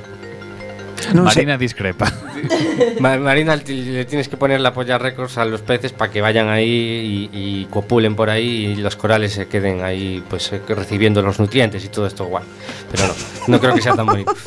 Sei, 1.01 1.14
Marina 1.14 1.57
discrepa. 1.57 2.12
Ma- 3.01 3.16
Marina, 3.18 3.55
le 3.55 4.05
tienes 4.05 4.29
que 4.29 4.37
poner 4.37 4.61
la 4.61 4.75
polla 4.75 4.99
récords 4.99 5.38
a 5.38 5.44
los 5.44 5.61
peces 5.62 5.92
para 5.92 6.11
que 6.11 6.21
vayan 6.21 6.49
ahí 6.49 7.31
y, 7.33 7.61
y 7.62 7.64
copulen 7.66 8.16
por 8.16 8.31
ahí 8.31 8.66
y 8.66 8.77
los 8.77 8.97
corales 8.97 9.33
se 9.33 9.47
queden 9.47 9.83
ahí 9.85 10.23
pues 10.29 10.53
eh, 10.53 10.61
recibiendo 10.68 11.23
los 11.23 11.38
nutrientes 11.38 11.85
y 11.85 11.88
todo 11.88 12.07
esto 12.09 12.25
guay. 12.27 12.44
Pero 12.90 13.07
no, 13.07 13.14
no 13.47 13.61
creo 13.61 13.75
que 13.75 13.83
sea 13.83 13.94
tan 13.94 14.07
bonito. 14.07 14.35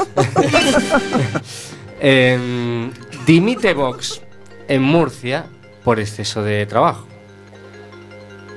Em, 2.03 2.89
dimite 3.27 3.73
Vox 3.73 4.21
en 4.67 4.81
Murcia 4.81 5.45
por 5.83 5.99
exceso 5.99 6.43
de 6.43 6.65
trabajo. 6.65 7.07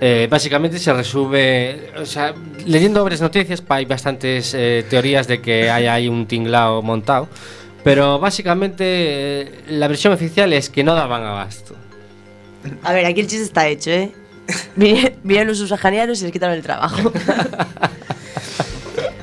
Eh, 0.01 0.27
básicamente 0.31 0.79
se 0.79 0.93
resume, 0.93 1.77
o 1.97 2.05
sea, 2.05 2.35
leyendo 2.67 3.03
varias 3.03 3.21
noticias 3.23 3.63
hay 3.69 3.85
bastantes 3.85 4.53
eh, 4.55 4.85
teorías 4.91 5.27
de 5.29 5.41
que 5.41 5.71
hay 5.71 5.87
ahí 5.87 6.09
un 6.09 6.27
tinglao 6.27 6.83
montado, 6.83 7.29
pero 7.85 8.19
básicamente 8.19 8.85
eh, 8.87 9.61
la 9.69 9.89
versión 9.89 10.13
oficial 10.13 10.53
es 10.53 10.69
que 10.69 10.83
no 10.85 10.95
daban 10.95 11.23
abasto. 11.23 11.75
A 12.83 12.93
ver, 12.93 13.07
aquí 13.07 13.21
el 13.21 13.27
chiste 13.29 13.45
está 13.45 13.67
hecho, 13.69 13.91
¿eh? 13.91 14.11
Vi- 14.77 15.13
Vinieron 15.23 15.49
los 15.49 15.59
subsaharianos 15.59 16.21
y 16.21 16.25
les 16.25 16.33
quitaron 16.33 16.57
el 16.57 16.63
trabajo. 16.63 17.13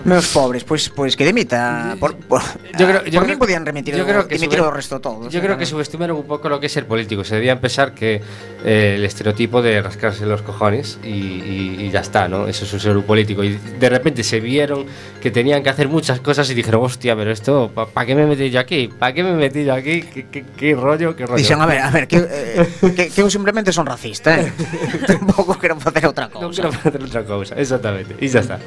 meus 0.05 0.27
pobres, 0.27 0.63
pois 0.63 0.89
pois 0.89 1.15
que 1.15 1.25
dimita 1.25 1.95
por, 1.99 2.15
por, 2.15 2.41
Yo 2.77 2.87
creo- 2.87 3.05
yo 3.05 3.19
por 3.19 3.23
creo- 3.23 3.35
mí 3.35 3.35
podían 3.35 3.65
remitir 3.65 3.95
yo 3.95 4.05
creo 4.05 4.27
que 4.27 4.35
dimitir 4.35 4.59
sube- 4.59 4.67
o 4.67 4.71
resto 4.71 4.99
todos. 4.99 5.31
Yo 5.31 5.41
creo 5.41 5.57
que 5.57 5.65
subestimaron 5.65 6.17
un 6.17 6.23
poco 6.23 6.49
lo 6.49 6.59
que 6.59 6.65
es 6.67 6.71
ser 6.71 6.85
político. 6.87 7.23
Se 7.23 7.35
debían 7.35 7.59
pensar 7.59 7.93
que 7.93 8.21
eh, 8.65 8.93
el 8.97 9.05
estereotipo 9.05 9.61
de 9.61 9.81
rascarse 9.81 10.25
los 10.25 10.41
cojones 10.41 10.99
y, 11.03 11.07
y- 11.09 11.75
y 11.79 11.89
ya 11.91 11.99
está, 12.01 12.27
¿no? 12.27 12.47
Eso 12.47 12.65
es 12.65 12.73
un 12.73 12.79
ser 12.79 12.99
político. 13.03 13.43
Y 13.43 13.57
de 13.79 13.89
repente 13.89 14.23
se 14.23 14.39
vieron 14.39 14.85
que 15.21 15.31
tenían 15.31 15.63
que 15.63 15.69
hacer 15.69 15.87
muchas 15.87 16.19
cosas 16.21 16.49
y 16.49 16.53
dijeron, 16.53 16.83
hostia, 16.83 17.15
pero 17.15 17.31
esto, 17.31 17.71
¿para 17.73 18.05
qué 18.05 18.15
me 18.15 18.25
metí 18.25 18.49
yo 18.49 18.59
aquí? 18.59 18.87
¿Para 18.87 19.13
qué 19.13 19.23
me 19.23 19.33
metí 19.33 19.65
yo 19.65 19.73
aquí? 19.73 20.01
¿Qué, 20.01 20.27
qué- 20.31 20.45
qué 20.57 20.75
rollo? 20.75 21.15
¿Qué 21.15 21.25
rollo? 21.25 21.37
Dixen, 21.37 21.61
a 21.61 21.65
ver, 21.65 21.79
a 21.79 21.89
ver, 21.91 22.07
que, 22.07 22.17
eh, 22.29 22.67
que, 22.95 23.09
que 23.09 23.29
simplemente 23.29 23.71
son 23.71 23.85
racista, 23.85 24.39
eh? 24.39 24.51
Tampouco 25.07 25.57
quero 25.59 25.79
facer 25.79 26.05
outra 26.05 26.27
No 26.27 26.39
cousa. 26.39 26.61
quiero 26.63 26.77
hacer 26.77 27.03
otra 27.03 27.23
cosa, 27.25 27.55
exactamente. 27.55 28.15
Y 28.19 28.27
ya 28.27 28.39
está. 28.41 28.59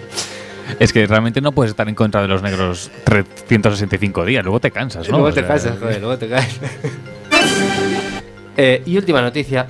Es 0.79 0.93
que 0.93 1.07
realmente 1.07 1.41
no 1.41 1.53
puedes 1.53 1.71
estar 1.71 1.89
en 1.89 1.95
contra 1.95 2.23
de 2.23 2.29
los 2.29 2.43
negros 2.43 2.91
365 3.05 4.25
días, 4.25 4.45
luego 4.45 4.61
te 4.61 4.71
cansas, 4.71 5.09
¿no? 5.09 5.19
luego 5.19 5.27
O 5.27 5.33
te 5.33 5.41
sea, 5.41 5.49
cansas, 5.49 5.79
joder, 5.79 6.01
luego 6.01 6.19
te 6.19 6.29
caes. 6.29 6.61
Eh, 8.57 8.83
y 8.87 8.97
última 8.97 9.21
noticia. 9.21 9.67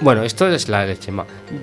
Bueno, 0.00 0.22
esto 0.22 0.48
es 0.48 0.70
la 0.70 0.86
leche. 0.86 1.12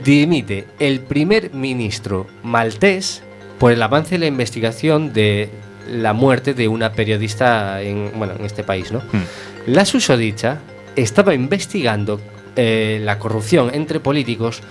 Dimite 0.03 0.67
el 0.77 0.99
primer 0.99 1.51
ministro 1.55 2.27
maltés 2.43 3.23
por 3.57 3.71
el 3.71 3.81
avance 3.81 4.13
en 4.13 4.21
la 4.21 4.27
investigación 4.27 5.11
de 5.11 5.49
la 5.89 6.13
muerte 6.13 6.53
de 6.53 6.67
una 6.67 6.91
periodista 6.91 7.81
en, 7.81 8.11
bueno, 8.15 8.33
en 8.37 8.45
este 8.45 8.63
país, 8.63 8.91
¿no? 8.91 8.99
Hmm. 8.99 9.23
La 9.67 9.85
susodicha 9.85 10.59
estaba 10.95 11.33
investigando 11.33 12.19
eh, 12.55 12.99
la 13.03 13.19
corrupción 13.19 13.71
entre 13.73 13.99
políticos 13.99 14.61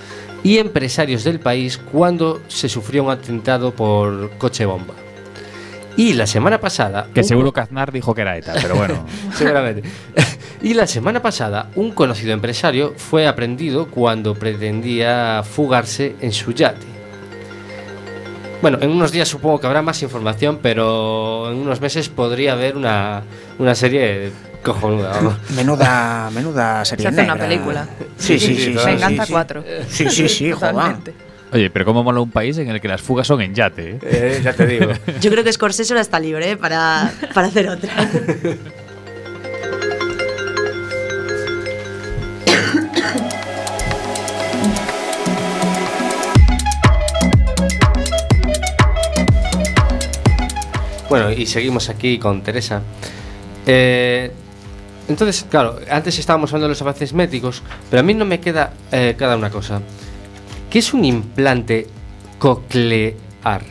y 0.44 0.59
empresarios 0.59 1.24
del 1.24 1.40
país 1.40 1.78
cuando 1.78 2.40
se 2.46 2.68
sufrió 2.68 3.02
un 3.02 3.11
atentado 3.11 3.72
por 3.72 4.30
coche 4.38 4.64
bomba. 4.64 4.94
Y 5.96 6.12
la 6.12 6.26
semana 6.26 6.61
pasada... 6.61 7.09
Que 7.14 7.20
un- 7.20 7.24
seguro 7.26 7.52
que 7.52 7.61
Aznar 7.61 7.90
dijo 7.92 8.14
que 8.14 8.20
era 8.22 8.37
ETA, 8.37 8.54
pero 8.61 8.76
bueno. 8.76 9.04
Seguramente. 9.35 9.88
y 10.62 10.74
la 10.74 10.87
semana 10.87 11.20
pasada, 11.22 11.70
un 11.76 11.90
conocido 11.92 12.33
empresario 12.33 12.94
fue 12.96 13.26
aprendido 13.26 13.87
cuando 13.87 14.35
pretendía 14.35 15.42
fugarse 15.44 16.14
en 16.20 16.33
su 16.33 16.52
yate. 16.52 16.87
Bueno, 18.61 18.78
en 18.80 18.90
unos 18.90 19.12
días 19.12 19.28
supongo 19.28 19.61
que 19.61 19.66
habrá 19.66 19.83
más 19.83 20.02
información, 20.02 20.59
pero 20.62 21.50
en 21.52 21.59
unos 21.59 21.80
meses 21.80 22.09
podría 22.09 22.54
haber 22.54 22.76
una, 22.76 23.22
una 23.59 23.74
serie 23.74 24.30
Menuda, 25.57 26.31
menuda 26.33 26.85
serie. 26.85 27.03
Se 27.03 27.09
hace 27.09 27.22
una 27.22 27.37
película. 27.37 27.87
Sí, 28.16 28.38
sí, 28.38 28.57
sí. 28.57 28.77
Me 28.85 28.92
encanta 28.92 29.27
cuatro. 29.29 29.64
Sí, 29.88 30.09
sí, 30.11 30.29
sí, 30.29 30.53
Joder. 30.53 30.96
Oye, 31.53 31.70
pero 31.70 31.85
¿cómo 31.85 32.03
mola 32.03 32.20
un 32.20 32.31
país 32.31 32.59
en 32.59 32.68
el 32.68 32.81
que 32.81 32.88
las 32.88 33.00
fugas 33.00 33.29
son 33.29 33.40
en 33.40 33.55
yate? 33.55 33.90
Eh? 33.90 33.98
eh 34.03 34.40
ya 34.42 34.55
te 34.55 34.66
digo. 34.66 34.90
Yo 35.20 35.31
creo 35.31 35.44
que 35.44 35.53
Scorsese 35.53 35.92
ahora 35.92 36.00
está 36.00 36.18
libre 36.18 36.53
¿eh? 36.53 36.57
para, 36.57 37.12
para 37.33 37.46
hacer 37.46 37.68
otra. 37.68 37.92
Bueno, 51.09 51.31
y 51.31 51.46
seguimos 51.46 51.88
aquí 51.88 52.18
con 52.18 52.42
Teresa. 52.42 52.83
Eh, 53.66 54.33
entonces, 55.08 55.46
claro, 55.48 55.78
antes 55.90 56.18
estábamos 56.18 56.50
hablando 56.50 56.66
de 56.66 56.70
los 56.70 56.82
avances 56.82 57.12
médicos, 57.12 57.62
pero 57.90 58.00
a 58.00 58.02
mí 58.02 58.14
no 58.14 58.24
me 58.24 58.40
queda 58.40 58.72
eh, 58.90 59.14
cada 59.18 59.36
una 59.36 59.50
cosa. 59.50 59.80
¿Qué 60.70 60.78
es 60.78 60.94
un 60.94 61.04
implante 61.04 61.86
coclear? 62.38 63.62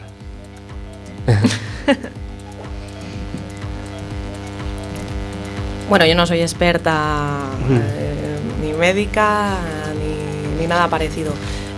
Bueno, 5.89 6.05
yo 6.05 6.15
no 6.15 6.25
soy 6.25 6.41
experta 6.41 7.41
eh, 7.69 8.39
ni 8.63 8.73
médica 8.73 9.57
ni, 9.93 10.61
ni 10.61 10.67
nada 10.67 10.87
parecido. 10.87 11.33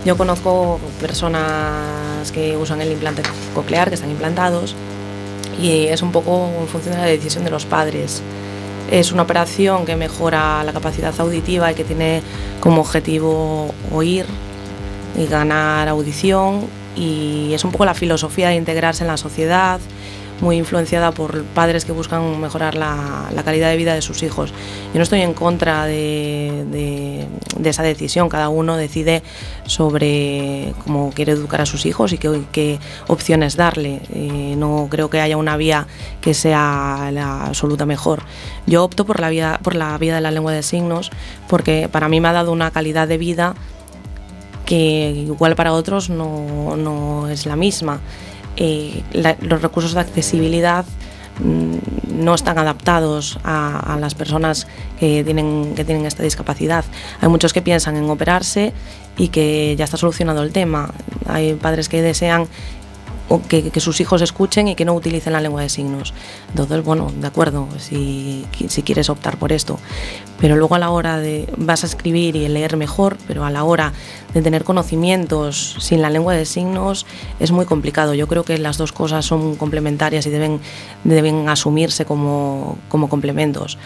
Yo 0.06 0.16
conozco 0.16 0.80
personas 1.00 2.30
que 2.32 2.56
usan 2.56 2.80
el 2.80 2.92
implante 2.92 3.22
coclear, 3.54 3.88
que 3.88 3.96
están 3.96 4.10
implantados, 4.10 4.74
y 5.60 5.86
es 5.88 6.00
un 6.02 6.12
poco 6.12 6.48
en 6.60 6.68
función 6.68 6.94
de 6.94 7.00
la 7.00 7.06
decisión 7.08 7.44
de 7.44 7.50
los 7.50 7.66
padres. 7.66 8.22
Es 8.90 9.12
una 9.12 9.22
operación 9.22 9.84
que 9.84 9.96
mejora 9.96 10.62
la 10.64 10.72
capacidad 10.72 11.12
auditiva 11.18 11.72
y 11.72 11.74
que 11.74 11.84
tiene 11.84 12.22
como 12.60 12.80
objetivo 12.80 13.74
oír 13.92 14.26
y 15.18 15.26
ganar 15.26 15.88
audición 15.88 16.66
y 16.94 17.52
es 17.52 17.64
un 17.64 17.72
poco 17.72 17.84
la 17.84 17.94
filosofía 17.94 18.48
de 18.48 18.56
integrarse 18.56 19.04
en 19.04 19.08
la 19.08 19.16
sociedad, 19.16 19.80
muy 20.40 20.56
influenciada 20.58 21.12
por 21.12 21.44
padres 21.44 21.84
que 21.84 21.92
buscan 21.92 22.40
mejorar 22.40 22.74
la, 22.74 23.30
la 23.34 23.42
calidad 23.42 23.70
de 23.70 23.76
vida 23.76 23.94
de 23.94 24.02
sus 24.02 24.22
hijos. 24.22 24.50
Yo 24.92 24.96
no 24.98 25.02
estoy 25.02 25.22
en 25.22 25.32
contra 25.34 25.86
de, 25.86 26.64
de- 26.70 27.26
de 27.58 27.70
esa 27.70 27.82
decisión, 27.82 28.28
cada 28.28 28.50
uno 28.50 28.76
decide 28.76 29.22
sobre 29.66 30.74
cómo 30.84 31.10
quiere 31.14 31.32
educar 31.32 31.60
a 31.62 31.66
sus 31.66 31.86
hijos 31.86 32.12
y 32.12 32.18
qué, 32.18 32.42
qué 32.52 32.78
opciones 33.08 33.56
darle. 33.56 34.02
Eh, 34.12 34.54
no 34.58 34.88
creo 34.90 35.08
que 35.10 35.20
haya 35.20 35.36
una 35.38 35.56
vía 35.56 35.86
que 36.20 36.34
sea 36.34 37.10
la 37.12 37.46
absoluta 37.46 37.86
mejor. 37.86 38.22
Yo 38.66 38.84
opto 38.84 39.06
por 39.06 39.20
la 39.20 39.30
vía, 39.30 39.58
por 39.62 39.74
la 39.74 39.96
vía 39.96 40.14
de 40.14 40.20
la 40.20 40.30
lengua 40.30 40.52
de 40.52 40.62
signos 40.62 41.10
porque 41.48 41.88
para 41.90 42.08
mí 42.08 42.20
me 42.20 42.28
ha 42.28 42.32
dado 42.32 42.52
una 42.52 42.70
calidad 42.70 43.08
de 43.08 43.16
vida 43.18 43.54
que 44.64 45.12
igual 45.16 45.54
para 45.54 45.72
otros 45.72 46.10
no, 46.10 46.76
no 46.76 47.28
es 47.28 47.46
la 47.46 47.54
misma. 47.56 48.00
Eh, 48.56 49.02
la- 49.12 49.36
los 49.40 49.60
recursos 49.62 49.92
de 49.94 50.00
accesibilidad 50.00 50.84
mm, 51.40 51.76
no 52.22 52.34
están 52.34 52.58
adaptados 52.58 53.38
a, 53.44 53.94
a 53.94 53.98
las 54.00 54.14
personas 54.14 54.66
que 54.98 55.22
tienen, 55.24 55.74
que 55.76 55.84
tienen 55.84 56.06
esta 56.06 56.22
discapacidad. 56.22 56.84
Hay 57.20 57.28
muchos 57.28 57.52
que 57.52 57.60
piensan 57.62 57.96
en 57.96 58.08
operarse 58.08 58.72
y 59.18 59.28
que 59.28 59.74
ya 59.76 59.84
está 59.84 59.96
solucionado 59.98 60.42
el 60.42 60.52
tema. 60.52 60.90
Hay 61.26 61.54
padres 61.54 61.88
que 61.88 62.00
desean 62.02 62.46
o 63.28 63.42
que, 63.42 63.70
que 63.70 63.80
sus 63.80 64.00
hijos 64.00 64.22
escuchen 64.22 64.68
y 64.68 64.74
que 64.74 64.84
no 64.84 64.94
utilicen 64.94 65.32
la 65.32 65.40
lengua 65.40 65.62
de 65.62 65.68
signos. 65.68 66.14
Entonces, 66.50 66.84
bueno, 66.84 67.12
de 67.18 67.26
acuerdo, 67.26 67.68
si, 67.78 68.46
si 68.68 68.82
quieres 68.82 69.10
optar 69.10 69.36
por 69.36 69.52
esto. 69.52 69.78
Pero 70.38 70.56
luego 70.56 70.74
a 70.74 70.78
la 70.78 70.90
hora 70.90 71.18
de 71.18 71.48
vas 71.56 71.82
a 71.82 71.86
escribir 71.86 72.36
y 72.36 72.46
leer 72.48 72.76
mejor, 72.76 73.16
pero 73.26 73.44
a 73.44 73.50
la 73.50 73.64
hora 73.64 73.92
de 74.32 74.42
tener 74.42 74.64
conocimientos 74.64 75.76
sin 75.80 76.02
la 76.02 76.10
lengua 76.10 76.34
de 76.34 76.44
signos 76.44 77.06
es 77.40 77.50
muy 77.50 77.64
complicado. 77.64 78.14
Yo 78.14 78.28
creo 78.28 78.44
que 78.44 78.58
las 78.58 78.78
dos 78.78 78.92
cosas 78.92 79.24
son 79.24 79.56
complementarias 79.56 80.26
y 80.26 80.30
deben, 80.30 80.60
deben 81.04 81.48
asumirse 81.48 82.04
como, 82.04 82.78
como 82.88 83.08
complementos. 83.08 83.78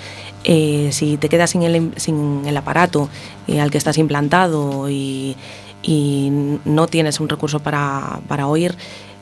Eh, 0.45 0.89
si 0.93 1.17
te 1.19 1.29
quedas 1.29 1.51
sin 1.51 1.63
el, 1.63 1.93
sin 1.97 2.43
el 2.47 2.57
aparato 2.57 3.09
eh, 3.47 3.61
al 3.61 3.71
que 3.71 3.79
estás 3.79 3.99
implantado 3.99 4.89
y, 4.91 5.37
y 5.83 6.31
no 6.65 6.87
tienes 6.89 7.21
un 7.21 7.29
recurso 7.29 7.61
para, 7.61 8.21
para 8.27 8.47
oír, 8.47 8.77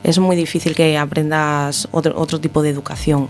es 0.04 0.18
muy 0.18 0.36
difícil 0.36 0.74
que 0.74 0.96
aprendas 0.96 1.88
otro, 1.90 2.18
otro 2.18 2.40
tipo 2.40 2.62
de 2.62 2.70
educación. 2.70 3.28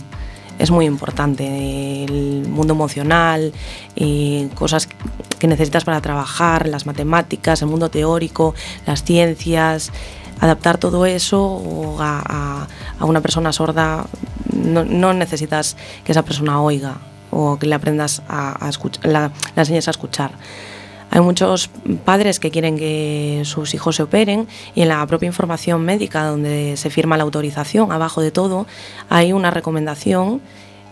Es 0.59 0.71
muy 0.71 0.87
importante 0.87 2.05
el 2.05 2.49
mundo 2.49 2.75
emocional, 2.75 3.53
eh, 3.95 4.49
cosas 4.55 4.89
que 5.39 5.47
necesitas 5.47 5.85
para 5.85 6.01
trabajar, 6.01 6.67
las 6.67 6.85
matemáticas, 6.85 7.63
el 7.63 7.69
mundo 7.69 7.91
teórico, 7.91 8.55
las 8.87 9.05
ciencias. 9.05 9.93
Adaptar 10.41 10.79
todo 10.79 11.07
eso 11.07 11.97
a, 12.01 12.67
una 13.01 13.21
persona 13.21 13.53
sorda, 13.53 14.07
no, 14.53 15.13
necesitas 15.13 15.77
que 16.05 16.13
esa 16.13 16.23
persona 16.23 16.61
oiga 16.61 16.99
o 17.31 17.59
que 17.59 17.67
le 17.67 17.75
aprendas 17.75 18.23
a, 18.29 18.65
a 18.65 18.69
escuchar, 18.69 19.33
enseñes 19.57 19.89
a 19.89 19.91
escuchar. 19.91 20.33
Hay 21.11 21.21
muchos 21.21 21.71
padres 22.05 22.39
que 22.39 22.51
quieren 22.51 22.77
que 22.77 23.43
sus 23.45 23.75
hijos 23.75 23.97
se 23.97 24.03
operen 24.03 24.47
y 24.75 24.83
en 24.83 24.89
la 24.89 25.07
propia 25.07 25.27
información 25.27 25.83
médica 25.83 26.25
donde 26.25 26.77
se 26.77 26.91
firma 26.91 27.17
la 27.17 27.23
autorización, 27.23 27.93
abajo 27.93 28.21
de 28.21 28.31
todo, 28.31 28.67
hay 29.09 29.33
una 29.33 29.51
recomendación 29.51 30.41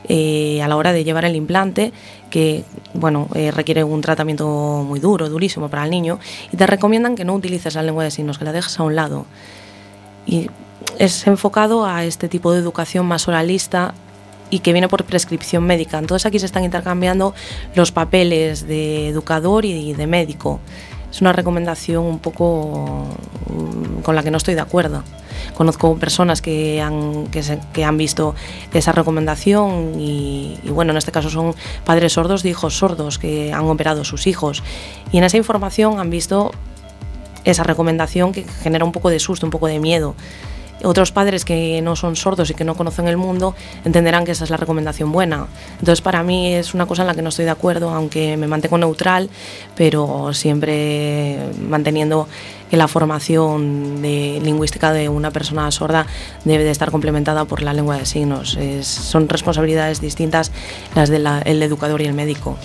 eh, 0.08 0.62
a 0.62 0.68
la 0.68 0.76
hora 0.76 0.92
de 0.92 1.02
llevar 1.02 1.24
el 1.24 1.34
implante 1.34 1.92
que 2.30 2.64
bueno, 2.94 3.28
eh, 3.34 3.50
requiere 3.50 3.82
un 3.82 4.00
tratamiento 4.00 4.84
muy 4.86 5.00
duro, 5.00 5.28
durísimo 5.28 5.68
para 5.68 5.84
el 5.84 5.90
niño 5.90 6.18
y 6.52 6.56
te 6.56 6.66
recomiendan 6.66 7.16
que 7.16 7.24
no 7.24 7.34
utilices 7.34 7.74
la 7.74 7.82
lengua 7.82 8.04
de 8.04 8.10
signos, 8.10 8.38
que 8.38 8.44
la 8.44 8.52
dejes 8.52 8.78
a 8.78 8.84
un 8.84 8.94
lado. 8.94 9.26
Y 10.26 10.48
es 10.98 11.26
enfocado 11.26 11.84
a 11.84 12.04
este 12.04 12.28
tipo 12.28 12.52
de 12.52 12.60
educación 12.60 13.06
más 13.06 13.28
oralista 13.28 13.94
y 14.50 14.60
que 14.60 14.72
viene 14.72 14.88
por 14.88 15.04
prescripción 15.04 15.64
médica. 15.64 15.98
Entonces 15.98 16.26
aquí 16.26 16.38
se 16.38 16.46
están 16.46 16.64
intercambiando 16.64 17.34
los 17.74 17.92
papeles 17.92 18.66
de 18.66 19.08
educador 19.08 19.64
y 19.64 19.92
de 19.92 20.06
médico. 20.06 20.60
Es 21.10 21.20
una 21.20 21.32
recomendación 21.32 22.04
un 22.04 22.18
poco 22.18 23.06
mm, 23.48 24.02
con 24.02 24.14
la 24.14 24.22
que 24.22 24.30
no 24.30 24.36
estoy 24.36 24.54
de 24.54 24.60
acuerdo. 24.60 25.02
Conozco 25.54 25.96
personas 25.96 26.42
que 26.42 26.80
han, 26.82 27.26
que 27.28 27.42
se- 27.42 27.60
que 27.72 27.84
han 27.84 27.96
visto 27.96 28.34
esa 28.74 28.92
recomendación 28.92 29.98
y, 29.98 30.58
y, 30.62 30.68
bueno, 30.70 30.90
en 30.92 30.98
este 30.98 31.12
caso 31.12 31.30
son 31.30 31.54
padres 31.84 32.12
sordos 32.14 32.42
de 32.42 32.50
hijos 32.50 32.76
sordos 32.76 33.18
que 33.18 33.52
han 33.52 33.64
operado 33.64 34.04
sus 34.04 34.26
hijos. 34.26 34.62
Y 35.12 35.18
en 35.18 35.24
esa 35.24 35.36
información 35.38 35.98
han 36.00 36.10
visto 36.10 36.50
esa 37.44 37.62
recomendación 37.62 38.32
que 38.32 38.44
genera 38.44 38.84
un 38.84 38.92
poco 38.92 39.08
de 39.08 39.18
susto, 39.20 39.46
un 39.46 39.50
poco 39.52 39.68
de 39.68 39.78
miedo. 39.78 40.14
Otros 40.86 41.10
padres 41.10 41.44
que 41.44 41.82
no 41.82 41.96
son 41.96 42.14
sordos 42.14 42.48
y 42.50 42.54
que 42.54 42.64
no 42.64 42.76
conocen 42.76 43.08
el 43.08 43.16
mundo 43.16 43.56
entenderán 43.84 44.24
que 44.24 44.30
esa 44.32 44.44
es 44.44 44.50
la 44.50 44.56
recomendación 44.56 45.10
buena. 45.10 45.48
Entonces 45.80 46.00
para 46.00 46.22
mí 46.22 46.54
es 46.54 46.74
una 46.74 46.86
cosa 46.86 47.02
en 47.02 47.08
la 47.08 47.14
que 47.14 47.22
no 47.22 47.30
estoy 47.30 47.44
de 47.44 47.50
acuerdo, 47.50 47.90
aunque 47.90 48.36
me 48.36 48.46
mantengo 48.46 48.78
neutral, 48.78 49.28
pero 49.74 50.32
siempre 50.32 51.38
manteniendo 51.68 52.28
que 52.70 52.76
la 52.76 52.86
formación 52.86 54.00
lingüística 54.00 54.92
de 54.92 55.08
una 55.08 55.32
persona 55.32 55.70
sorda 55.72 56.06
debe 56.44 56.62
de 56.62 56.70
estar 56.70 56.92
complementada 56.92 57.44
por 57.44 57.62
la 57.62 57.72
lengua 57.72 57.98
de 57.98 58.06
signos. 58.06 58.56
Son 58.82 59.28
responsabilidades 59.28 60.00
distintas 60.00 60.52
las 60.94 61.08
del 61.10 61.26
educador 61.62 62.00
y 62.00 62.06
el 62.06 62.14
médico 62.14 62.56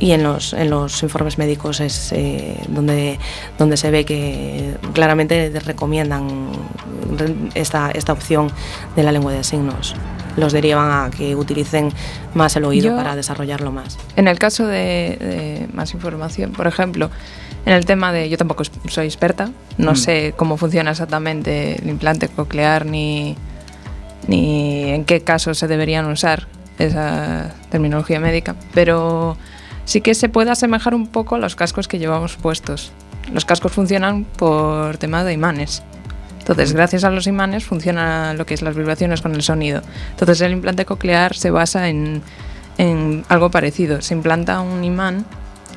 y 0.00 0.12
en 0.12 0.22
los, 0.22 0.52
en 0.52 0.70
los 0.70 1.02
informes 1.02 1.38
médicos 1.38 1.80
es 1.80 2.12
eh, 2.12 2.56
donde, 2.68 3.18
donde 3.58 3.76
se 3.76 3.90
ve 3.90 4.04
que 4.04 4.76
claramente 4.92 5.50
recomiendan 5.64 6.50
re- 7.16 7.34
esta, 7.54 7.90
esta 7.90 8.12
opción 8.12 8.50
de 8.96 9.02
la 9.02 9.12
lengua 9.12 9.32
de 9.32 9.42
signos. 9.42 9.94
Los 10.36 10.52
derivan 10.52 10.90
a 10.90 11.10
que 11.10 11.34
utilicen 11.34 11.90
más 12.34 12.54
el 12.54 12.64
oído 12.64 12.90
Yo- 12.90 12.96
para 12.96 13.16
desarrollarlo 13.16 13.72
más. 13.72 13.98
En 14.14 14.28
el 14.28 14.38
caso 14.38 14.66
de, 14.66 15.16
de 15.18 15.68
más 15.74 15.92
información, 15.94 16.52
por 16.52 16.68
ejemplo, 16.68 17.10
en 17.66 17.72
el 17.72 17.84
tema 17.84 18.12
de, 18.12 18.28
yo 18.28 18.38
tampoco 18.38 18.62
soy 18.88 19.06
experta, 19.06 19.50
no 19.78 19.92
Mm. 19.92 19.96
sé 19.96 20.34
cómo 20.36 20.56
funciona 20.56 20.92
exactamente 20.92 21.82
el 21.82 21.88
implante 21.88 22.28
coclear 22.28 22.86
ni, 22.86 23.36
ni 24.28 24.84
en 24.90 25.04
qué 25.04 25.22
casos 25.22 25.58
se 25.58 25.66
deberían 25.66 26.06
usar 26.06 26.46
esa 26.78 27.52
terminología 27.70 28.20
médica, 28.20 28.54
pero 28.72 29.36
sí 29.88 30.02
que 30.02 30.14
se 30.14 30.28
puede 30.28 30.50
asemejar 30.50 30.94
un 30.94 31.06
poco 31.06 31.36
a 31.36 31.38
los 31.38 31.56
cascos 31.56 31.88
que 31.88 31.98
llevamos 31.98 32.36
puestos. 32.36 32.92
Los 33.32 33.46
cascos 33.46 33.72
funcionan 33.72 34.24
por 34.24 34.98
tema 34.98 35.24
de 35.24 35.32
imanes. 35.32 35.82
Entonces, 36.40 36.74
gracias 36.74 37.04
a 37.04 37.10
los 37.10 37.26
imanes 37.26 37.64
funciona 37.64 38.34
lo 38.34 38.44
que 38.44 38.52
es 38.52 38.60
las 38.60 38.76
vibraciones 38.76 39.22
con 39.22 39.34
el 39.34 39.42
sonido. 39.42 39.80
Entonces, 40.10 40.42
el 40.42 40.52
implante 40.52 40.84
coclear 40.84 41.34
se 41.34 41.50
basa 41.50 41.88
en, 41.88 42.20
en 42.76 43.24
algo 43.30 43.50
parecido. 43.50 44.02
Se 44.02 44.12
implanta 44.12 44.60
un 44.60 44.84
imán 44.84 45.24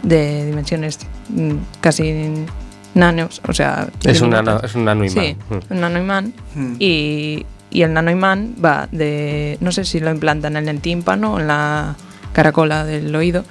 de 0.04 0.46
dimensiones 0.46 1.00
mm, 1.30 1.52
casi 1.80 2.46
nanos, 2.94 3.42
o 3.48 3.54
sea... 3.54 3.88
Es 4.04 4.20
un, 4.22 4.32
nano, 4.32 4.60
es 4.62 4.76
un 4.76 4.84
nano 4.86 5.06
imán. 5.06 5.26
Sí, 5.26 5.38
Mm. 5.50 5.74
un 5.74 5.80
nanoimán. 5.80 6.34
Mm. 6.56 6.74
Y, 6.80 7.46
y 7.70 7.82
el 7.84 7.94
nanoimán 7.94 8.56
va 8.64 8.90
de. 8.92 9.58
No 9.62 9.72
sé 9.72 9.86
si 9.86 10.02
lo 10.02 10.12
implantan 10.12 10.58
en 10.58 10.68
el 10.68 10.82
tímpano 10.82 11.34
o 11.36 11.40
en 11.40 11.48
la 11.48 11.96
caracola 12.34 12.84
del 12.86 13.14
oído, 13.16 13.44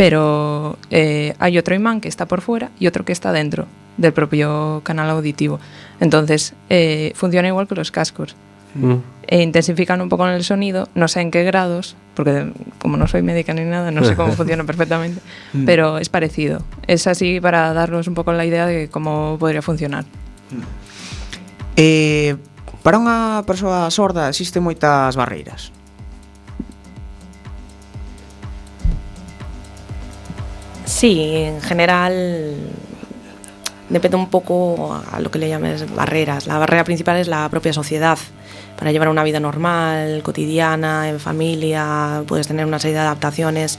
pero 0.00 0.78
eh, 0.88 1.34
hay 1.38 1.58
otro 1.58 1.74
imán 1.74 2.00
que 2.00 2.08
está 2.08 2.24
por 2.24 2.40
fuera 2.40 2.70
y 2.78 2.86
otro 2.86 3.04
que 3.04 3.12
está 3.12 3.32
dentro 3.32 3.66
del 3.98 4.14
propio 4.14 4.80
canal 4.82 5.10
auditivo. 5.10 5.60
Entonces, 6.00 6.54
eh, 6.70 7.12
funciona 7.14 7.48
igual 7.48 7.68
que 7.68 7.74
los 7.74 7.90
cascos. 7.90 8.34
Mm. 8.74 8.94
E 9.26 9.42
intensifican 9.42 10.00
un 10.00 10.08
poco 10.08 10.26
el 10.26 10.42
sonido, 10.42 10.88
no 10.94 11.06
sé 11.06 11.20
en 11.20 11.30
qué 11.30 11.44
grados, 11.44 11.96
porque 12.14 12.50
como 12.78 12.96
no 12.96 13.08
soy 13.08 13.20
médica 13.20 13.52
ni 13.52 13.60
nada, 13.64 13.90
no 13.90 14.02
sé 14.02 14.16
cómo 14.16 14.32
funciona 14.40 14.64
perfectamente, 14.64 15.20
mm. 15.52 15.66
pero 15.66 15.98
es 15.98 16.08
parecido. 16.08 16.62
Es 16.86 17.06
así 17.06 17.38
para 17.38 17.74
darnos 17.74 18.08
un 18.08 18.14
poco 18.14 18.32
la 18.32 18.46
idea 18.46 18.64
de 18.64 18.88
cómo 18.88 19.36
podría 19.38 19.60
funcionar. 19.60 20.06
Eh, 21.76 22.36
para 22.82 22.96
unha 22.96 23.44
persoa 23.44 23.84
sorda 23.92 24.32
existe 24.32 24.64
moitas 24.64 25.12
barreiras. 25.12 25.76
Sí, 31.00 31.32
en 31.34 31.62
general 31.62 32.56
depende 33.88 34.18
un 34.18 34.28
poco 34.28 35.00
a 35.10 35.18
lo 35.18 35.30
que 35.30 35.38
le 35.38 35.48
llames 35.48 35.90
barreras. 35.94 36.46
La 36.46 36.58
barrera 36.58 36.84
principal 36.84 37.16
es 37.16 37.26
la 37.26 37.48
propia 37.48 37.72
sociedad. 37.72 38.18
Para 38.76 38.92
llevar 38.92 39.08
una 39.08 39.24
vida 39.24 39.40
normal, 39.40 40.20
cotidiana, 40.22 41.08
en 41.08 41.18
familia, 41.18 42.22
puedes 42.26 42.48
tener 42.48 42.66
una 42.66 42.78
serie 42.78 42.96
de 42.96 43.00
adaptaciones 43.00 43.78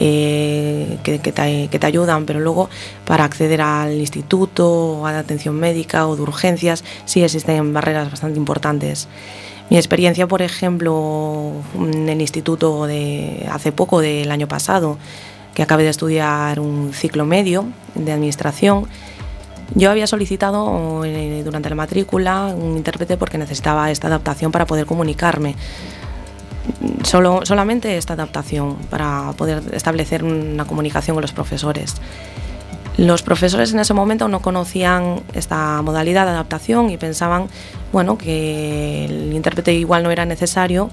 eh, 0.00 0.96
que, 1.02 1.18
te, 1.18 1.86
ayudan, 1.86 2.24
pero 2.24 2.40
luego 2.40 2.70
para 3.04 3.24
acceder 3.24 3.60
al 3.60 3.92
instituto, 3.92 5.06
a 5.06 5.12
la 5.12 5.18
atención 5.18 5.56
médica 5.56 6.06
o 6.06 6.16
de 6.16 6.22
urgencias, 6.22 6.82
sí 7.04 7.22
existen 7.22 7.74
barreras 7.74 8.10
bastante 8.10 8.38
importantes. 8.38 9.06
Mi 9.68 9.76
experiencia, 9.76 10.26
por 10.26 10.40
ejemplo, 10.40 11.52
en 11.74 12.08
el 12.08 12.22
instituto 12.22 12.86
de 12.86 13.46
hace 13.50 13.70
poco, 13.70 14.00
del 14.00 14.30
año 14.30 14.48
pasado, 14.48 14.96
que 15.54 15.62
acabé 15.62 15.84
de 15.84 15.90
estudiar 15.90 16.60
un 16.60 16.92
ciclo 16.92 17.24
medio 17.24 17.66
de 17.94 18.12
administración, 18.12 18.86
yo 19.74 19.90
había 19.90 20.06
solicitado 20.06 21.04
eh, 21.04 21.42
durante 21.44 21.68
la 21.68 21.74
matrícula 21.74 22.46
un 22.46 22.76
intérprete 22.76 23.16
porque 23.16 23.38
necesitaba 23.38 23.90
esta 23.90 24.08
adaptación 24.08 24.52
para 24.52 24.66
poder 24.66 24.86
comunicarme. 24.86 25.56
Solo, 27.02 27.40
solamente 27.44 27.96
esta 27.96 28.14
adaptación 28.14 28.76
para 28.90 29.32
poder 29.36 29.62
establecer 29.72 30.24
una 30.24 30.64
comunicación 30.64 31.14
con 31.14 31.22
los 31.22 31.32
profesores. 31.32 31.96
Los 32.96 33.22
profesores 33.22 33.72
en 33.72 33.80
ese 33.80 33.92
momento 33.92 34.28
no 34.28 34.40
conocían 34.40 35.20
esta 35.34 35.82
modalidad 35.82 36.24
de 36.26 36.30
adaptación 36.30 36.90
y 36.90 36.96
pensaban, 36.96 37.48
bueno, 37.92 38.16
que 38.16 39.06
el 39.06 39.32
intérprete 39.32 39.74
igual 39.74 40.04
no 40.04 40.10
era 40.10 40.24
necesario. 40.24 40.90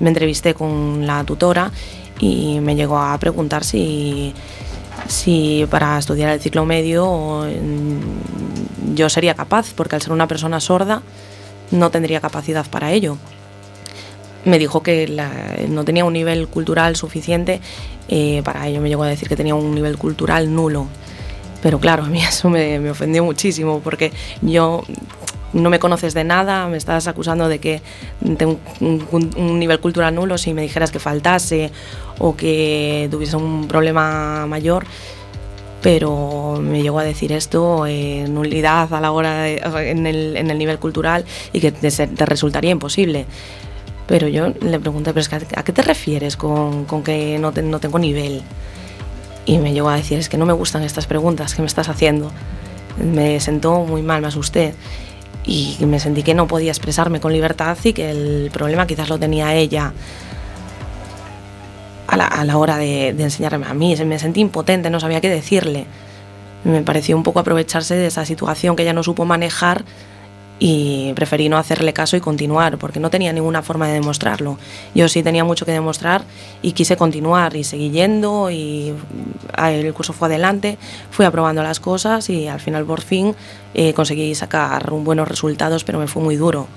Me 0.00 0.08
entrevisté 0.08 0.54
con 0.54 1.06
la 1.06 1.22
tutora 1.24 1.70
y 2.18 2.60
me 2.60 2.76
llegó 2.76 2.98
a 2.98 3.16
preguntar 3.18 3.64
si, 3.64 4.34
si 5.08 5.66
para 5.70 5.98
estudiar 5.98 6.30
el 6.30 6.40
ciclo 6.40 6.64
medio 6.64 7.46
mm, 7.46 8.94
yo 8.94 9.08
sería 9.08 9.34
capaz, 9.34 9.72
porque 9.74 9.96
al 9.96 10.02
ser 10.02 10.12
una 10.12 10.26
persona 10.26 10.60
sorda 10.60 11.02
no 11.70 11.90
tendría 11.90 12.20
capacidad 12.20 12.66
para 12.68 12.92
ello. 12.92 13.16
Me 14.44 14.58
dijo 14.58 14.82
que 14.82 15.06
no 15.68 15.84
tenía 15.84 16.04
un 16.04 16.12
nivel 16.12 16.48
cultural 16.48 16.96
suficiente, 16.96 17.60
eh, 18.08 18.42
para 18.44 18.66
ello 18.66 18.80
me 18.80 18.88
llegó 18.88 19.04
a 19.04 19.08
decir 19.08 19.28
que 19.28 19.36
tenía 19.36 19.54
un 19.54 19.74
nivel 19.74 19.96
cultural 19.96 20.54
nulo. 20.54 20.86
Pero 21.62 21.78
claro, 21.78 22.04
a 22.04 22.08
mí 22.08 22.22
eso 22.28 22.50
me, 22.50 22.78
me 22.80 22.90
ofendió 22.90 23.24
muchísimo 23.24 23.80
porque 23.80 24.12
yo 24.42 24.82
no 25.52 25.70
me 25.70 25.78
conoces 25.78 26.14
de 26.14 26.24
nada, 26.24 26.66
me 26.68 26.76
estás 26.76 27.06
acusando 27.06 27.48
de 27.48 27.58
que 27.58 27.82
tengo 28.38 28.58
un, 28.80 29.58
nivel 29.58 29.80
cultural 29.80 30.14
nulo 30.14 30.38
si 30.38 30.54
me 30.54 30.62
dijeras 30.62 30.90
que 30.90 30.98
faltase 30.98 31.70
o 32.18 32.36
que 32.36 33.08
tuviese 33.10 33.36
un 33.36 33.68
problema 33.68 34.46
mayor. 34.46 34.84
Pero 35.82 36.60
me 36.62 36.80
llegó 36.80 37.00
a 37.00 37.04
decir 37.04 37.32
esto, 37.32 37.86
eh, 37.86 38.26
nulidad 38.28 38.92
a 38.94 39.00
la 39.00 39.10
hora 39.10 39.48
en, 39.48 40.06
el, 40.06 40.56
nivel 40.56 40.78
cultural 40.78 41.24
y 41.52 41.60
que 41.60 41.72
te, 41.72 41.90
resultaría 42.24 42.70
imposible. 42.70 43.26
Pero 44.06 44.28
yo 44.28 44.48
le 44.48 44.78
pregunté, 44.78 45.10
¿pero 45.10 45.20
es 45.20 45.28
que 45.28 45.36
a, 45.36 45.64
qué 45.64 45.72
te 45.72 45.82
refieres 45.82 46.36
con, 46.36 46.86
que 47.02 47.38
no, 47.40 47.50
no 47.50 47.80
tengo 47.80 47.98
nivel? 47.98 48.42
Y 49.44 49.58
me 49.58 49.72
llegó 49.72 49.88
a 49.88 49.96
decir, 49.96 50.18
es 50.18 50.28
que 50.28 50.36
no 50.36 50.46
me 50.46 50.52
gustan 50.52 50.84
estas 50.84 51.08
preguntas 51.08 51.54
que 51.54 51.62
me 51.62 51.66
estás 51.66 51.88
haciendo. 51.88 52.30
Me 52.98 53.40
sentó 53.40 53.80
muy 53.80 54.02
mal, 54.02 54.20
me 54.20 54.28
asusté. 54.28 54.74
Y 55.44 55.76
me 55.86 55.98
sentí 55.98 56.22
que 56.22 56.34
no 56.34 56.46
podía 56.46 56.70
expresarme 56.70 57.20
con 57.20 57.32
libertad 57.32 57.76
y 57.82 57.92
que 57.92 58.10
el 58.10 58.50
problema 58.52 58.86
quizás 58.86 59.08
lo 59.08 59.18
tenía 59.18 59.54
ella 59.54 59.92
a 62.06 62.44
la, 62.44 62.56
hora 62.58 62.76
de, 62.76 63.12
de 63.12 63.22
enseñarme 63.24 63.66
a 63.66 63.74
mí. 63.74 63.96
Me 64.04 64.18
sentí 64.18 64.40
impotente, 64.40 64.90
no 64.90 65.00
sabía 65.00 65.20
qué 65.20 65.30
decirle. 65.30 65.86
Me 66.64 66.82
pareció 66.82 67.16
un 67.16 67.22
poco 67.22 67.40
aprovecharse 67.40 67.94
de 67.96 68.06
esa 68.06 68.24
situación 68.24 68.76
que 68.76 68.82
ella 68.82 68.92
no 68.92 69.02
supo 69.02 69.24
manejar 69.24 69.84
y 70.64 71.12
preferí 71.14 71.48
no 71.48 71.58
hacerle 71.58 71.92
caso 71.92 72.16
y 72.16 72.20
continuar, 72.20 72.78
porque 72.78 73.00
no 73.00 73.10
tenía 73.10 73.32
ninguna 73.32 73.62
forma 73.62 73.88
de 73.88 73.94
demostrarlo. 73.94 74.58
Yo 74.94 75.08
sí 75.08 75.24
tenía 75.24 75.42
mucho 75.42 75.66
que 75.66 75.72
demostrar 75.72 76.22
y 76.62 76.70
quise 76.70 76.96
continuar 76.96 77.56
y 77.56 77.64
seguí 77.64 77.90
yendo 77.90 78.48
y 78.48 78.94
ah, 79.54 79.72
el 79.72 79.92
curso 79.92 80.12
fue 80.12 80.28
adelante, 80.28 80.78
fui 81.10 81.26
aprobando 81.26 81.64
las 81.64 81.80
cosas 81.80 82.30
y 82.30 82.46
al 82.46 82.60
final 82.60 82.84
por 82.84 83.00
fin 83.00 83.34
eh, 83.74 83.92
conseguí 83.92 84.36
sacar 84.36 84.88
buenos 84.88 85.26
resultados, 85.26 85.82
pero 85.82 85.98
me 85.98 86.06
fue 86.06 86.22
muy 86.22 86.36
duro, 86.36 86.68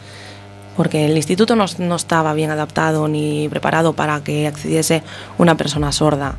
porque 0.75 1.05
el 1.05 1.15
instituto 1.15 1.55
no, 1.55 1.67
no 1.77 1.95
estaba 1.95 2.33
bien 2.33 2.49
adaptado 2.49 3.07
ni 3.07 3.47
preparado 3.49 3.93
para 3.93 4.23
que 4.23 4.47
accediese 4.47 5.03
una 5.37 5.57
persona 5.57 5.91
sorda. 5.91 6.37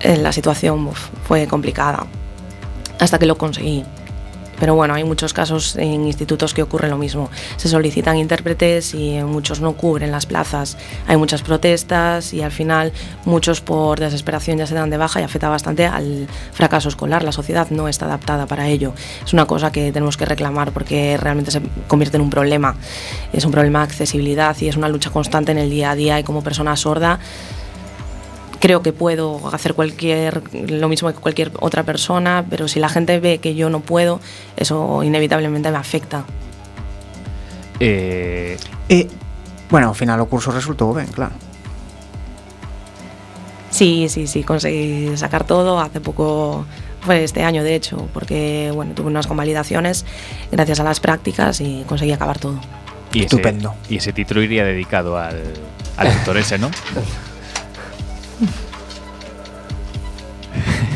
Eh, 0.00 0.16
La 0.16 0.32
situación 0.32 0.86
uf, 0.86 1.08
fue 1.28 1.46
complicada 1.46 2.06
hasta 2.98 3.18
que 3.18 3.26
lo 3.26 3.36
conseguí. 3.36 3.84
Pero 4.58 4.74
bueno, 4.74 4.94
hay 4.94 5.04
muchos 5.04 5.32
casos 5.32 5.76
en 5.76 6.06
institutos 6.06 6.54
que 6.54 6.62
ocurre 6.62 6.88
lo 6.88 6.98
mismo. 6.98 7.30
Se 7.56 7.68
solicitan 7.68 8.16
intérpretes 8.16 8.94
y 8.94 9.22
muchos 9.22 9.60
no 9.60 9.72
cubren 9.74 10.10
las 10.10 10.26
plazas. 10.26 10.76
Hay 11.06 11.16
muchas 11.16 11.42
protestas 11.42 12.32
y 12.32 12.42
al 12.42 12.52
final 12.52 12.92
muchos 13.24 13.60
por 13.60 14.00
desesperación 14.00 14.58
ya 14.58 14.66
se 14.66 14.74
dan 14.74 14.90
de 14.90 14.96
baja 14.96 15.20
y 15.20 15.24
afecta 15.24 15.48
bastante 15.48 15.86
al 15.86 16.26
fracaso 16.52 16.88
escolar. 16.88 17.22
La 17.22 17.32
sociedad 17.32 17.68
no 17.70 17.88
está 17.88 18.06
adaptada 18.06 18.46
para 18.46 18.68
ello. 18.68 18.92
Es 19.24 19.32
una 19.32 19.46
cosa 19.46 19.72
que 19.72 19.92
tenemos 19.92 20.16
que 20.16 20.24
reclamar 20.24 20.72
porque 20.72 21.16
realmente 21.16 21.50
se 21.50 21.60
convierte 21.88 22.16
en 22.16 22.22
un 22.22 22.30
problema. 22.30 22.76
Es 23.32 23.44
un 23.44 23.52
problema 23.52 23.80
de 23.80 23.84
accesibilidad 23.84 24.56
y 24.60 24.68
es 24.68 24.76
una 24.76 24.88
lucha 24.88 25.10
constante 25.10 25.52
en 25.52 25.58
el 25.58 25.70
día 25.70 25.90
a 25.90 25.94
día 25.94 26.18
y 26.18 26.24
como 26.24 26.42
persona 26.42 26.76
sorda 26.76 27.18
creo 28.60 28.82
que 28.82 28.92
puedo 28.92 29.40
hacer 29.52 29.74
cualquier 29.74 30.42
lo 30.70 30.88
mismo 30.88 31.08
que 31.12 31.18
cualquier 31.20 31.52
otra 31.60 31.82
persona, 31.84 32.44
pero 32.48 32.68
si 32.68 32.80
la 32.80 32.88
gente 32.88 33.20
ve 33.20 33.38
que 33.38 33.54
yo 33.54 33.70
no 33.70 33.80
puedo, 33.80 34.20
eso 34.56 35.02
inevitablemente 35.02 35.70
me 35.70 35.78
afecta. 35.78 36.24
Eh, 37.80 38.56
E, 38.88 39.08
bueno, 39.68 39.88
ao 39.88 39.94
final 39.94 40.20
o 40.22 40.26
curso 40.30 40.50
resultou 40.54 40.94
ben, 40.94 41.06
claro. 41.10 41.34
Sí, 43.70 44.08
sí, 44.08 44.26
sí, 44.26 44.42
conseguí 44.42 45.16
sacar 45.16 45.44
todo 45.44 45.80
hace 45.80 46.00
poco 46.00 46.64
fue 47.02 47.22
este 47.24 47.42
año 47.44 47.62
de 47.62 47.74
hecho, 47.74 48.08
porque 48.14 48.70
bueno, 48.74 48.94
tuve 48.94 49.08
unas 49.08 49.26
convalidaciones 49.26 50.04
gracias 50.50 50.80
a 50.80 50.84
las 50.84 50.98
prácticas 51.00 51.60
y 51.60 51.84
conseguí 51.86 52.12
acabar 52.12 52.38
todo. 52.38 52.58
y 53.12 53.18
ese- 53.18 53.26
Estupendo. 53.26 53.74
y 53.88 53.96
ese 53.98 54.12
título 54.12 54.42
iría 54.42 54.64
dedicado 54.64 55.16
al, 55.18 55.42
al 55.96 56.18
tutor 56.18 56.36
ese, 56.38 56.58
¿no? 56.58 56.70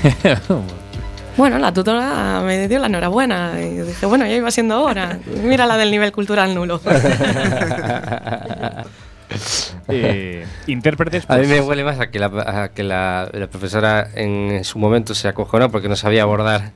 Bueno, 1.36 1.58
la 1.58 1.72
tutora 1.72 2.42
me 2.44 2.68
dio 2.68 2.78
la 2.80 2.88
enhorabuena 2.88 3.52
y 3.58 3.78
dije, 3.78 4.04
bueno, 4.04 4.26
ya 4.26 4.34
iba 4.34 4.50
siendo 4.50 4.82
hora. 4.82 5.18
Mira 5.42 5.64
la 5.64 5.78
del 5.78 5.90
nivel 5.90 6.12
cultural 6.12 6.54
nulo. 6.54 6.80
Eh, 9.86 10.44
intérpretes, 10.66 11.24
A 11.28 11.36
mí 11.36 11.46
pues, 11.46 11.48
me 11.48 11.60
huele 11.60 11.84
más 11.84 12.00
a 12.00 12.10
que, 12.10 12.18
la, 12.18 12.26
a 12.26 12.68
que 12.68 12.82
la, 12.82 13.28
la 13.32 13.46
profesora 13.46 14.08
en 14.14 14.64
su 14.64 14.78
momento 14.78 15.14
se 15.14 15.28
acojonó 15.28 15.70
porque 15.70 15.88
no 15.88 15.94
sabía 15.96 16.22
abordar 16.22 16.72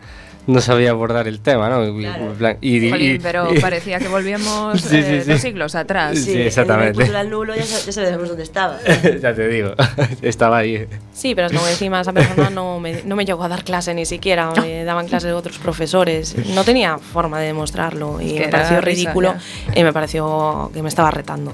no 0.47 0.61
sabía 0.61 0.91
abordar 0.91 1.27
el 1.29 1.41
tema, 1.41 1.69
¿no? 1.71 1.87
Y- 1.87 2.03
Claro. 2.03 2.35
en 2.41 2.59
y- 2.61 2.77
y- 2.87 2.91
Jolín, 2.91 3.21
pero 3.23 3.55
y- 3.55 3.59
parecía 3.61 3.99
que 3.99 4.09
volvíamos 4.09 4.81
Sí, 4.83 4.89
sí, 4.89 4.97
eh, 4.97 5.23
sí. 5.25 5.31
dos 5.31 5.41
siglos 5.41 5.75
atrás. 5.75 6.19
Sí, 6.19 6.33
el 6.33 6.43
exactamente. 6.49 6.95
cultural 6.95 7.31
nulo 7.31 7.55
ya, 7.57 7.65
sa- 7.65 7.85
ya 7.87 7.93
sabemos 7.93 8.29
dónde 8.29 8.43
estaba. 8.43 8.79
ya 9.23 9.35
te 9.35 9.49
digo, 9.49 9.73
estaba 10.23 10.59
ahí. 10.59 10.87
Sí, 11.13 11.35
pero 11.35 11.47
es 11.47 11.53
como 11.53 11.67
encima 11.67 12.01
esa 12.01 12.13
persona 12.13 12.51
no 12.51 12.79
me, 12.81 13.03
no 13.05 13.17
me 13.17 13.25
llegó 13.25 13.43
a 13.45 13.49
dar 13.49 13.65
clase 13.65 13.95
ni 13.95 14.05
siquiera, 14.07 14.51
me 14.61 14.85
daban 14.85 15.07
clases 15.09 15.29
de 15.29 15.35
otros 15.35 15.59
profesores. 15.59 16.37
No 16.55 16.65
tenía 16.65 16.99
forma 16.99 17.41
de 17.41 17.47
demostrarlo 17.47 18.21
y 18.21 18.35
que 18.35 18.41
me 18.41 18.49
pareció 18.49 18.81
risa, 18.81 19.03
ridículo 19.03 19.35
y 19.75 19.83
me 19.83 19.93
pareció 19.93 20.71
que 20.75 20.83
me 20.83 20.89
estaba 20.89 21.11
retando. 21.11 21.53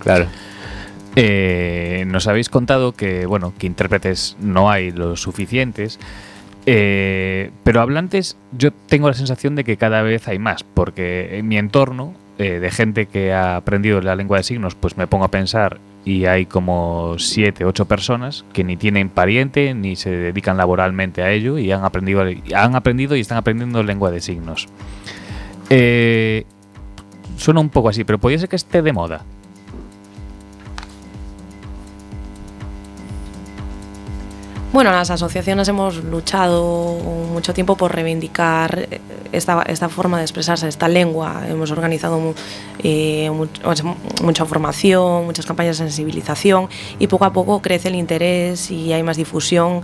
Claro. 0.00 0.26
Eh, 1.14 2.04
nos 2.06 2.26
habéis 2.26 2.48
contado 2.48 2.92
que, 2.92 3.26
bueno, 3.26 3.52
que 3.58 3.66
intérpretes 3.66 4.36
no 4.40 4.70
hay 4.70 4.90
los 4.90 5.20
suficientes, 5.20 5.98
eh, 6.66 7.50
pero 7.64 7.80
hablantes 7.80 8.36
yo 8.56 8.70
tengo 8.70 9.08
la 9.08 9.14
sensación 9.14 9.56
de 9.56 9.64
que 9.64 9.76
cada 9.76 10.02
vez 10.02 10.28
hay 10.28 10.38
más, 10.38 10.64
porque 10.64 11.38
en 11.38 11.48
mi 11.48 11.58
entorno 11.58 12.14
eh, 12.38 12.60
de 12.60 12.70
gente 12.70 13.06
que 13.06 13.32
ha 13.32 13.56
aprendido 13.56 14.00
la 14.00 14.16
lengua 14.16 14.38
de 14.38 14.44
signos, 14.44 14.74
pues 14.74 14.96
me 14.96 15.06
pongo 15.06 15.24
a 15.24 15.30
pensar 15.30 15.78
y 16.04 16.24
hay 16.24 16.46
como 16.46 17.16
siete, 17.18 17.64
ocho 17.64 17.84
personas 17.86 18.44
que 18.52 18.64
ni 18.64 18.76
tienen 18.76 19.08
pariente 19.08 19.74
ni 19.74 19.96
se 19.96 20.10
dedican 20.10 20.56
laboralmente 20.56 21.22
a 21.22 21.30
ello 21.30 21.58
y 21.58 21.70
han 21.70 21.84
aprendido, 21.84 22.24
han 22.54 22.74
aprendido 22.74 23.16
y 23.16 23.20
están 23.20 23.38
aprendiendo 23.38 23.82
lengua 23.82 24.10
de 24.10 24.20
signos. 24.20 24.68
Eh, 25.70 26.44
suena 27.36 27.60
un 27.60 27.68
poco 27.68 27.88
así, 27.88 28.04
pero 28.04 28.18
podría 28.18 28.38
ser 28.38 28.48
que 28.48 28.56
esté 28.56 28.82
de 28.82 28.92
moda. 28.92 29.24
Bueno, 34.72 34.90
las 34.90 35.10
asociaciones 35.10 35.68
hemos 35.68 36.02
luchado 36.02 36.94
mucho 37.30 37.52
tiempo 37.52 37.76
por 37.76 37.94
reivindicar 37.94 38.88
esta, 39.30 39.60
esta 39.64 39.90
forma 39.90 40.16
de 40.16 40.22
expresarse, 40.22 40.66
esta 40.66 40.88
lengua. 40.88 41.42
Hemos 41.46 41.70
organizado 41.70 42.34
eh, 42.82 43.30
mucha 44.22 44.46
formación, 44.46 45.26
muchas 45.26 45.44
campañas 45.44 45.76
de 45.76 45.84
sensibilización 45.84 46.70
y 46.98 47.06
poco 47.06 47.26
a 47.26 47.34
poco 47.34 47.60
crece 47.60 47.88
el 47.88 47.96
interés 47.96 48.70
y 48.70 48.94
hay 48.94 49.02
más 49.02 49.18
difusión 49.18 49.82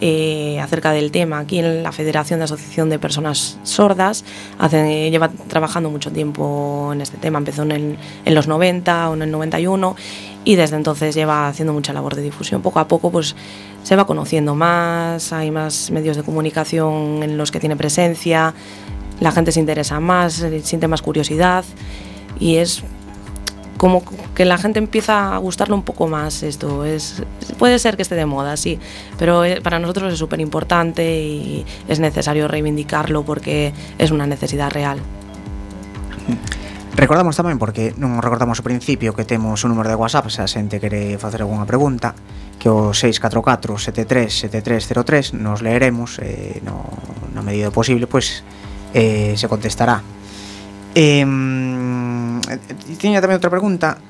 eh, 0.00 0.58
acerca 0.60 0.92
del 0.92 1.10
tema. 1.10 1.38
Aquí 1.40 1.58
en 1.58 1.82
la 1.82 1.92
Federación 1.92 2.40
de 2.40 2.44
Asociación 2.44 2.88
de 2.90 2.98
Personas 2.98 3.58
Sordas 3.64 4.24
hace- 4.58 5.10
lleva 5.10 5.28
trabajando 5.48 5.90
mucho 5.90 6.10
tiempo 6.10 6.90
en 6.92 7.00
este 7.00 7.18
tema. 7.18 7.38
Empezó 7.38 7.62
en, 7.62 7.72
el- 7.72 7.98
en 8.24 8.34
los 8.34 8.48
90 8.48 9.10
o 9.10 9.14
en 9.14 9.22
el 9.22 9.30
91 9.30 9.96
y 10.44 10.54
desde 10.56 10.76
entonces 10.76 11.14
lleva 11.14 11.48
haciendo 11.48 11.72
mucha 11.74 11.92
labor 11.92 12.14
de 12.16 12.22
difusión. 12.22 12.62
Poco 12.62 12.80
a 12.80 12.88
poco 12.88 13.10
pues 13.10 13.36
se 13.82 13.94
va 13.96 14.06
conociendo 14.06 14.54
más, 14.54 15.32
hay 15.32 15.50
más 15.50 15.90
medios 15.90 16.16
de 16.16 16.22
comunicación 16.22 17.22
en 17.22 17.36
los 17.36 17.50
que 17.50 17.60
tiene 17.60 17.76
presencia, 17.76 18.54
la 19.20 19.32
gente 19.32 19.52
se 19.52 19.60
interesa 19.60 20.00
más, 20.00 20.40
eh, 20.40 20.60
siente 20.64 20.88
más 20.88 21.02
curiosidad 21.02 21.64
y 22.38 22.56
es 22.56 22.82
como 23.80 24.04
que 24.34 24.44
la 24.44 24.58
gente 24.58 24.78
empieza 24.78 25.34
a 25.34 25.38
gustarle 25.38 25.74
un 25.74 25.84
poco 25.84 26.06
más 26.06 26.42
esto. 26.42 26.84
Es, 26.84 27.22
puede 27.58 27.78
ser 27.78 27.96
que 27.96 28.02
esté 28.02 28.14
de 28.14 28.26
moda, 28.26 28.58
sí, 28.58 28.78
pero 29.18 29.42
eh, 29.42 29.62
para 29.62 29.78
nosotros 29.78 30.12
es 30.12 30.18
súper 30.18 30.38
importante 30.38 31.22
y 31.22 31.64
es 31.88 31.98
necesario 31.98 32.46
reivindicarlo 32.46 33.22
porque 33.22 33.72
es 33.96 34.10
una 34.10 34.26
necesidad 34.26 34.70
real. 34.70 34.98
Recordamos 36.94 37.40
tamén, 37.40 37.56
porque 37.56 37.96
non 37.96 38.20
recordamos 38.20 38.60
o 38.60 38.62
principio 38.62 39.16
que 39.16 39.24
temos 39.24 39.64
un 39.64 39.72
número 39.72 39.88
de 39.88 39.96
WhatsApp 39.96 40.28
se 40.28 40.44
a 40.44 40.46
xente 40.50 40.76
quere 40.76 41.16
facer 41.16 41.40
alguna 41.40 41.64
pregunta 41.64 42.12
que 42.60 42.68
o 42.68 42.92
644-737303 42.92 45.40
nos 45.40 45.64
leeremos 45.64 46.20
eh, 46.20 46.60
no, 46.60 46.84
na 47.32 47.40
medida 47.40 47.72
do 47.72 47.74
posible 47.80 48.04
pois, 48.04 48.44
pues, 48.44 48.92
eh, 48.92 49.40
se 49.40 49.48
contestará 49.48 50.04
eh, 50.92 51.24
Eh, 52.50 52.58
eh, 52.58 52.96
tiña 52.98 53.22
tamén 53.22 53.38
outra 53.38 53.52
pregunta 53.52 54.02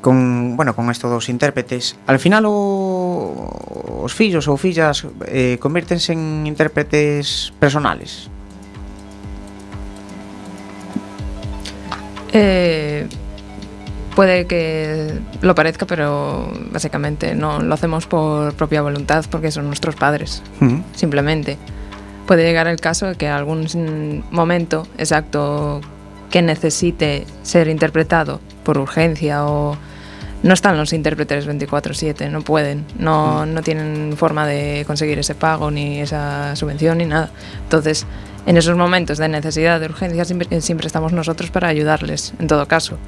con, 0.00 0.54
bueno, 0.54 0.74
con 0.74 0.86
isto 0.90 1.10
dos 1.10 1.26
intérpretes. 1.28 1.98
Al 2.06 2.22
final 2.22 2.46
o, 2.46 4.06
os 4.06 4.14
fillos 4.14 4.46
ou 4.46 4.54
fillas 4.54 5.02
eh, 5.26 5.58
convértense 5.58 6.14
en 6.14 6.46
intérpretes 6.46 7.50
personales. 7.58 8.30
Eh, 12.32 13.08
puede 14.14 14.46
que 14.46 15.18
lo 15.40 15.54
parezca, 15.54 15.86
pero 15.86 16.52
básicamente 16.70 17.34
no 17.34 17.58
lo 17.60 17.74
hacemos 17.74 18.06
por 18.06 18.54
propia 18.54 18.82
voluntad 18.82 19.24
porque 19.30 19.50
son 19.50 19.66
nuestros 19.66 19.96
padres, 19.96 20.42
uh 20.60 20.64
-huh. 20.64 20.82
simplemente. 20.94 21.58
Puede 22.26 22.44
llegar 22.44 22.68
el 22.68 22.78
caso 22.78 23.06
de 23.06 23.14
que 23.14 23.26
algún 23.26 24.22
momento 24.30 24.86
exacto 24.98 25.80
que 26.30 26.42
necesite 26.42 27.26
ser 27.42 27.68
interpretado 27.68 28.40
por 28.64 28.78
urgencia 28.78 29.46
o 29.46 29.76
no 30.42 30.54
están 30.54 30.76
los 30.76 30.92
intérpretes 30.92 31.46
24/7, 31.46 32.30
no 32.30 32.42
pueden, 32.42 32.84
no, 32.98 33.44
no 33.46 33.62
tienen 33.62 34.14
forma 34.16 34.46
de 34.46 34.84
conseguir 34.86 35.18
ese 35.18 35.34
pago 35.34 35.70
ni 35.70 36.00
esa 36.00 36.54
subvención 36.54 36.98
ni 36.98 37.06
nada. 37.06 37.30
Entonces, 37.64 38.06
en 38.46 38.56
esos 38.56 38.76
momentos 38.76 39.18
de 39.18 39.28
necesidad, 39.28 39.80
de 39.80 39.86
urgencia, 39.86 40.24
siempre, 40.24 40.60
siempre 40.60 40.86
estamos 40.86 41.12
nosotros 41.12 41.50
para 41.50 41.68
ayudarles, 41.68 42.34
en 42.38 42.46
todo 42.46 42.66
caso. 42.66 42.98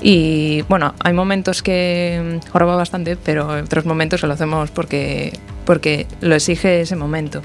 Y 0.00 0.62
bueno, 0.62 0.94
hay 1.00 1.12
momentos 1.12 1.62
que 1.62 2.40
mm, 2.44 2.50
joroba 2.50 2.76
bastante, 2.76 3.16
pero 3.16 3.48
otros 3.62 3.86
momentos 3.86 4.20
que 4.20 4.26
lo 4.26 4.34
hacemos 4.34 4.70
porque, 4.70 5.32
porque 5.64 6.06
lo 6.20 6.34
exige 6.34 6.80
ese 6.80 6.96
momento. 6.96 7.42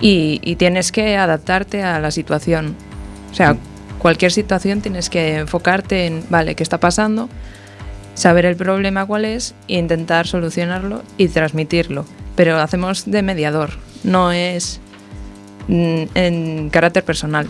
Y, 0.00 0.40
y 0.42 0.56
tienes 0.56 0.92
que 0.92 1.16
adaptarte 1.16 1.82
a 1.82 2.00
la 2.00 2.10
situación. 2.10 2.74
O 3.32 3.34
sea, 3.34 3.56
cualquier 3.98 4.30
situación 4.30 4.80
tienes 4.80 5.10
que 5.10 5.38
enfocarte 5.38 6.06
en, 6.06 6.24
vale, 6.28 6.54
¿qué 6.54 6.62
está 6.62 6.78
pasando? 6.78 7.28
Saber 8.14 8.44
el 8.44 8.56
problema 8.56 9.06
cuál 9.06 9.24
es 9.24 9.54
e 9.68 9.78
intentar 9.78 10.26
solucionarlo 10.26 11.02
y 11.16 11.28
transmitirlo. 11.28 12.04
Pero 12.36 12.58
hacemos 12.58 13.10
de 13.10 13.22
mediador, 13.22 13.70
no 14.04 14.32
es 14.32 14.80
mm, 15.68 16.02
en 16.14 16.70
carácter 16.70 17.04
personal 17.04 17.48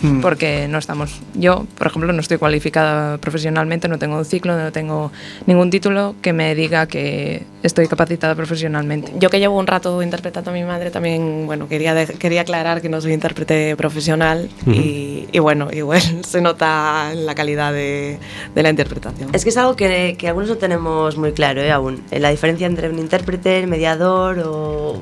Mm. 0.00 0.20
porque 0.20 0.68
no 0.68 0.78
estamos. 0.78 1.20
Yo, 1.34 1.66
por 1.76 1.88
ejemplo, 1.88 2.12
no 2.12 2.20
estoy 2.20 2.38
cualificada 2.38 3.18
profesionalmente, 3.18 3.88
no 3.88 3.98
tengo 3.98 4.16
un 4.16 4.24
ciclo, 4.24 4.56
no 4.56 4.70
tengo 4.70 5.10
ningún 5.46 5.70
título 5.70 6.14
que 6.22 6.32
me 6.32 6.54
diga 6.54 6.86
que 6.86 7.42
estoy 7.64 7.88
capacitada 7.88 8.36
profesionalmente. 8.36 9.12
Yo 9.18 9.28
que 9.28 9.40
llevo 9.40 9.58
un 9.58 9.66
rato 9.66 10.00
interpretando 10.02 10.50
a 10.50 10.54
mi 10.54 10.62
madre 10.62 10.92
también, 10.92 11.46
bueno, 11.46 11.66
quería, 11.68 11.94
de- 11.94 12.06
quería 12.14 12.42
aclarar 12.42 12.80
que 12.80 12.88
no 12.88 13.00
soy 13.00 13.12
intérprete 13.12 13.74
profesional 13.76 14.48
y, 14.68 15.26
y 15.32 15.38
bueno, 15.40 15.68
igual 15.72 16.00
se 16.24 16.40
nota 16.40 17.12
la 17.14 17.34
calidad 17.34 17.72
de, 17.72 18.18
de 18.54 18.62
la 18.62 18.70
interpretación. 18.70 19.30
Es 19.32 19.42
que 19.42 19.50
es 19.50 19.56
algo 19.56 19.74
que, 19.74 20.14
que 20.16 20.28
algunos 20.28 20.48
no 20.48 20.56
tenemos 20.58 21.16
muy 21.16 21.32
claro 21.32 21.60
¿eh? 21.60 21.72
aún. 21.72 22.02
Eh, 22.12 22.20
La 22.20 22.30
diferencia 22.30 22.66
entre 22.68 22.88
un 22.88 22.98
intérprete, 23.00 23.58
el 23.58 23.66
mediador 23.66 24.38
o... 24.46 25.00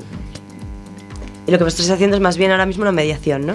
Y 1.45 1.51
lo 1.51 1.57
que 1.59 1.63
me 1.63 1.69
estás 1.69 1.89
haciendo 1.89 2.15
es 2.17 2.21
más 2.21 2.35
bien 2.37 2.51
ahora 2.51 2.65
mismo 2.65 2.81
una 2.81 2.91
mediación, 2.91 3.45
¿no? 3.45 3.53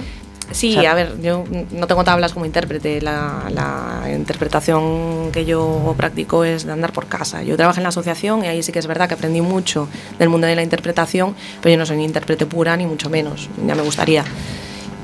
Sí, 0.55 0.77
O 0.77 0.81
sea- 0.81 0.93
a 0.93 0.95
ver, 0.95 1.21
yo 1.23 1.45
no 1.73 1.87
tengo 1.87 2.05
tablas 2.05 2.33
como 2.33 2.45
intérprete. 2.47 3.01
La, 3.01 3.45
la 3.51 4.11
interpretación 4.15 5.31
que 5.33 5.45
yo 5.45 5.95
practico 5.97 6.45
es 6.45 6.65
de 6.65 6.73
andar 6.73 6.93
por 6.93 7.07
casa. 7.07 7.43
Yo 7.43 7.57
trabajo 7.57 7.79
en 7.79 7.83
la 7.85 7.89
asociación 7.91 8.45
y 8.45 8.49
ahí 8.49 8.63
sí 8.63 8.73
que 8.73 8.79
es 8.79 8.87
verdad 8.87 9.09
que 9.09 9.15
aprendí 9.15 9.41
mucho 9.41 9.89
del 10.19 10.29
mundo 10.29 10.47
de 10.47 10.55
la 10.57 10.63
interpretación, 10.63 11.35
pero 11.61 11.73
yo 11.73 11.79
no 11.79 11.87
soy 11.87 11.97
ni 11.97 12.05
intérprete 12.05 12.47
pura 12.47 12.77
ni 12.77 12.87
mucho 12.87 13.09
menos. 13.11 13.49
Ya 13.67 13.75
me 13.75 13.83
gustaría. 13.83 14.25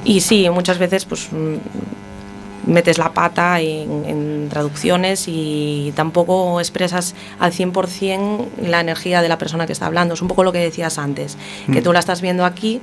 Y 0.05 0.21
sí, 0.21 0.49
muchas 0.51 0.79
veces 0.79 1.05
pues 1.05 1.29
mm, 1.33 2.71
metes 2.71 2.99
la 2.99 3.13
pata 3.13 3.61
en, 3.61 4.05
en 4.05 4.49
traducciones 4.51 5.25
y 5.27 5.93
tampoco 5.97 6.61
expresas 6.61 7.15
al 7.39 7.53
100% 7.53 8.47
la 8.63 8.81
energía 8.81 9.23
de 9.23 9.29
la 9.29 9.39
persona 9.39 9.67
que 9.67 9.73
está 9.73 9.87
hablando. 9.87 10.15
Es 10.15 10.23
un 10.23 10.29
poco 10.29 10.45
lo 10.45 10.53
que 10.53 10.59
decías 10.59 10.99
antes, 10.99 11.37
que 11.73 11.81
Mm. 11.81 11.85
tú 11.85 11.93
la 11.93 12.01
estás 12.01 12.21
viendo 12.21 12.45
aquí 12.45 12.81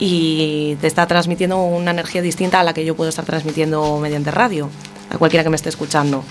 y 0.00 0.76
te 0.80 0.88
está 0.88 1.06
transmitiendo 1.06 1.62
una 1.62 1.92
energía 1.92 2.22
distinta 2.22 2.58
a 2.58 2.64
la 2.64 2.72
que 2.72 2.84
yo 2.84 2.96
puedo 2.96 3.10
estar 3.10 3.24
transmitiendo 3.24 3.98
mediante 4.00 4.32
radio, 4.32 4.68
a 5.10 5.18
cualquiera 5.18 5.44
que 5.44 5.50
me 5.50 5.56
esté 5.56 5.68
escuchando. 5.68 6.24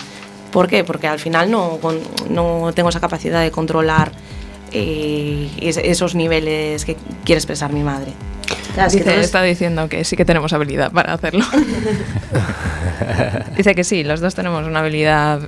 ¿Por 0.52 0.66
qué? 0.66 0.82
Porque 0.84 1.06
al 1.06 1.20
final 1.20 1.48
no, 1.50 1.78
no 2.28 2.72
tengo 2.74 2.88
esa 2.88 2.98
capacidad 3.00 3.40
de 3.40 3.50
controlar 3.52 4.10
eh, 4.72 5.48
es- 5.60 5.76
esos 5.78 6.14
niveles 6.16 6.84
que 6.84 6.96
quiere 7.24 7.38
expresar 7.38 7.72
mi 7.72 7.82
madre. 7.84 8.12
Claro, 8.74 8.90
Dice, 8.90 9.04
todos- 9.04 9.18
está 9.24 9.42
diciendo 9.42 9.88
que 9.88 10.04
sí 10.04 10.16
que 10.16 10.24
tenemos 10.24 10.52
habilidad 10.52 10.90
para 10.92 11.14
hacerlo. 11.14 11.44
Dice 13.56 13.74
que 13.74 13.84
sí, 13.84 14.04
los 14.04 14.20
dos 14.20 14.34
tenemos 14.34 14.66
una 14.66 14.80
habilidad, 14.80 15.40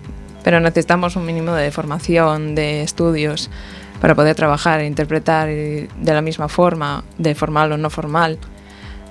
pero 0.44 0.60
necesitamos 0.60 1.16
un 1.16 1.24
mínimo 1.26 1.52
de 1.54 1.70
formación, 1.70 2.54
de 2.54 2.82
estudios, 2.82 3.50
para 4.02 4.16
poder 4.16 4.34
trabajar 4.34 4.80
e 4.80 4.86
interpretar 4.86 5.48
y 5.48 5.86
de 5.86 6.12
la 6.12 6.20
misma 6.20 6.48
forma, 6.48 7.04
de 7.18 7.36
formal 7.36 7.70
o 7.70 7.76
no 7.78 7.88
formal. 7.88 8.36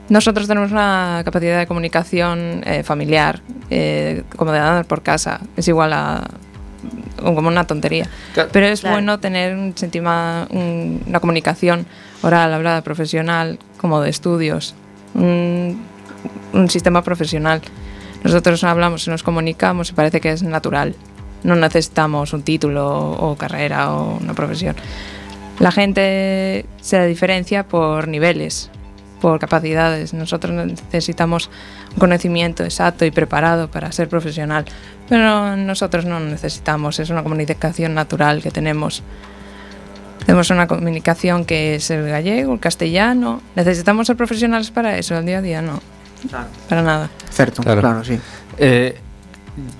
Nosotros 0.09 0.47
tenemos 0.49 0.71
una 0.73 1.21
capacidad 1.23 1.57
de 1.59 1.65
comunicación 1.67 2.61
eh, 2.65 2.83
familiar, 2.83 3.39
eh, 3.69 4.23
como 4.35 4.51
de 4.51 4.59
andar 4.59 4.83
por 4.85 5.01
casa, 5.01 5.39
es 5.55 5.65
igual 5.69 5.93
a 5.93 6.27
o 7.23 7.33
como 7.35 7.47
una 7.47 7.65
tontería. 7.67 8.07
Claro. 8.33 8.49
Pero 8.51 8.65
es 8.65 8.81
Claro. 8.81 8.95
bueno 8.97 9.19
tener 9.19 9.55
un 9.55 9.73
sentima- 9.75 10.47
un- 10.49 11.01
una 11.07 11.19
comunicación 11.21 11.85
oral, 12.23 12.53
hablada, 12.53 12.81
profesional, 12.81 13.59
como 13.77 14.01
de 14.01 14.09
estudios, 14.09 14.75
un, 15.13 15.79
un 16.51 16.69
sistema 16.69 17.01
profesional. 17.03 17.61
Nosotros 18.23 18.63
hablamos 18.65 19.07
y 19.07 19.09
nos 19.11 19.23
comunicamos 19.23 19.91
y 19.91 19.93
parece 19.93 20.19
que 20.19 20.31
es 20.31 20.43
natural. 20.43 20.95
No 21.43 21.55
necesitamos 21.55 22.33
un 22.33 22.43
título 22.43 23.11
o 23.11 23.35
carrera 23.35 23.93
o 23.93 24.17
una 24.17 24.33
profesión. 24.33 24.75
La 25.59 25.71
gente 25.71 26.65
se 26.81 27.05
diferencia 27.07 27.63
por 27.67 28.07
niveles, 28.07 28.69
por 29.21 29.39
capacidades. 29.39 30.13
Nosotros 30.13 30.53
necesitamos 30.53 31.49
un 31.93 31.99
conocimiento 31.99 32.63
exacto 32.63 33.05
y 33.05 33.11
preparado 33.11 33.69
para 33.69 33.91
ser 33.91 34.09
profesional, 34.09 34.65
pero 35.09 35.55
nosotros 35.57 36.05
no 36.05 36.19
necesitamos, 36.19 36.99
es 36.99 37.09
una 37.09 37.21
comunicación 37.23 37.93
natural 37.93 38.41
que 38.41 38.49
tenemos. 38.51 39.03
Tenemos 40.25 40.49
una 40.51 40.67
comunicación 40.67 41.45
que 41.45 41.75
es 41.75 41.89
el 41.89 42.07
gallego, 42.07 42.53
el 42.53 42.59
castellano. 42.59 43.41
¿Necesitamos 43.55 44.07
ser 44.07 44.15
profesionales 44.15 44.69
para 44.69 44.97
eso? 44.97 45.15
Al 45.17 45.25
día 45.25 45.39
a 45.39 45.41
día 45.41 45.61
no, 45.61 45.79
para 46.69 46.81
nada. 46.83 47.09
Certo, 47.31 47.63
Claro. 47.63 47.81
claro, 47.81 48.03
sí. 48.03 48.19
Eh, 48.57 48.97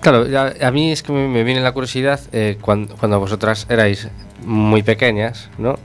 claro, 0.02 0.26
a, 0.38 0.68
a 0.68 0.72
mí 0.72 0.92
es 0.92 1.04
que 1.04 1.12
me, 1.14 1.28
me 1.28 1.44
viene 1.44 1.62
la 1.62 1.72
curiosidad 1.72 2.20
eh, 2.32 2.58
cuando, 2.62 2.96
cuando 2.98 3.20
vosotras 3.20 3.66
erais 3.70 4.08
muy 4.46 4.84
pequeñas, 4.84 5.50
¿no? 5.58 5.76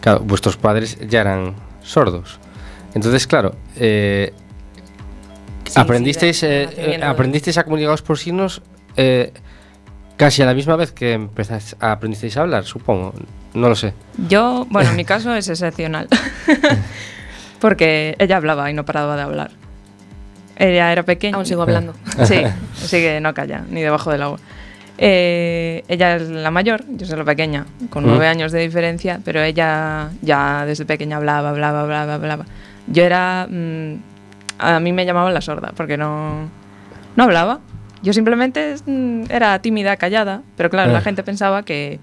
Claro, 0.00 0.20
vuestros 0.20 0.56
padres 0.56 0.98
ya 1.08 1.20
eran 1.20 1.54
sordos. 1.82 2.38
Entonces, 2.94 3.26
claro, 3.26 3.54
eh, 3.76 4.32
Sí, 5.64 5.80
aprendisteis, 5.80 6.38
sí, 6.38 6.46
de- 6.46 6.66
de 6.66 6.66
eh, 6.76 6.94
eh, 6.96 7.04
aprendisteis 7.04 7.56
a 7.58 7.64
comunicaros 7.64 8.02
por 8.02 8.18
signos. 8.18 8.60
eh, 8.96 9.32
casi 10.18 10.42
a 10.42 10.46
la 10.46 10.54
misma 10.54 10.76
vez 10.76 10.92
que 10.92 11.14
empezáis, 11.14 11.74
aprendisteis 11.80 12.36
a 12.36 12.42
hablar, 12.42 12.64
supongo. 12.64 13.14
No 13.54 13.68
lo 13.68 13.74
sé. 13.74 13.92
Yo, 14.28 14.66
bueno, 14.70 14.90
en 14.90 14.96
mi 14.96 15.04
caso 15.04 15.34
es 15.34 15.48
excepcional. 15.48 16.08
Porque 17.60 18.14
ella 18.18 18.36
hablaba 18.36 18.70
y 18.70 18.74
no 18.74 18.84
paraba 18.84 19.16
de 19.16 19.22
hablar. 19.22 19.50
Ella 20.62 20.92
era 20.92 21.02
pequeña. 21.02 21.36
Aún 21.36 21.46
sigo 21.46 21.62
hablando. 21.62 21.94
Sí, 22.24 22.42
sigue, 22.74 23.20
no 23.20 23.34
calla, 23.34 23.64
ni 23.68 23.80
debajo 23.82 24.10
del 24.10 24.22
agua. 24.22 24.38
Eh, 24.98 25.82
ella 25.88 26.16
es 26.16 26.28
la 26.28 26.50
mayor, 26.50 26.84
yo 26.88 27.06
soy 27.06 27.16
la 27.18 27.24
pequeña, 27.24 27.64
con 27.90 28.04
nueve 28.06 28.26
Mm. 28.26 28.30
años 28.30 28.52
de 28.52 28.60
diferencia, 28.60 29.20
pero 29.24 29.42
ella 29.42 30.10
ya 30.20 30.64
desde 30.66 30.84
pequeña 30.84 31.16
hablaba, 31.16 31.48
hablaba, 31.50 31.80
hablaba, 31.80 32.14
hablaba. 32.14 32.44
Yo 32.86 33.02
era. 33.04 33.46
mm, 33.50 33.94
a 34.58 34.78
mí 34.78 34.92
me 34.92 35.04
llamaban 35.04 35.34
la 35.34 35.40
sorda, 35.40 35.72
porque 35.76 35.96
no, 35.96 36.48
no 37.16 37.24
hablaba. 37.24 37.58
Yo 38.02 38.12
simplemente 38.12 38.76
mm, 38.86 39.24
era 39.30 39.58
tímida, 39.60 39.96
callada, 39.96 40.42
pero 40.56 40.70
claro, 40.70 40.92
la 40.92 40.98
Ah. 40.98 41.02
gente 41.02 41.22
pensaba 41.24 41.64
que, 41.64 41.98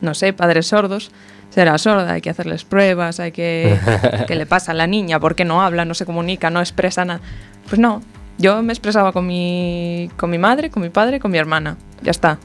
no 0.00 0.14
sé, 0.14 0.32
padres 0.32 0.66
sordos, 0.68 1.10
será 1.56 1.78
sorda, 1.78 2.12
hay 2.12 2.20
que 2.20 2.28
hacerles 2.28 2.64
pruebas, 2.64 3.18
hay 3.18 3.32
que. 3.32 3.78
¿Qué 4.28 4.34
le 4.34 4.44
pasa 4.44 4.72
a 4.72 4.74
la 4.74 4.86
niña? 4.86 5.18
¿Por 5.18 5.34
qué 5.34 5.46
no 5.46 5.62
habla, 5.62 5.86
no 5.86 5.94
se 5.94 6.04
comunica, 6.04 6.50
no 6.50 6.60
expresa 6.60 7.06
nada? 7.06 7.22
Pues 7.66 7.78
no, 7.78 8.02
yo 8.36 8.62
me 8.62 8.74
expresaba 8.74 9.12
con 9.14 9.26
mi, 9.26 10.10
con 10.18 10.28
mi 10.28 10.36
madre, 10.36 10.68
con 10.68 10.82
mi 10.82 10.90
padre, 10.90 11.18
con 11.18 11.30
mi 11.30 11.38
hermana, 11.38 11.78
ya 12.02 12.10
está. 12.10 12.38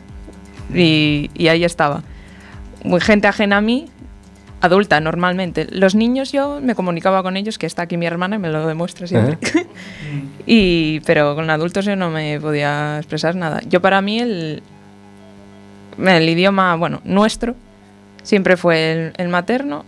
Y, 0.73 1.29
y 1.33 1.49
ahí 1.49 1.65
estaba. 1.65 2.03
Muy 2.85 3.01
gente 3.01 3.27
ajena 3.27 3.57
a 3.57 3.61
mí, 3.61 3.89
adulta 4.61 5.01
normalmente. 5.01 5.67
Los 5.69 5.93
niños 5.93 6.31
yo 6.31 6.61
me 6.61 6.73
comunicaba 6.73 7.21
con 7.21 7.35
ellos, 7.35 7.57
que 7.57 7.65
está 7.65 7.81
aquí 7.81 7.97
mi 7.97 8.05
hermana 8.05 8.37
y 8.37 8.39
me 8.39 8.47
lo 8.47 8.65
demuestra 8.65 9.07
siempre. 9.07 9.37
y, 10.45 11.01
pero 11.01 11.35
con 11.35 11.49
adultos 11.49 11.83
yo 11.83 11.97
no 11.97 12.11
me 12.11 12.39
podía 12.39 12.99
expresar 12.99 13.35
nada. 13.35 13.59
Yo 13.67 13.81
para 13.81 14.01
mí 14.01 14.19
el, 14.19 14.63
el 15.97 16.29
idioma, 16.29 16.77
bueno, 16.77 17.01
nuestro, 17.03 17.55
siempre 18.23 18.57
fue 18.57 18.91
el, 18.91 19.13
el 19.17 19.27
materno, 19.29 19.85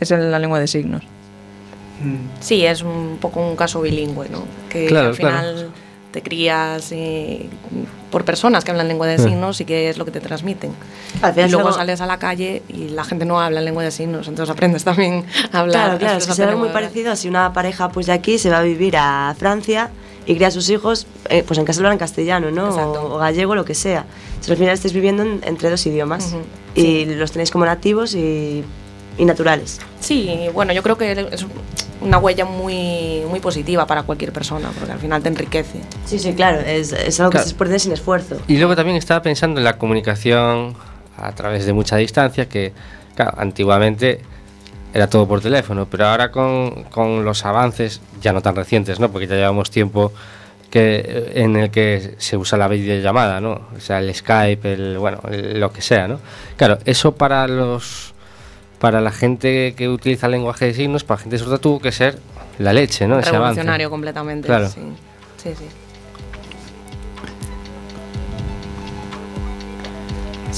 es 0.00 0.10
el- 0.10 0.30
la 0.30 0.38
lengua 0.38 0.60
de 0.60 0.66
signos. 0.66 1.02
Sí, 2.40 2.64
es 2.64 2.82
un 2.82 3.18
poco 3.20 3.40
un 3.40 3.56
caso 3.56 3.80
bilingüe, 3.80 4.28
¿no? 4.28 4.44
Que 4.68 4.86
Claro, 4.86 5.08
al 5.08 5.14
final 5.14 5.70
te 6.12 6.22
crías 6.22 6.92
eh, 6.92 7.48
por 8.12 8.24
personas 8.24 8.64
que 8.64 8.70
hablan 8.70 8.86
lengua 8.88 9.06
de 9.08 9.18
signos 9.18 9.60
y 9.60 9.64
que 9.64 9.90
es 9.90 9.98
lo 9.98 10.04
que 10.04 10.12
te 10.12 10.20
transmiten. 10.20 10.70
Y 11.48 11.50
luego 11.50 11.68
algo- 11.68 11.78
sales 11.78 12.00
a 12.00 12.06
la 12.06 12.18
calle 12.18 12.62
y 12.68 12.88
la 12.90 13.02
gente 13.04 13.24
no 13.24 13.40
habla 13.40 13.60
lengua 13.60 13.82
de 13.82 13.90
signos, 13.90 14.28
entonces 14.28 14.52
aprendes 14.52 14.84
también 14.84 15.24
a 15.52 15.58
hablar. 15.60 15.84
Claro, 15.86 15.98
claro, 15.98 16.18
es 16.18 16.26
que 16.26 16.32
se 16.34 16.46
ve 16.46 16.54
muy 16.54 16.68
parecido 16.68 17.10
a 17.12 17.16
si 17.16 17.28
una 17.28 17.52
pareja 17.52 17.88
pues 17.88 18.06
de 18.06 18.12
aquí 18.12 18.38
se 18.38 18.48
va 18.48 18.58
a 18.58 18.62
vivir 18.62 18.96
a 18.96 19.34
Francia 19.36 19.90
y 20.28 20.34
cría 20.36 20.48
a 20.48 20.50
sus 20.52 20.68
hijos 20.70 21.06
eh, 21.30 21.42
pues 21.46 21.58
en 21.58 21.64
casa 21.64 21.80
hablan 21.80 21.98
castellano, 21.98 22.50
¿no? 22.50 22.68
O, 22.68 23.16
o 23.16 23.18
gallego, 23.18 23.54
lo 23.56 23.64
que 23.64 23.74
sea. 23.74 24.04
Si 24.40 24.50
al 24.50 24.56
final 24.58 24.74
estáis 24.74 24.92
viviendo 24.92 25.22
en- 25.24 25.40
entre 25.44 25.70
dos 25.70 25.84
idiomas 25.86 26.26
Ujú, 26.34 26.42
y 26.74 27.06
los 27.06 27.32
tenéis 27.32 27.50
como 27.50 27.64
nativos 27.64 28.14
y, 28.14 28.62
y 29.16 29.24
naturales. 29.24 29.80
Sí, 30.00 30.48
bueno, 30.52 30.72
yo 30.74 30.82
creo 30.82 30.96
que 30.98 31.10
es 31.32 31.46
una 32.00 32.18
huella 32.18 32.44
muy, 32.44 33.22
muy 33.28 33.40
positiva 33.40 33.86
para 33.86 34.02
cualquier 34.04 34.32
persona, 34.32 34.70
porque 34.78 34.92
al 34.92 34.98
final 35.00 35.22
te 35.22 35.28
enriquece. 35.30 35.80
Sí, 36.04 36.18
sí, 36.18 36.34
claro, 36.34 36.60
es, 36.60 36.92
es 36.92 37.18
algo 37.18 37.32
Claro. 37.32 37.44
que 37.44 37.48
se 37.50 37.56
puede 37.56 37.78
sin 37.78 37.92
esfuerzo. 37.92 38.36
Y 38.46 38.58
luego 38.58 38.76
también 38.76 38.96
estaba 38.98 39.22
pensando 39.22 39.58
en 39.60 39.64
la 39.64 39.78
comunicación 39.78 40.74
a 41.16 41.32
través 41.32 41.64
de 41.66 41.72
mucha 41.72 41.96
distancia, 41.96 42.48
que 42.48 42.72
claro, 43.16 43.32
antiguamente 43.38 44.20
era 44.94 45.08
todo 45.08 45.26
por 45.28 45.40
teléfono, 45.40 45.86
pero 45.90 46.06
ahora 46.06 46.30
con, 46.30 46.84
con 46.84 47.24
los 47.24 47.44
avances, 47.44 48.00
ya 48.20 48.32
no 48.32 48.40
tan 48.40 48.56
recientes, 48.56 48.98
¿no? 49.00 49.10
porque 49.10 49.26
ya 49.26 49.34
llevamos 49.36 49.70
tiempo 49.70 50.12
que, 50.70 51.32
en 51.34 51.56
el 51.56 51.70
que 51.70 52.14
se 52.18 52.36
usa 52.36 52.58
la 52.58 52.68
videollamada, 52.68 53.40
¿no? 53.40 53.52
o 53.76 53.80
sea, 53.80 53.98
el 54.00 54.14
Skype, 54.14 54.72
el, 54.72 54.98
bueno, 54.98 55.20
el- 55.30 55.60
lo 55.60 55.72
que 55.72 55.82
sea. 55.82 56.08
¿no? 56.08 56.20
Claro, 56.56 56.78
eso 56.84 57.12
para 57.14 57.46
los 57.48 58.14
para 58.78 59.00
la 59.00 59.10
gente 59.10 59.74
que 59.76 59.88
utiliza 59.88 60.26
el 60.26 60.32
lenguaje 60.32 60.66
de 60.66 60.74
signos, 60.74 61.02
para 61.02 61.20
gente 61.20 61.36
sorda 61.38 61.58
tuvo 61.58 61.80
que 61.80 61.90
ser 61.90 62.18
la 62.60 62.72
leche, 62.72 63.08
¿no? 63.08 63.18
Ese 63.18 63.30
avance. 63.30 63.38
Revolucionario 63.56 63.90
completamente. 63.90 64.46
Claro. 64.46 64.68
Sí, 64.68 64.80
sí. 65.42 65.54
sí. 65.58 65.64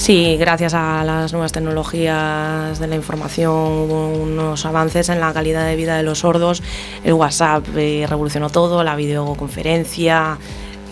Sí, 0.00 0.38
gracias 0.38 0.72
a 0.72 1.04
las 1.04 1.30
nuevas 1.32 1.52
tecnologías 1.52 2.78
de 2.78 2.86
la 2.86 2.96
información 2.96 3.52
hubo 3.52 4.08
unos 4.08 4.64
avances 4.64 5.10
en 5.10 5.20
la 5.20 5.30
calidad 5.34 5.66
de 5.66 5.76
vida 5.76 5.94
de 5.98 6.02
los 6.02 6.20
sordos. 6.20 6.62
El 7.04 7.12
WhatsApp 7.12 7.66
eh, 7.76 8.06
revolucionó 8.08 8.48
todo, 8.48 8.82
la 8.82 8.96
videoconferencia. 8.96 10.38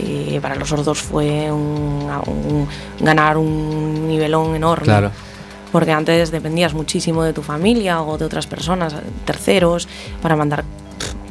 eh, 0.01 0.39
para 0.41 0.55
los 0.55 0.69
sordos 0.69 1.01
fue 1.01 1.51
un- 1.51 2.09
un- 2.29 2.69
ganar 3.01 3.37
un 3.37 4.07
nivelón 4.07 4.55
enorme. 4.55 4.85
Claro. 4.85 5.11
Porque 5.73 5.91
antes 5.91 6.31
dependías 6.31 6.73
muchísimo 6.73 7.25
de 7.25 7.33
tu 7.33 7.43
familia 7.43 8.01
o 8.03 8.17
de 8.17 8.25
otras 8.27 8.47
personas, 8.47 8.95
terceros, 9.25 9.89
para 10.23 10.37
mandar 10.37 10.63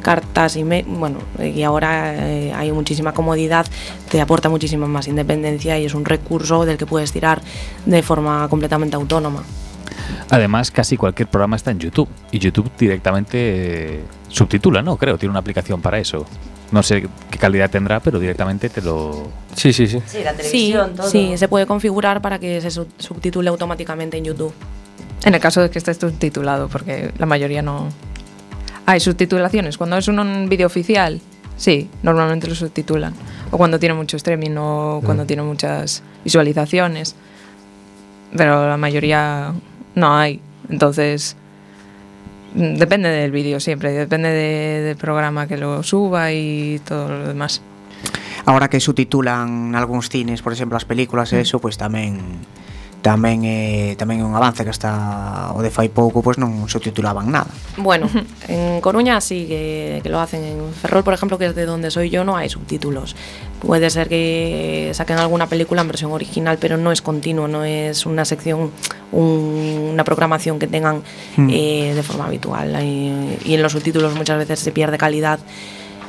cartas 0.08 0.56
y 0.56 0.62
bueno, 0.62 1.18
y 1.38 1.62
ahora 1.64 2.14
eh, 2.14 2.50
hay 2.54 2.72
muchísima 2.72 3.12
comodidad, 3.12 3.66
te 4.10 4.22
aporta 4.22 4.48
muchísima 4.48 4.86
más 4.86 5.06
independencia 5.06 5.78
y 5.78 5.84
es 5.84 5.92
un 5.92 6.06
recurso 6.06 6.64
del 6.64 6.78
que 6.78 6.86
puedes 6.86 7.12
tirar 7.12 7.42
de 7.84 8.02
forma 8.02 8.48
completamente 8.48 8.96
autónoma. 8.96 9.42
Además, 10.30 10.70
casi 10.70 10.96
cualquier 10.96 11.28
programa 11.28 11.56
está 11.56 11.70
en 11.72 11.78
YouTube. 11.78 12.08
Y 12.30 12.38
YouTube 12.38 12.70
directamente 12.78 13.36
eh, 13.36 14.00
subtitula, 14.28 14.80
¿no? 14.80 14.96
Creo, 14.96 15.18
tiene 15.18 15.30
una 15.30 15.40
aplicación 15.40 15.82
para 15.82 15.98
eso. 15.98 16.24
No 16.72 16.82
sé 16.82 17.06
qué 17.30 17.38
calidad 17.38 17.68
tendrá, 17.68 18.00
pero 18.00 18.18
directamente 18.18 18.70
te 18.70 18.80
lo... 18.80 19.28
Sí, 19.54 19.72
sí, 19.74 19.86
sí. 19.86 20.00
Sí, 20.06 20.18
la 20.24 20.30
Sí, 20.32 20.36
televisión, 20.38 20.94
todo. 20.94 21.10
sí, 21.10 21.36
se 21.36 21.48
puede 21.48 21.66
configurar 21.66 22.22
para 22.22 22.38
que 22.38 22.60
se 22.62 22.70
sub- 22.70 22.88
subtitule 22.98 23.48
automáticamente 23.50 24.16
en 24.16 24.24
YouTube. 24.24 24.54
En 25.24 25.34
el 25.34 25.40
caso 25.40 25.60
de 25.60 25.68
que 25.68 25.78
esté 25.78 25.92
subtitulado, 25.92 26.68
porque 26.68 27.12
la 27.18 27.26
mayoría 27.26 27.60
no. 27.60 27.88
Hay 28.88 29.00
subtitulaciones. 29.00 29.76
Cuando 29.76 29.98
es 29.98 30.08
un, 30.08 30.48
vídeo 30.48 30.66
oficial, 30.66 31.20
sí, 31.58 31.90
normalmente 32.02 32.48
lo 32.48 32.54
subtitulan. 32.54 33.12
O 33.50 33.58
cuando 33.58 33.78
tiene 33.78 33.94
mucho 33.94 34.16
streaming 34.16 34.56
o 34.56 35.02
cuando 35.04 35.26
tiene 35.26 35.42
muchas 35.42 36.02
visualizaciones. 36.24 37.14
Pero 38.34 38.66
la 38.66 38.78
mayoría 38.78 39.52
no 39.94 40.16
hay. 40.16 40.40
Entonces, 40.70 41.36
mm, 42.54 42.76
depende 42.76 43.10
del 43.10 43.30
vídeo 43.30 43.60
siempre, 43.60 43.92
depende 43.92 44.30
de- 44.30 44.80
del 44.80 44.96
programa 44.96 45.46
que 45.46 45.58
lo 45.58 45.82
suba 45.82 46.32
y 46.32 46.80
todo 46.88 47.08
lo 47.10 47.28
demás. 47.28 47.60
Ahora 48.46 48.70
que 48.70 48.80
subtitulan 48.80 49.74
algúns 49.76 50.08
cines, 50.08 50.40
por 50.40 50.54
exemplo, 50.54 50.80
as 50.80 50.88
películas 50.88 51.36
e 51.36 51.44
eso, 51.44 51.60
pois 51.60 51.76
tamén 51.76 52.40
tamén 52.98 53.46
é 53.46 53.94
tamén 53.94 54.20
é 54.20 54.24
un 54.26 54.34
avance 54.34 54.66
que 54.66 54.70
hasta 54.74 55.54
o 55.54 55.62
de 55.62 55.70
fai 55.70 55.86
pouco 55.88 56.18
pois 56.20 56.34
non 56.36 56.66
subtitulaban 56.66 57.30
nada. 57.30 57.48
Bueno, 57.78 58.10
en 58.50 58.82
Coruña 58.82 59.22
sí 59.22 59.46
que, 59.46 60.00
que 60.02 60.10
lo 60.10 60.18
hacen. 60.18 60.42
En 60.42 60.74
Ferrol, 60.74 61.06
por 61.06 61.14
ejemplo, 61.14 61.38
que 61.38 61.46
es 61.46 61.54
de 61.54 61.64
donde 61.64 61.90
soy 61.94 62.10
yo, 62.10 62.24
no 62.26 62.36
hay 62.36 62.50
subtítulos. 62.50 63.14
Puede 63.62 63.90
ser 63.90 64.08
que 64.08 64.90
saquen 64.94 65.18
alguna 65.18 65.46
película 65.46 65.82
en 65.82 65.88
versión 65.88 66.10
original, 66.12 66.58
pero 66.60 66.76
no 66.76 66.90
es 66.90 67.02
continuo, 67.02 67.46
no 67.48 67.64
es 67.64 68.06
una 68.06 68.24
sección, 68.24 68.70
un- 69.12 69.90
una 69.94 70.04
programación 70.04 70.58
que 70.58 70.66
tengan 70.66 71.02
Mm. 71.36 71.48
eh, 71.50 71.92
de 71.94 72.02
forma 72.02 72.26
habitual. 72.26 72.74
Y, 72.82 73.38
y 73.44 73.54
en 73.54 73.62
los 73.62 73.72
subtítulos 73.72 74.14
muchas 74.14 74.38
veces 74.38 74.58
se 74.58 74.70
pierde 74.72 74.98
calidad. 74.98 75.38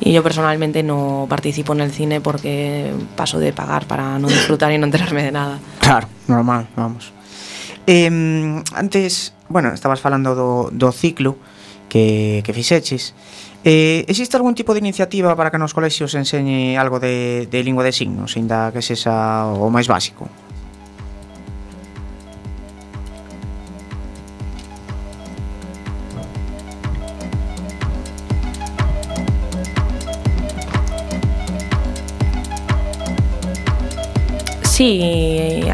Y 0.02 0.14
yo 0.14 0.24
personalmente 0.24 0.82
no 0.82 1.28
participo 1.30 1.74
en 1.74 1.82
el 1.82 1.92
cine 1.92 2.22
porque 2.22 2.94
paso 3.16 3.40
de 3.40 3.52
pagar 3.52 3.86
para 3.86 4.18
no 4.18 4.28
disfrutar 4.28 4.72
y 4.72 4.78
no 4.78 4.86
enterarme 4.86 5.24
de 5.24 5.32
nada. 5.32 5.60
Claro, 5.80 6.08
normal, 6.28 6.68
vamos. 6.76 7.12
Eh, 7.86 8.62
antes, 8.76 9.34
bueno, 9.50 9.74
estabas 9.74 10.00
falando 10.00 10.36
do, 10.36 10.70
do 10.72 10.92
ciclo 10.92 11.36
que, 11.90 12.42
que 12.46 12.54
fixeches. 12.54 13.14
Eh, 13.64 14.06
existe 14.08 14.38
algún 14.38 14.56
tipo 14.56 14.74
de 14.74 14.80
iniciativa 14.80 15.36
para 15.36 15.52
que 15.52 15.58
nos 15.58 15.74
colexios 15.74 16.16
enseñe 16.16 16.78
algo 16.80 17.00
de, 17.00 17.48
de 17.52 17.64
lingua 17.64 17.84
de 17.84 17.92
signos, 17.92 18.38
ainda 18.38 18.72
que 18.72 18.80
sexa 18.80 19.52
o 19.52 19.68
máis 19.68 19.92
básico? 19.92 20.32
Sí, 34.80 35.02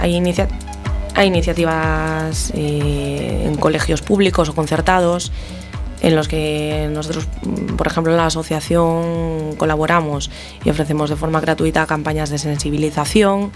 hay, 0.01 0.16
inicia- 0.16 0.47
hay 1.14 1.28
iniciativas 1.28 2.51
eh, 2.56 3.43
en 3.45 3.56
colegios 3.58 4.01
públicos 4.01 4.49
o 4.49 4.56
concertados 4.56 5.32
en 6.01 6.16
los 6.16 6.28
que 6.28 6.89
nosotros, 6.91 7.28
mm, 7.43 7.76
por 7.76 7.86
ejemplo, 7.86 8.14
en 8.14 8.18
la 8.18 8.26
asociación 8.26 9.53
colaboramos 9.58 10.32
y 10.64 10.72
ofrecemos 10.72 11.12
de 11.12 11.18
forma 11.18 11.39
gratuita 11.39 11.86
campañas 11.86 12.32
de 12.32 12.39
sensibilización 12.39 13.51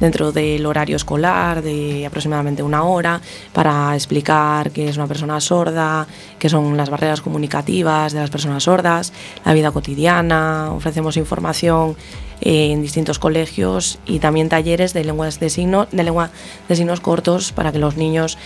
dentro 0.00 0.32
del 0.32 0.64
horario 0.64 0.96
escolar 0.96 1.60
de 1.60 2.06
aproximadamente 2.06 2.62
una 2.62 2.82
hora 2.84 3.20
para 3.52 3.94
explicar 3.94 4.70
qué 4.70 4.88
es 4.88 4.96
una 4.96 5.06
persona 5.08 5.40
sorda, 5.42 6.06
qué 6.38 6.48
son 6.48 6.74
las 6.78 6.88
barreras 6.88 7.20
comunicativas 7.20 8.14
de 8.14 8.20
las 8.20 8.30
personas 8.30 8.62
sordas, 8.62 9.12
la 9.44 9.52
vida 9.52 9.72
cotidiana, 9.72 10.70
ofrecemos 10.72 11.18
información 11.18 11.96
eh, 12.40 12.72
en 12.72 12.82
distintos 12.82 13.18
colegios 13.18 13.98
y 14.06 14.18
también 14.18 14.48
talleres 14.48 14.92
de 14.92 15.04
lenguas 15.04 15.40
de 15.40 15.50
signos, 15.50 15.88
de 15.90 16.02
lengua 16.04 16.30
de 16.68 16.76
signos 16.76 17.00
cortos 17.00 17.52
para 17.52 17.72
que 17.72 17.78
los 17.78 17.96
niños 17.96 18.38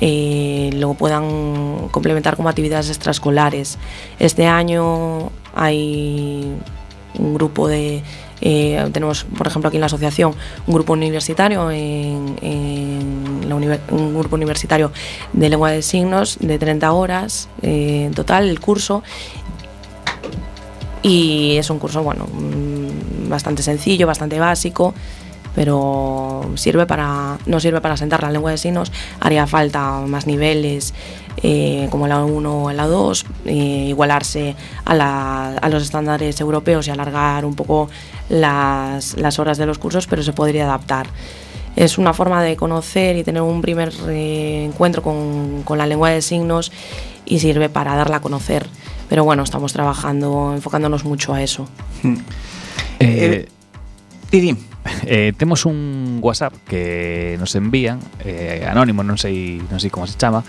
eh, 0.00 0.70
lo 0.74 0.94
puedan 0.94 1.88
complementar 1.90 2.36
como 2.36 2.48
actividades 2.48 2.88
extraescolares. 2.88 3.78
Este 4.18 4.46
año 4.46 5.30
hay 5.54 6.54
un 7.18 7.34
grupo 7.34 7.68
de 7.68 8.02
eh, 8.40 8.88
tenemos, 8.92 9.24
por 9.24 9.46
ejemplo, 9.46 9.68
aquí 9.68 9.76
en 9.76 9.80
la 9.80 9.86
asociación 9.86 10.34
un 10.66 10.74
grupo 10.74 10.92
universitario, 10.92 11.70
en, 11.70 12.36
la 13.48 13.56
un 13.56 14.18
grupo 14.18 14.36
universitario 14.36 14.92
de 15.32 15.48
lengua 15.48 15.70
de 15.70 15.82
signos 15.82 16.38
de 16.40 16.58
30 16.58 16.92
horas 16.92 17.48
eh, 17.62 18.04
en 18.06 18.14
total 18.14 18.48
el 18.48 18.60
curso 18.60 19.02
y 21.02 21.56
es 21.56 21.70
un 21.70 21.78
curso 21.78 22.02
bueno 22.02 22.26
mm, 22.32 23.28
bastante 23.28 23.62
sencillo, 23.62 24.06
bastante 24.06 24.38
básico 24.38 24.94
pero 25.54 26.42
sirve 26.54 26.86
para 26.86 27.38
no 27.46 27.58
sirve 27.60 27.80
para 27.80 27.96
sentar 27.96 28.22
la 28.22 28.30
lengua 28.30 28.50
de 28.52 28.58
signos 28.58 28.92
haría 29.20 29.46
falta 29.46 30.00
más 30.06 30.26
niveles 30.26 30.94
eh, 31.42 31.88
como 31.90 32.06
la 32.06 32.24
1 32.24 32.62
o 32.64 32.72
la 32.72 32.86
2 32.86 33.26
eh, 33.46 33.86
igualarse 33.88 34.54
a, 34.84 34.94
la- 34.94 35.56
a 35.56 35.68
los 35.68 35.82
estándares 35.82 36.40
europeos 36.40 36.86
y 36.86 36.90
alargar 36.90 37.44
un 37.44 37.54
poco 37.54 37.88
las, 38.28 39.16
las 39.16 39.38
horas 39.38 39.58
de 39.58 39.66
los 39.66 39.78
cursos 39.78 40.06
pero 40.06 40.22
se 40.22 40.32
podría 40.32 40.64
adaptar 40.64 41.06
es 41.76 41.96
una 41.98 42.12
forma 42.12 42.42
de 42.42 42.56
conocer 42.56 43.16
y 43.16 43.24
tener 43.24 43.42
un 43.42 43.60
primer 43.60 43.92
eh, 44.08 44.64
encuentro 44.64 45.02
con, 45.02 45.62
con 45.64 45.78
la 45.78 45.86
lengua 45.86 46.10
de 46.10 46.22
signos 46.22 46.72
y 47.24 47.38
sirve 47.38 47.68
para 47.68 47.94
darla 47.94 48.16
a 48.16 48.20
conocer. 48.20 48.66
Pero 49.08 49.24
bueno, 49.24 49.42
estamos 49.42 49.72
trabajando, 49.72 50.52
enfocándonos 50.54 51.04
mucho 51.04 51.34
a 51.34 51.42
eso. 51.42 51.68
Hmm. 52.02 52.16
Eh, 53.00 53.48
eh, 54.32 54.56
eh, 55.06 55.32
temos 55.36 55.66
un 55.66 56.18
WhatsApp 56.22 56.54
que 56.66 57.36
nos 57.38 57.54
envían 57.54 58.00
eh, 58.24 58.66
anónimo, 58.68 59.02
non 59.02 59.16
sei, 59.16 59.60
non 59.68 59.80
sei 59.80 59.90
como 59.90 60.06
se 60.06 60.16
chama, 60.20 60.44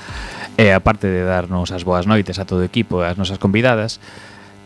eh, 0.59 0.75
aparte 0.75 1.07
de 1.07 1.23
darnos 1.23 1.71
as 1.71 1.83
boas 1.87 2.07
noites 2.07 2.39
a 2.39 2.45
todo 2.45 2.63
o 2.63 2.67
equipo 2.67 3.03
e 3.03 3.07
as 3.07 3.15
nosas 3.15 3.39
convidadas, 3.39 4.03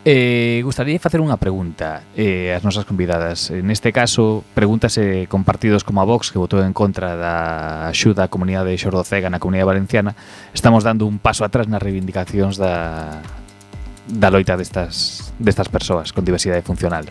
eh, 0.05 0.59
gustaría 0.65 0.99
facer 0.99 1.23
unha 1.23 1.39
pregunta 1.39 2.03
eh, 2.17 2.51
ás 2.51 2.65
nosas 2.67 2.83
convidadas. 2.83 3.53
Neste 3.53 3.95
caso, 3.95 4.43
pregúntase 4.51 5.23
eh, 5.23 5.31
con 5.31 5.47
partidos 5.47 5.87
como 5.87 6.03
a 6.03 6.05
Vox, 6.07 6.33
que 6.33 6.41
votou 6.41 6.59
en 6.59 6.75
contra 6.75 7.15
da 7.15 7.87
axuda 7.87 8.27
á 8.27 8.31
comunidade 8.31 8.73
de 8.73 8.81
Xordocega 8.81 9.31
na 9.31 9.39
comunidade 9.39 9.69
valenciana, 9.77 10.17
estamos 10.51 10.83
dando 10.83 11.07
un 11.07 11.21
paso 11.23 11.47
atrás 11.47 11.71
nas 11.71 11.79
reivindicacións 11.79 12.59
da, 12.59 13.23
da 14.07 14.29
loita 14.29 14.57
destas, 14.57 15.31
destas 15.39 15.69
persoas 15.69 16.11
con 16.13 16.25
diversidade 16.25 16.61
funcional 16.61 17.05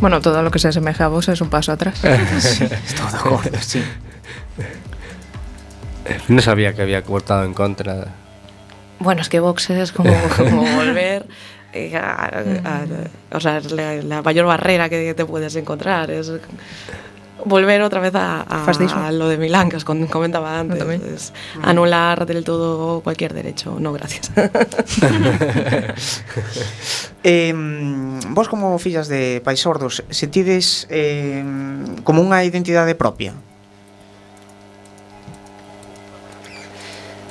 Bueno, 0.00 0.20
todo 0.20 0.42
lo 0.42 0.50
que 0.50 0.58
se 0.58 0.66
asemeja 0.68 1.04
a 1.04 1.08
vos 1.08 1.28
es 1.28 1.40
un 1.40 1.48
paso 1.48 1.70
atrás. 1.70 2.02
estou 2.90 3.06
de 3.06 3.16
acordo, 3.16 3.54
sí. 3.62 3.78
No 6.26 6.42
sabía 6.42 6.74
que 6.74 6.82
había 6.82 7.02
votado 7.02 7.44
en 7.44 7.54
contra. 7.54 8.08
Bueno, 8.98 9.22
es 9.22 9.28
que 9.28 9.38
Vox 9.38 9.70
es 9.70 9.92
como, 9.92 10.12
como 10.36 10.62
volver. 10.76 11.26
eh, 11.72 11.94
a- 11.96 12.42
a- 12.64 12.86
o 13.36 13.38
sea, 13.40 13.58
es 13.58 13.70
la, 13.70 13.94
la 14.02 14.22
mayor 14.22 14.46
barrera 14.46 14.88
que 14.88 15.14
te 15.14 15.24
puedes 15.24 15.54
encontrar. 15.54 16.10
Es 16.10 16.32
volver 17.44 17.82
otra 17.82 18.00
vez 18.00 18.14
a, 18.14 18.42
a, 18.42 18.64
a 18.64 19.12
lo 19.12 19.28
de 19.28 19.38
Milán, 19.38 19.68
que 19.68 19.76
os 19.76 19.84
comentaba 19.84 20.58
antes. 20.58 20.84
No, 20.84 20.90
es 20.90 21.32
anular 21.62 22.26
del 22.26 22.44
todo 22.44 23.00
cualquier 23.00 23.34
derecho. 23.34 23.76
No, 23.78 23.92
gracias. 23.92 24.30
eh, 27.24 27.52
vos 28.30 28.48
como 28.48 28.78
fillas 28.78 29.08
de 29.08 29.40
pais 29.44 29.60
sordos, 29.60 30.04
sentides 30.10 30.86
eh, 30.90 31.44
como 32.04 32.22
unha 32.22 32.42
identidade 32.44 32.94
propia? 32.94 33.34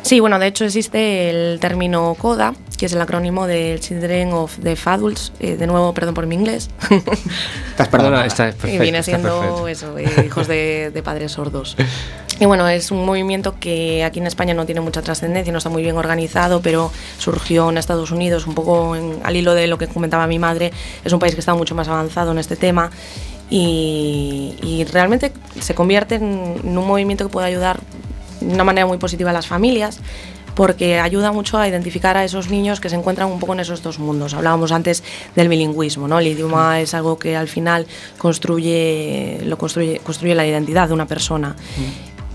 Sí, 0.04 0.20
bueno, 0.20 0.39
de 0.39 0.47
hecho 0.47 0.66
existe 0.66 1.30
el 1.30 1.60
término 1.60 2.16
CODA, 2.18 2.54
que 2.78 2.88
es 2.88 2.93
el 2.93 3.02
acrónimo 3.02 3.45
del 3.45 3.80
Children 3.80 4.34
of 4.34 4.58
Deaf 4.58 4.88
Adults. 4.88 5.32
Eh, 5.39 5.56
de 5.58 5.68
nuevo, 5.68 5.93
perdón 5.93 6.16
por 6.16 6.26
mi 6.26 6.36
inglés. 6.36 6.70
Estás 7.70 7.91
no, 7.93 8.22
está 8.24 8.45
perfecto. 8.45 8.68
y 8.68 8.80
viene 8.80 9.04
siendo 9.04 9.68
eso, 9.68 9.97
eh, 9.97 10.10
hijos 10.26 10.47
de, 10.47 10.91
de 10.93 11.04
padres 11.04 11.34
sordos. 11.34 11.78
Y 12.39 12.45
bueno, 12.45 12.68
es 12.68 12.89
un 12.89 13.06
movimiento 13.06 13.56
que 13.60 14.04
aquí 14.04 14.20
en 14.20 14.26
España 14.26 14.56
no 14.56 14.66
tiene 14.66 14.82
mucha 14.82 15.04
trascendencia, 15.04 15.52
no 15.54 15.60
está 15.60 15.70
muy 15.70 15.84
bien 15.84 15.95
organizado, 15.95 16.62
pero 16.62 16.91
surgió 17.20 17.70
en 17.70 17.78
Estados 17.78 18.10
Unidos, 18.10 18.47
un 18.47 18.56
poco 18.56 18.95
en- 18.95 19.20
al 19.24 19.36
hilo 19.36 19.54
de 19.54 19.68
lo 19.68 19.78
que 19.78 19.86
comentaba 19.88 20.26
mi 20.26 20.39
madre. 20.39 20.72
Es 21.06 21.14
un 21.14 21.20
país 21.20 21.36
que 21.36 21.39
está 21.41 21.54
mucho 21.54 21.76
más 21.76 21.88
avanzado 21.88 22.32
en 22.32 22.39
este 22.39 22.56
tema 22.56 22.89
y, 23.52 24.56
y 24.64 24.84
realmente 24.91 25.32
se 25.60 25.76
convierte 25.76 26.16
en, 26.16 26.56
en 26.64 26.78
un 26.78 26.88
movimiento 26.88 27.26
que 27.28 27.32
puede 27.32 27.45
ayudar 27.47 27.80
de 28.41 28.53
una 28.53 28.63
manera 28.63 28.85
muy 28.85 28.97
positiva 28.97 29.29
a 29.29 29.33
las 29.33 29.47
familias 29.47 30.01
porque 30.55 30.99
ayuda 30.99 31.31
mucho 31.31 31.57
a 31.57 31.67
identificar 31.67 32.17
a 32.17 32.25
esos 32.25 32.49
niños 32.49 32.79
que 32.79 32.89
se 32.89 32.95
encuentran 32.95 33.29
un 33.29 33.39
poco 33.39 33.53
en 33.53 33.61
esos 33.61 33.81
dos 33.81 33.99
mundos. 33.99 34.33
Hablábamos 34.33 34.71
antes 34.71 35.03
del 35.35 35.47
bilingüismo, 35.47 36.07
¿no? 36.07 36.19
El 36.19 36.27
idioma 36.27 36.81
es 36.81 36.93
algo 36.93 37.17
que 37.17 37.35
al 37.35 37.47
final 37.47 37.87
construye, 38.17 39.39
lo 39.45 39.57
construye, 39.57 39.99
construye 40.03 40.35
la 40.35 40.45
identidad 40.45 40.87
de 40.87 40.93
una 40.93 41.07
persona. 41.07 41.55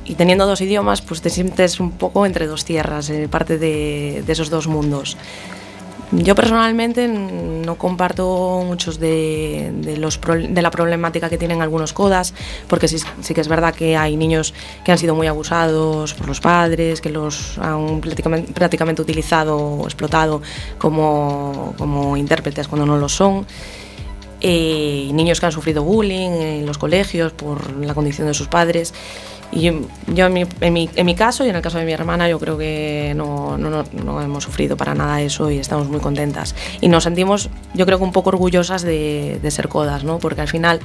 Y 0.04 0.14
teniendo 0.14 0.46
dos 0.46 0.60
idiomas, 0.60 1.02
pues 1.02 1.20
te 1.20 1.30
sientes 1.30 1.80
un 1.80 1.90
poco 1.90 2.26
entre 2.26 2.46
dos 2.46 2.64
tierras, 2.64 3.10
eh, 3.10 3.28
parte 3.28 3.58
de, 3.58 4.22
de 4.24 4.32
esos 4.32 4.50
dos 4.50 4.66
mundos. 4.68 5.16
Yo 6.12 6.36
personalmente 6.36 7.08
no 7.08 7.76
comparto 7.76 8.62
muchos 8.64 9.00
de, 9.00 9.96
los 9.98 10.18
pro- 10.18 10.36
de 10.36 10.62
la 10.62 10.70
problemática 10.70 11.28
que 11.28 11.36
tienen 11.36 11.62
algunos 11.62 11.92
CODAS, 11.92 12.32
porque 12.68 12.86
sí, 12.86 12.98
sí 13.22 13.34
que 13.34 13.40
es 13.40 13.48
verdad 13.48 13.74
que 13.74 13.96
hay 13.96 14.16
niños 14.16 14.54
que 14.84 14.92
han 14.92 14.98
sido 14.98 15.16
muy 15.16 15.26
abusados 15.26 16.14
por 16.14 16.28
los 16.28 16.40
padres, 16.40 17.00
que 17.00 17.10
los 17.10 17.58
han 17.58 18.00
prácticamente, 18.00 18.52
prácticamente 18.52 19.02
utilizado 19.02 19.56
o 19.58 19.84
explotado 19.84 20.42
como, 20.78 21.74
como 21.76 22.16
intérpretes 22.16 22.68
cuando 22.68 22.86
no 22.86 22.98
lo 22.98 23.08
son. 23.08 23.44
Eh, 24.40 25.10
niños 25.12 25.40
que 25.40 25.46
han 25.46 25.52
sufrido 25.52 25.82
bullying 25.82 26.30
en 26.30 26.66
los 26.66 26.78
colegios 26.78 27.32
por 27.32 27.74
la 27.84 27.94
condición 27.94 28.28
de 28.28 28.34
sus 28.34 28.46
padres. 28.48 28.94
Y 29.52 29.62
yo, 29.62 30.26
en, 30.26 30.32
mi, 30.32 30.44
en, 30.60 30.72
mi, 30.72 30.90
en 30.94 31.06
mi 31.06 31.14
caso 31.14 31.44
y 31.44 31.48
en 31.48 31.56
el 31.56 31.62
caso 31.62 31.78
de 31.78 31.84
mi 31.84 31.92
hermana, 31.92 32.28
yo 32.28 32.38
creo 32.38 32.58
que 32.58 33.14
no, 33.16 33.56
no, 33.56 33.84
no, 34.04 34.22
hemos 34.22 34.44
sufrido 34.44 34.76
para 34.76 34.94
nada 34.94 35.22
eso 35.22 35.50
y 35.50 35.58
estamos 35.58 35.88
muy 35.88 36.00
contentas. 36.00 36.54
Y 36.80 36.88
nos 36.88 37.04
sentimos, 37.04 37.48
yo 37.72 37.86
creo 37.86 37.98
que 37.98 38.04
un 38.04 38.12
poco 38.12 38.30
orgullosas 38.30 38.82
de, 38.82 39.38
de 39.40 39.50
ser 39.50 39.68
codas, 39.68 40.04
¿no? 40.04 40.18
porque 40.18 40.40
al 40.40 40.48
final 40.48 40.80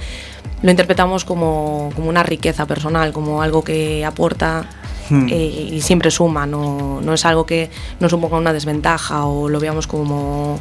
lo 0.62 0.70
interpretamos 0.70 1.26
como, 1.26 1.90
como 1.96 2.10
una 2.10 2.24
riqueza 2.24 2.66
personal, 2.66 3.14
como 3.14 3.42
algo 3.42 3.64
que 3.64 4.06
aporta 4.06 4.66
eh, 5.10 5.70
y 5.74 5.82
siempre 5.82 6.10
suma, 6.10 6.46
no, 6.46 7.02
no 7.02 7.14
es 7.14 7.26
algo 7.26 7.46
que 7.46 7.70
nos 8.00 8.12
suponga 8.12 8.38
una 8.38 8.54
desventaja 8.54 9.26
o 9.26 9.50
lo 9.50 9.60
veamos 9.60 9.88
como, 9.88 10.60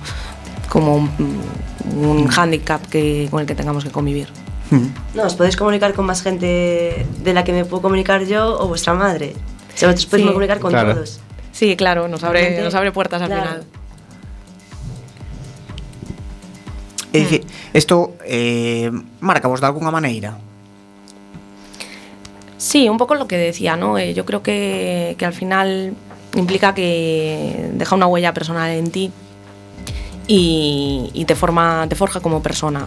como 0.69 0.97
un, 0.97 1.11
un 1.97 2.27
hándicap 2.27 2.85
que, 2.87 3.29
con 3.31 3.41
el 3.41 3.47
que 3.47 3.55
tengamos 3.55 3.85
que 3.85 3.91
convivir. 3.91 4.29
No, 5.15 5.25
os 5.25 5.35
podéis 5.35 5.57
comunicar 5.57 5.95
con 5.95 6.07
más 6.07 6.23
gente 6.23 7.05
de 7.25 7.33
la 7.35 7.43
que 7.43 7.53
me 7.53 7.65
puedo 7.65 7.83
comunicar 7.83 8.25
yo 8.25 8.59
o 8.61 8.69
vuestra 8.69 8.95
madre. 8.95 9.35
O 9.75 9.77
sea, 9.77 9.89
vosotros 9.89 10.07
podéis 10.07 10.27
Sí, 10.27 10.33
comunicar 10.33 10.61
con 10.61 10.71
claro. 10.71 10.95
todos. 10.95 11.21
Sí, 11.53 11.77
claro, 11.77 12.07
nos 12.09 12.23
abre, 12.23 12.63
nos 12.63 12.75
abre 12.75 12.93
puertas 12.93 13.21
al 13.23 13.29
claro. 13.29 13.43
final. 13.43 13.65
É 17.13 17.19
dicir, 17.19 17.43
isto 17.75 18.15
eh, 18.23 18.87
marca 19.19 19.49
vos 19.51 19.59
de 19.61 19.67
algunha 19.67 19.91
maneira? 19.91 20.39
Sí, 22.57 22.89
un 22.89 22.99
poco 22.99 23.17
lo 23.17 23.27
que 23.27 23.37
decía, 23.37 23.75
¿no? 23.75 23.99
Eh, 23.99 24.15
yo 24.15 24.25
creo 24.25 24.45
que, 24.45 25.17
que 25.19 25.25
al 25.27 25.33
final 25.33 25.95
implica 26.37 26.73
que 26.73 27.71
deja 27.75 27.97
una 27.97 28.07
huella 28.07 28.33
personal 28.33 28.71
en 28.71 28.93
ti 28.93 29.11
y, 30.29 31.11
y 31.13 31.25
te 31.25 31.35
forma, 31.35 31.87
te 31.89 31.97
forja 31.97 32.21
como 32.21 32.43
persona. 32.43 32.87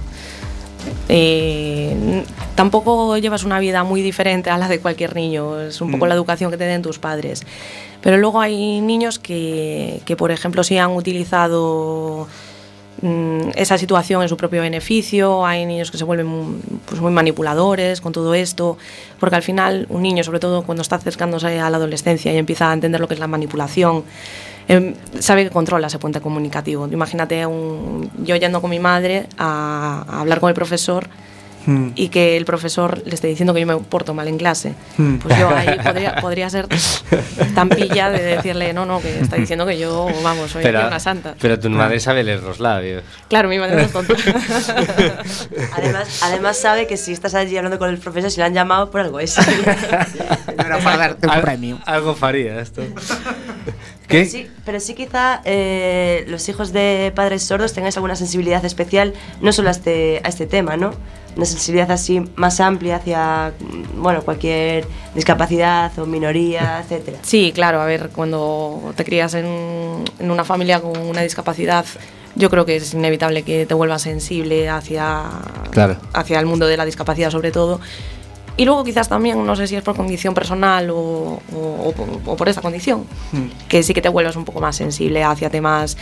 Eh, 1.09 2.23
tampoco 2.55 3.17
llevas 3.17 3.43
una 3.43 3.59
vida 3.59 3.83
muy 3.83 4.01
diferente 4.01 4.49
a 4.49 4.57
la 4.57 4.67
de 4.67 4.79
cualquier 4.79 5.15
niño, 5.15 5.59
es 5.61 5.81
un 5.81 5.91
poco 5.91 6.07
la 6.07 6.15
educación 6.15 6.51
que 6.51 6.57
te 6.57 6.65
den 6.65 6.81
tus 6.81 6.99
padres. 6.99 7.43
Pero 8.01 8.17
luego 8.17 8.41
hay 8.41 8.81
niños 8.81 9.19
que, 9.19 10.01
que, 10.05 10.15
por 10.15 10.31
ejemplo, 10.31 10.63
sí 10.63 10.77
han 10.77 10.91
utilizado 10.91 12.27
mm, 13.01 13.51
esa 13.55 13.77
situación 13.77 14.21
en 14.21 14.29
su 14.29 14.35
propio 14.35 14.61
beneficio, 14.61 15.45
hay 15.45 15.65
niños 15.65 15.89
que 15.89 15.97
se 15.97 16.03
vuelven 16.03 16.61
pues, 16.85 16.99
muy 16.99 17.11
manipuladores 17.11 18.01
con 18.01 18.11
todo 18.11 18.33
esto, 18.33 18.77
porque 19.19 19.35
al 19.37 19.43
final 19.43 19.85
un 19.89 20.01
niño, 20.01 20.23
sobre 20.23 20.39
todo 20.39 20.63
cuando 20.63 20.81
está 20.81 20.97
acercándose 20.97 21.59
a 21.59 21.69
la 21.69 21.77
adolescencia 21.77 22.33
y 22.33 22.37
empieza 22.37 22.69
a 22.69 22.73
entender 22.73 22.99
lo 22.99 23.07
que 23.07 23.13
es 23.13 23.19
la 23.19 23.27
manipulación, 23.27 24.03
em, 24.67 24.93
sabe 25.19 25.43
que 25.43 25.49
controla 25.49 25.87
ese 25.87 25.99
puente 25.99 26.21
comunicativo. 26.21 26.87
Imagínate 26.91 27.45
un, 27.45 28.09
yo 28.23 28.35
yendo 28.35 28.61
con 28.61 28.69
mi 28.69 28.79
madre 28.79 29.27
a, 29.37 30.05
a 30.07 30.21
hablar 30.21 30.39
con 30.39 30.49
el 30.49 30.55
profesor 30.55 31.07
Mm. 31.65 31.91
y 31.95 32.09
que 32.09 32.35
el 32.35 32.43
profesor 32.43 33.01
le 33.05 33.15
esté 33.15 33.27
diciendo 33.27 33.53
que 33.53 33.61
yo 33.61 33.65
me 33.65 33.77
porto 33.77 34.13
mal 34.13 34.27
en 34.27 34.37
clase. 34.37 34.73
Mm. 34.97 35.15
Pues 35.19 35.39
yo 35.39 35.47
ahí 35.47 35.77
podría, 35.85 36.15
podría 36.17 36.49
ser 36.49 36.67
tan 37.55 37.69
pilla 37.69 38.09
de 38.09 38.21
decirle, 38.21 38.73
no, 38.73 38.85
no, 38.85 38.99
que 38.99 39.21
está 39.21 39.37
diciendo 39.37 39.65
que 39.65 39.79
yo, 39.79 40.09
vamos, 40.25 40.51
soy 40.51 40.65
aquí 40.65 40.75
una 40.75 40.99
santa. 40.99 41.35
pero 41.39 41.57
tu 41.57 41.69
madre 41.69 42.01
sabe 42.01 42.21
leer 42.25 42.43
los 42.43 42.59
labios. 42.59 43.03
Claro, 43.29 43.47
mi 43.47 43.59
madre 43.59 43.77
no 43.77 43.81
es 43.83 43.93
tonta. 43.93 44.13
Además, 45.77 46.19
además 46.23 46.57
sabe 46.57 46.85
que 46.85 46.97
si 46.97 47.13
estás 47.13 47.33
allí 47.33 47.55
hablando 47.55 47.79
con 47.79 47.89
el 47.89 47.97
profesor, 47.97 48.29
si 48.29 48.39
le 48.39 48.43
han 48.45 48.53
llamado 48.53 48.91
por 48.91 48.99
algo 48.99 49.21
es. 49.21 49.37
No 50.57 50.63
era 50.65 50.77
para 50.79 50.97
darte 50.97 51.27
un 51.27 51.33
Al- 51.33 51.41
premio. 51.41 51.79
Algo 51.85 52.13
faría 52.13 52.59
esto. 52.59 52.83
Sí, 54.25 54.47
pero 54.65 54.79
sí 54.79 54.93
quizá 54.93 55.41
eh, 55.45 56.25
los 56.27 56.47
hijos 56.49 56.71
de 56.73 57.11
padres 57.15 57.43
sordos 57.43 57.73
tengáis 57.73 57.95
alguna 57.97 58.15
sensibilidad 58.15 58.63
especial, 58.65 59.13
no 59.41 59.51
solo 59.51 59.69
a 59.69 59.71
este, 59.71 60.21
a 60.23 60.29
este 60.29 60.45
tema, 60.45 60.77
¿no? 60.77 60.91
Una 61.35 61.45
sensibilidad 61.45 61.89
así 61.91 62.21
más 62.35 62.59
amplia 62.59 62.97
hacia, 62.97 63.53
bueno, 63.97 64.21
cualquier 64.21 64.85
discapacidad 65.15 65.91
o 65.97 66.05
minoría, 66.05 66.79
etcétera. 66.83 67.17
Sí, 67.23 67.51
claro, 67.55 67.81
a 67.81 67.85
ver, 67.85 68.09
cuando 68.15 68.93
te 68.95 69.03
crías 69.03 69.33
en, 69.33 70.03
en 70.19 70.31
una 70.31 70.43
familia 70.43 70.79
con 70.79 70.95
una 70.97 71.21
discapacidad, 71.21 71.85
yo 72.35 72.49
creo 72.49 72.65
que 72.65 72.75
es 72.77 72.93
inevitable 72.93 73.43
que 73.43 73.65
te 73.65 73.73
vuelvas 73.73 74.01
sensible 74.03 74.69
hacia, 74.69 75.23
Claro. 75.71 75.97
hacia 76.13 76.39
el 76.39 76.45
mundo 76.45 76.67
de 76.67 76.77
la 76.77 76.85
discapacidad 76.85 77.29
sobre 77.31 77.51
todo. 77.51 77.79
Y 78.55 78.65
luego 78.65 78.83
quizás 78.83 79.09
también, 79.09 79.45
no 79.45 79.55
sé 79.55 79.65
si 79.67 79.75
es 79.75 79.81
por 79.83 79.95
condición 79.95 80.33
personal 80.35 80.89
o, 80.91 81.39
o- 81.55 82.35
por 82.37 82.47
esa 82.49 82.61
condición, 82.61 83.05
que 83.67 83.81
sí 83.81 83.93
que 83.95 84.01
te 84.01 84.09
vuelvas 84.09 84.35
un 84.35 84.45
poco 84.45 84.61
más 84.61 84.75
sensible 84.75 85.23
hacia 85.23 85.49
temas 85.49 85.97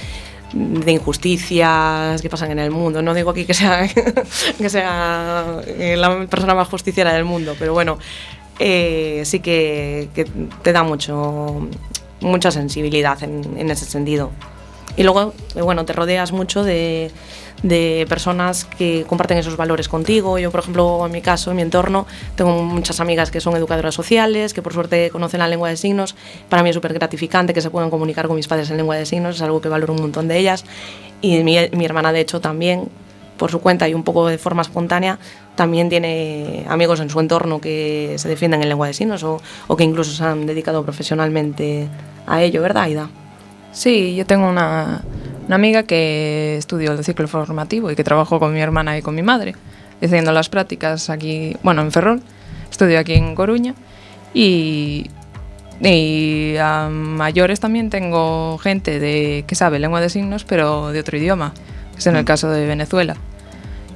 de 0.53 0.91
injusticias 0.91 2.21
que 2.21 2.29
pasan 2.29 2.51
en 2.51 2.59
el 2.59 2.71
mundo. 2.71 3.01
No 3.01 3.13
digo 3.13 3.29
aquí 3.31 3.45
que 3.45 3.53
sea, 3.53 3.87
que 4.57 4.69
sea 4.69 5.61
eh, 5.65 5.95
la 5.97 6.25
persona 6.27 6.53
más 6.53 6.67
justiciera 6.67 7.13
del 7.13 7.23
mundo, 7.23 7.55
pero 7.57 7.71
bueno, 7.73 7.97
eh, 8.59 9.21
sí 9.25 9.39
que, 9.39 10.09
que 10.13 10.25
te 10.61 10.73
da 10.73 10.83
mucho, 10.83 11.67
mucha 12.19 12.51
sensibilidad 12.51 13.21
en, 13.23 13.57
en 13.57 13.71
ese 13.71 13.85
sentido. 13.85 14.29
Y 14.97 15.03
luego, 15.03 15.33
eh, 15.55 15.61
bueno, 15.61 15.85
te 15.85 15.93
rodeas 15.93 16.33
mucho 16.33 16.65
de, 16.65 17.11
de 17.63 18.05
personas 18.09 18.65
que 18.65 19.05
comparten 19.07 19.37
esos 19.37 19.57
valores 19.57 19.87
contigo. 19.87 20.39
Yo, 20.39 20.51
por 20.51 20.61
ejemplo, 20.61 21.05
en 21.05 21.11
mi 21.11 21.21
caso, 21.21 21.51
en 21.51 21.57
mi 21.57 21.61
entorno, 21.61 22.07
tengo 22.35 22.63
muchas 22.63 22.99
amigas 22.99 23.31
que 23.31 23.39
son 23.39 23.55
educadoras 23.55 23.93
sociales, 23.93 24.53
que 24.53 24.61
por 24.61 24.73
suerte 24.73 25.09
conocen 25.11 25.39
la 25.39 25.47
lengua 25.47 25.69
de 25.69 25.77
signos. 25.77 26.15
Para 26.49 26.63
mí 26.63 26.69
es 26.69 26.75
súper 26.75 26.93
gratificante 26.93 27.53
que 27.53 27.61
se 27.61 27.69
puedan 27.69 27.89
comunicar 27.89 28.27
con 28.27 28.35
mis 28.35 28.47
padres 28.47 28.69
en 28.71 28.77
lengua 28.77 28.95
de 28.95 29.05
signos, 29.05 29.35
es 29.35 29.41
algo 29.41 29.61
que 29.61 29.69
valoro 29.69 29.93
un 29.93 30.01
montón 30.01 30.27
de 30.27 30.37
ellas. 30.37 30.65
Y 31.21 31.43
mi, 31.43 31.85
hermana, 31.85 32.11
de 32.11 32.21
hecho, 32.21 32.41
también, 32.41 32.89
por 33.37 33.51
su 33.51 33.59
cuenta 33.59 33.87
y 33.87 33.93
un 33.93 34.03
poco 34.03 34.27
de 34.27 34.37
forma 34.39 34.63
espontánea, 34.63 35.19
también 35.55 35.89
tiene 35.89 36.65
amigos 36.67 36.99
en 36.99 37.09
su 37.09 37.19
entorno 37.19 37.61
que 37.61 38.15
se 38.17 38.27
defienden 38.27 38.63
en 38.63 38.69
lengua 38.69 38.87
de 38.87 38.93
signos 38.93 39.23
o, 39.23 39.39
o 39.67 39.75
que 39.75 39.83
incluso 39.83 40.11
se 40.11 40.23
han 40.23 40.47
dedicado 40.47 40.83
profesionalmente 40.83 41.87
a 42.25 42.41
ello, 42.41 42.61
¿verdad, 42.61 42.83
Aida? 42.83 43.09
Sí, 43.71 44.15
yo 44.15 44.25
tengo 44.25 44.49
una, 44.49 45.03
una 45.51 45.57
amiga 45.57 45.83
que 45.83 46.55
estudió 46.55 46.93
el 46.93 47.03
ciclo 47.03 47.27
formativo 47.27 47.91
y 47.91 47.95
que 47.97 48.05
trabajó 48.05 48.39
con 48.39 48.53
mi 48.53 48.61
hermana 48.61 48.97
y 48.97 49.01
con 49.01 49.13
mi 49.13 49.21
madre, 49.21 49.53
haciendo 50.01 50.31
las 50.31 50.47
prácticas 50.47 51.09
aquí, 51.09 51.57
bueno, 51.61 51.81
en 51.81 51.91
Ferrol, 51.91 52.21
estudió 52.71 52.97
aquí 52.97 53.15
en 53.15 53.35
Coruña 53.35 53.75
y, 54.33 55.09
y 55.81 56.55
a 56.55 56.87
mayores 56.89 57.59
también 57.59 57.89
tengo 57.89 58.59
gente 58.59 59.01
de, 59.01 59.43
que 59.45 59.55
sabe 59.55 59.79
lengua 59.79 59.99
de 59.99 60.07
signos, 60.07 60.45
pero 60.45 60.93
de 60.93 61.01
otro 61.01 61.17
idioma, 61.17 61.53
que 61.91 61.99
es 61.99 62.07
en 62.07 62.15
el 62.15 62.23
caso 62.23 62.49
de 62.49 62.65
Venezuela. 62.65 63.17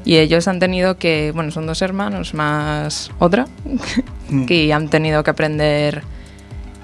Y 0.03 0.17
ellos 0.17 0.49
han 0.49 0.59
tenido 0.59 0.97
que, 0.97 1.31
bueno, 1.33 1.51
son 1.51 1.67
dos 1.67 1.81
hermanos 1.81 2.33
más 2.33 3.11
otra, 3.17 3.47
que 4.45 4.73
han 4.73 4.89
tenido 4.89 5.23
que 5.23 5.31
aprender 5.31 6.03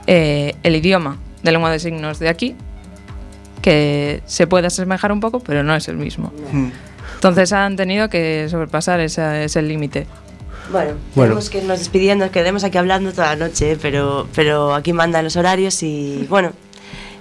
eh, 0.08 0.56
el 0.64 0.78
idioma 0.78 1.18
de 1.44 1.52
lengua 1.52 1.72
de 1.72 1.80
signos 1.80 2.20
de 2.20 2.30
aquí, 2.30 2.56
que 3.62 4.22
se 4.26 4.48
puede 4.48 4.68
asemejar 4.68 5.12
un 5.12 5.20
poco, 5.20 5.40
pero 5.40 5.64
no 5.64 5.76
es 5.76 5.88
el 5.88 5.98
mismo. 5.98 6.32
Mm. 6.52 6.70
Entonces 7.16 7.54
han 7.54 7.76
tenido 7.76 8.10
que 8.10 8.48
sobrepasar 8.50 9.00
esa- 9.00 9.42
ese 9.44 9.62
límite. 9.62 10.08
Bueno, 10.72 10.92
Bueno. 11.16 11.32
tenemos 11.34 11.50
que 11.50 11.58
irnos 11.60 11.80
despidiendo, 11.80 12.32
quedemos 12.32 12.64
aquí 12.64 12.78
hablando 12.78 13.12
toda 13.12 13.36
la 13.36 13.48
noche, 13.48 13.78
pero, 13.82 14.28
pero 14.36 14.74
aquí 14.74 14.94
mandan 14.94 15.24
los 15.26 15.36
horarios 15.36 15.84
y 15.84 16.26
bueno, 16.30 16.52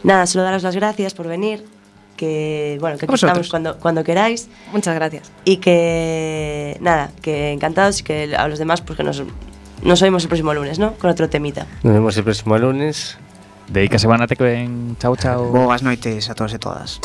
nada, 0.05 0.27
solo 0.27 0.45
daros 0.45 0.63
las 0.63 0.77
gracias 0.77 1.15
por 1.15 1.27
venir, 1.27 1.65
que 2.17 2.77
bueno, 2.81 2.97
que 2.97 3.07
aquí 3.07 3.15
estamos 3.15 3.49
cuando, 3.49 3.77
cuando 3.79 4.05
queráis 4.05 4.49
Muchas 4.73 4.95
gracias. 4.95 5.33
y 5.45 5.57
que 5.57 6.77
nada, 6.81 7.11
que 7.23 7.51
encantados 7.53 8.01
y 8.01 8.03
que 8.05 8.35
a 8.37 8.47
los 8.47 8.59
demás 8.59 8.83
pues 8.83 8.97
que 8.97 9.03
nos, 9.03 9.23
nos 9.83 10.01
oímos 10.03 10.23
el 10.23 10.29
próximo 10.29 10.55
lunes, 10.55 10.79
¿no? 10.79 10.93
Con 10.95 11.11
otro 11.11 11.29
temita. 11.29 11.67
Nos 11.83 11.93
vemos 11.95 12.17
el 12.17 12.25
próximo 12.25 12.57
lunes. 12.57 13.17
Dedícase 13.71 14.07
banate 14.07 14.35
que 14.35 14.43
ven. 14.43 14.97
Chao, 14.99 15.15
chao. 15.15 15.47
Boas 15.55 15.83
noites 15.83 16.29
a 16.29 16.35
todos 16.35 16.53
e 16.53 16.59
todas. 16.59 16.99